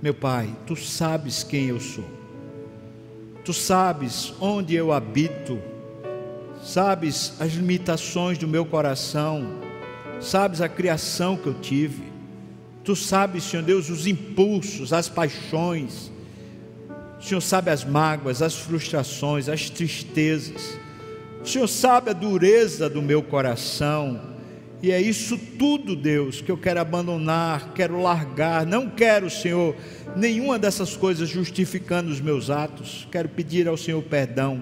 Meu 0.00 0.14
Pai, 0.14 0.54
tu 0.66 0.76
sabes 0.76 1.42
quem 1.42 1.66
eu 1.66 1.80
sou, 1.80 2.04
tu 3.44 3.52
sabes 3.52 4.32
onde 4.40 4.74
eu 4.74 4.92
habito, 4.92 5.58
sabes 6.62 7.34
as 7.40 7.52
limitações 7.52 8.38
do 8.38 8.48
meu 8.48 8.64
coração, 8.64 9.60
sabes 10.20 10.62
a 10.62 10.68
criação 10.68 11.36
que 11.36 11.46
eu 11.46 11.54
tive, 11.54 12.13
tu 12.84 12.94
sabes, 12.94 13.44
Senhor 13.44 13.62
Deus, 13.62 13.88
os 13.88 14.06
impulsos, 14.06 14.92
as 14.92 15.08
paixões, 15.08 16.12
o 17.24 17.26
Senhor 17.26 17.40
sabe 17.40 17.70
as 17.70 17.82
mágoas, 17.82 18.42
as 18.42 18.54
frustrações, 18.54 19.48
as 19.48 19.70
tristezas. 19.70 20.78
O 21.42 21.48
Senhor 21.48 21.66
sabe 21.66 22.10
a 22.10 22.12
dureza 22.12 22.88
do 22.90 23.00
meu 23.00 23.22
coração. 23.22 24.20
E 24.82 24.92
é 24.92 25.00
isso 25.00 25.38
tudo, 25.58 25.96
Deus, 25.96 26.42
que 26.42 26.52
eu 26.52 26.58
quero 26.58 26.80
abandonar, 26.80 27.72
quero 27.74 28.02
largar. 28.02 28.66
Não 28.66 28.90
quero, 28.90 29.30
Senhor, 29.30 29.74
nenhuma 30.14 30.58
dessas 30.58 30.94
coisas 30.94 31.26
justificando 31.26 32.10
os 32.10 32.20
meus 32.20 32.50
atos. 32.50 33.08
Quero 33.10 33.30
pedir 33.30 33.66
ao 33.66 33.78
Senhor 33.78 34.02
perdão. 34.02 34.60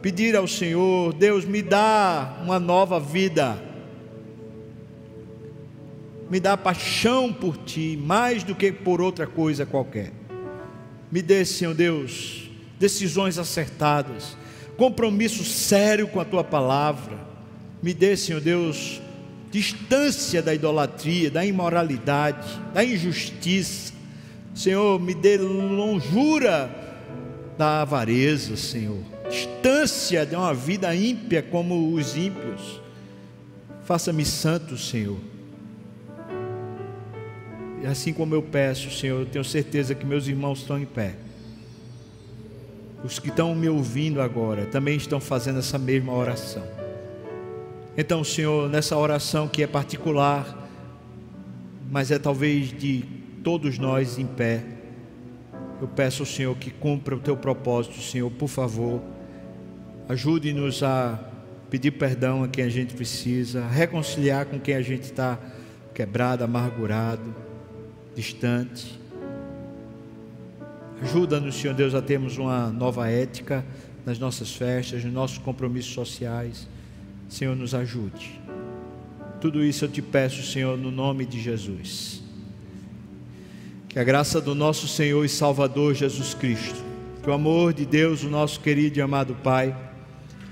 Pedir 0.00 0.34
ao 0.34 0.48
Senhor, 0.48 1.12
Deus, 1.12 1.44
me 1.44 1.60
dá 1.60 2.38
uma 2.42 2.58
nova 2.58 2.98
vida. 2.98 3.65
Me 6.28 6.40
dá 6.40 6.56
paixão 6.56 7.32
por 7.32 7.56
Ti, 7.58 7.96
mais 8.02 8.42
do 8.42 8.54
que 8.54 8.72
por 8.72 9.00
outra 9.00 9.26
coisa 9.26 9.64
qualquer. 9.64 10.12
Me 11.10 11.22
dê, 11.22 11.44
Senhor 11.44 11.72
Deus, 11.72 12.50
decisões 12.80 13.38
acertadas, 13.38 14.36
compromisso 14.76 15.44
sério 15.44 16.08
com 16.08 16.18
a 16.18 16.24
tua 16.24 16.42
palavra. 16.42 17.16
Me 17.80 17.94
dê, 17.94 18.16
Senhor 18.16 18.40
Deus, 18.40 19.00
distância 19.52 20.42
da 20.42 20.52
idolatria, 20.52 21.30
da 21.30 21.46
imoralidade, 21.46 22.60
da 22.74 22.84
injustiça. 22.84 23.92
Senhor, 24.52 24.98
me 24.98 25.14
dê 25.14 25.36
longura 25.38 26.68
da 27.56 27.82
avareza, 27.82 28.56
Senhor. 28.56 28.98
Distância 29.30 30.26
de 30.26 30.34
uma 30.34 30.52
vida 30.52 30.92
ímpia 30.94 31.40
como 31.40 31.94
os 31.94 32.16
ímpios. 32.16 32.80
Faça-me 33.84 34.24
santo, 34.24 34.76
Senhor 34.76 35.35
assim 37.88 38.12
como 38.12 38.34
eu 38.34 38.42
peço, 38.42 38.90
Senhor, 38.90 39.20
eu 39.20 39.26
tenho 39.26 39.44
certeza 39.44 39.94
que 39.94 40.04
meus 40.04 40.26
irmãos 40.26 40.60
estão 40.60 40.78
em 40.78 40.84
pé. 40.84 41.14
Os 43.04 43.18
que 43.18 43.28
estão 43.28 43.54
me 43.54 43.68
ouvindo 43.68 44.20
agora 44.20 44.66
também 44.66 44.96
estão 44.96 45.20
fazendo 45.20 45.60
essa 45.60 45.78
mesma 45.78 46.12
oração. 46.12 46.64
Então, 47.96 48.24
Senhor, 48.24 48.68
nessa 48.68 48.96
oração 48.96 49.46
que 49.46 49.62
é 49.62 49.66
particular, 49.66 50.68
mas 51.88 52.10
é 52.10 52.18
talvez 52.18 52.76
de 52.76 53.04
todos 53.44 53.78
nós 53.78 54.18
em 54.18 54.26
pé, 54.26 54.64
eu 55.80 55.86
peço 55.86 56.22
ao 56.22 56.26
Senhor 56.26 56.56
que 56.56 56.70
cumpra 56.70 57.14
o 57.14 57.20
teu 57.20 57.36
propósito, 57.36 58.00
Senhor, 58.00 58.30
por 58.30 58.48
favor. 58.48 59.00
Ajude-nos 60.08 60.82
a 60.82 61.20
pedir 61.70 61.92
perdão 61.92 62.42
a 62.42 62.48
quem 62.48 62.64
a 62.64 62.68
gente 62.68 62.94
precisa, 62.94 63.64
a 63.64 63.68
reconciliar 63.68 64.46
com 64.46 64.58
quem 64.58 64.74
a 64.74 64.82
gente 64.82 65.04
está 65.04 65.38
quebrado, 65.94 66.42
amargurado 66.42 67.45
distante. 68.16 68.98
Ajuda-nos, 71.02 71.54
Senhor 71.54 71.74
Deus, 71.74 71.94
a 71.94 72.00
termos 72.00 72.38
uma 72.38 72.70
nova 72.70 73.08
ética 73.10 73.64
nas 74.06 74.18
nossas 74.18 74.56
festas, 74.56 75.04
nos 75.04 75.12
nossos 75.12 75.36
compromissos 75.36 75.92
sociais. 75.92 76.66
Senhor, 77.28 77.54
nos 77.54 77.74
ajude. 77.74 78.40
Tudo 79.40 79.62
isso 79.62 79.84
eu 79.84 79.88
te 79.88 80.00
peço, 80.00 80.42
Senhor, 80.42 80.78
no 80.78 80.90
nome 80.90 81.26
de 81.26 81.40
Jesus. 81.40 82.22
Que 83.88 83.98
a 83.98 84.04
graça 84.04 84.40
do 84.40 84.54
nosso 84.54 84.88
Senhor 84.88 85.22
e 85.24 85.28
Salvador 85.28 85.94
Jesus 85.94 86.32
Cristo, 86.32 86.82
que 87.22 87.28
o 87.28 87.32
amor 87.34 87.74
de 87.74 87.84
Deus, 87.84 88.24
o 88.24 88.30
nosso 88.30 88.60
querido 88.60 88.98
e 88.98 89.02
amado 89.02 89.34
Pai, 89.42 89.76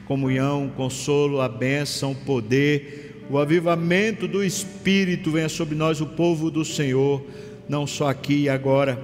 comunhão, 0.06 0.70
consolo, 0.76 1.40
a 1.40 1.48
bênção, 1.48 2.12
o 2.12 2.14
poder, 2.14 3.24
o 3.30 3.38
avivamento 3.38 4.28
do 4.28 4.44
Espírito 4.44 5.30
venha 5.30 5.48
sobre 5.48 5.74
nós, 5.74 6.00
o 6.00 6.06
povo 6.06 6.50
do 6.50 6.64
Senhor, 6.64 7.24
não 7.68 7.86
só 7.86 8.08
aqui 8.08 8.42
e 8.42 8.48
agora, 8.48 8.98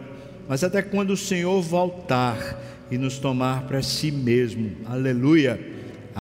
mas 0.49 0.65
até 0.65 0.83
quando 0.83 1.11
o 1.11 1.17
Senhor 1.17 1.61
voltar 1.63 2.61
e 2.91 2.99
nos 2.99 3.19
tomar 3.19 3.63
para 3.63 3.83
si 3.83 4.11
mesmo. 4.11 4.73
Aleluia. 4.87 5.70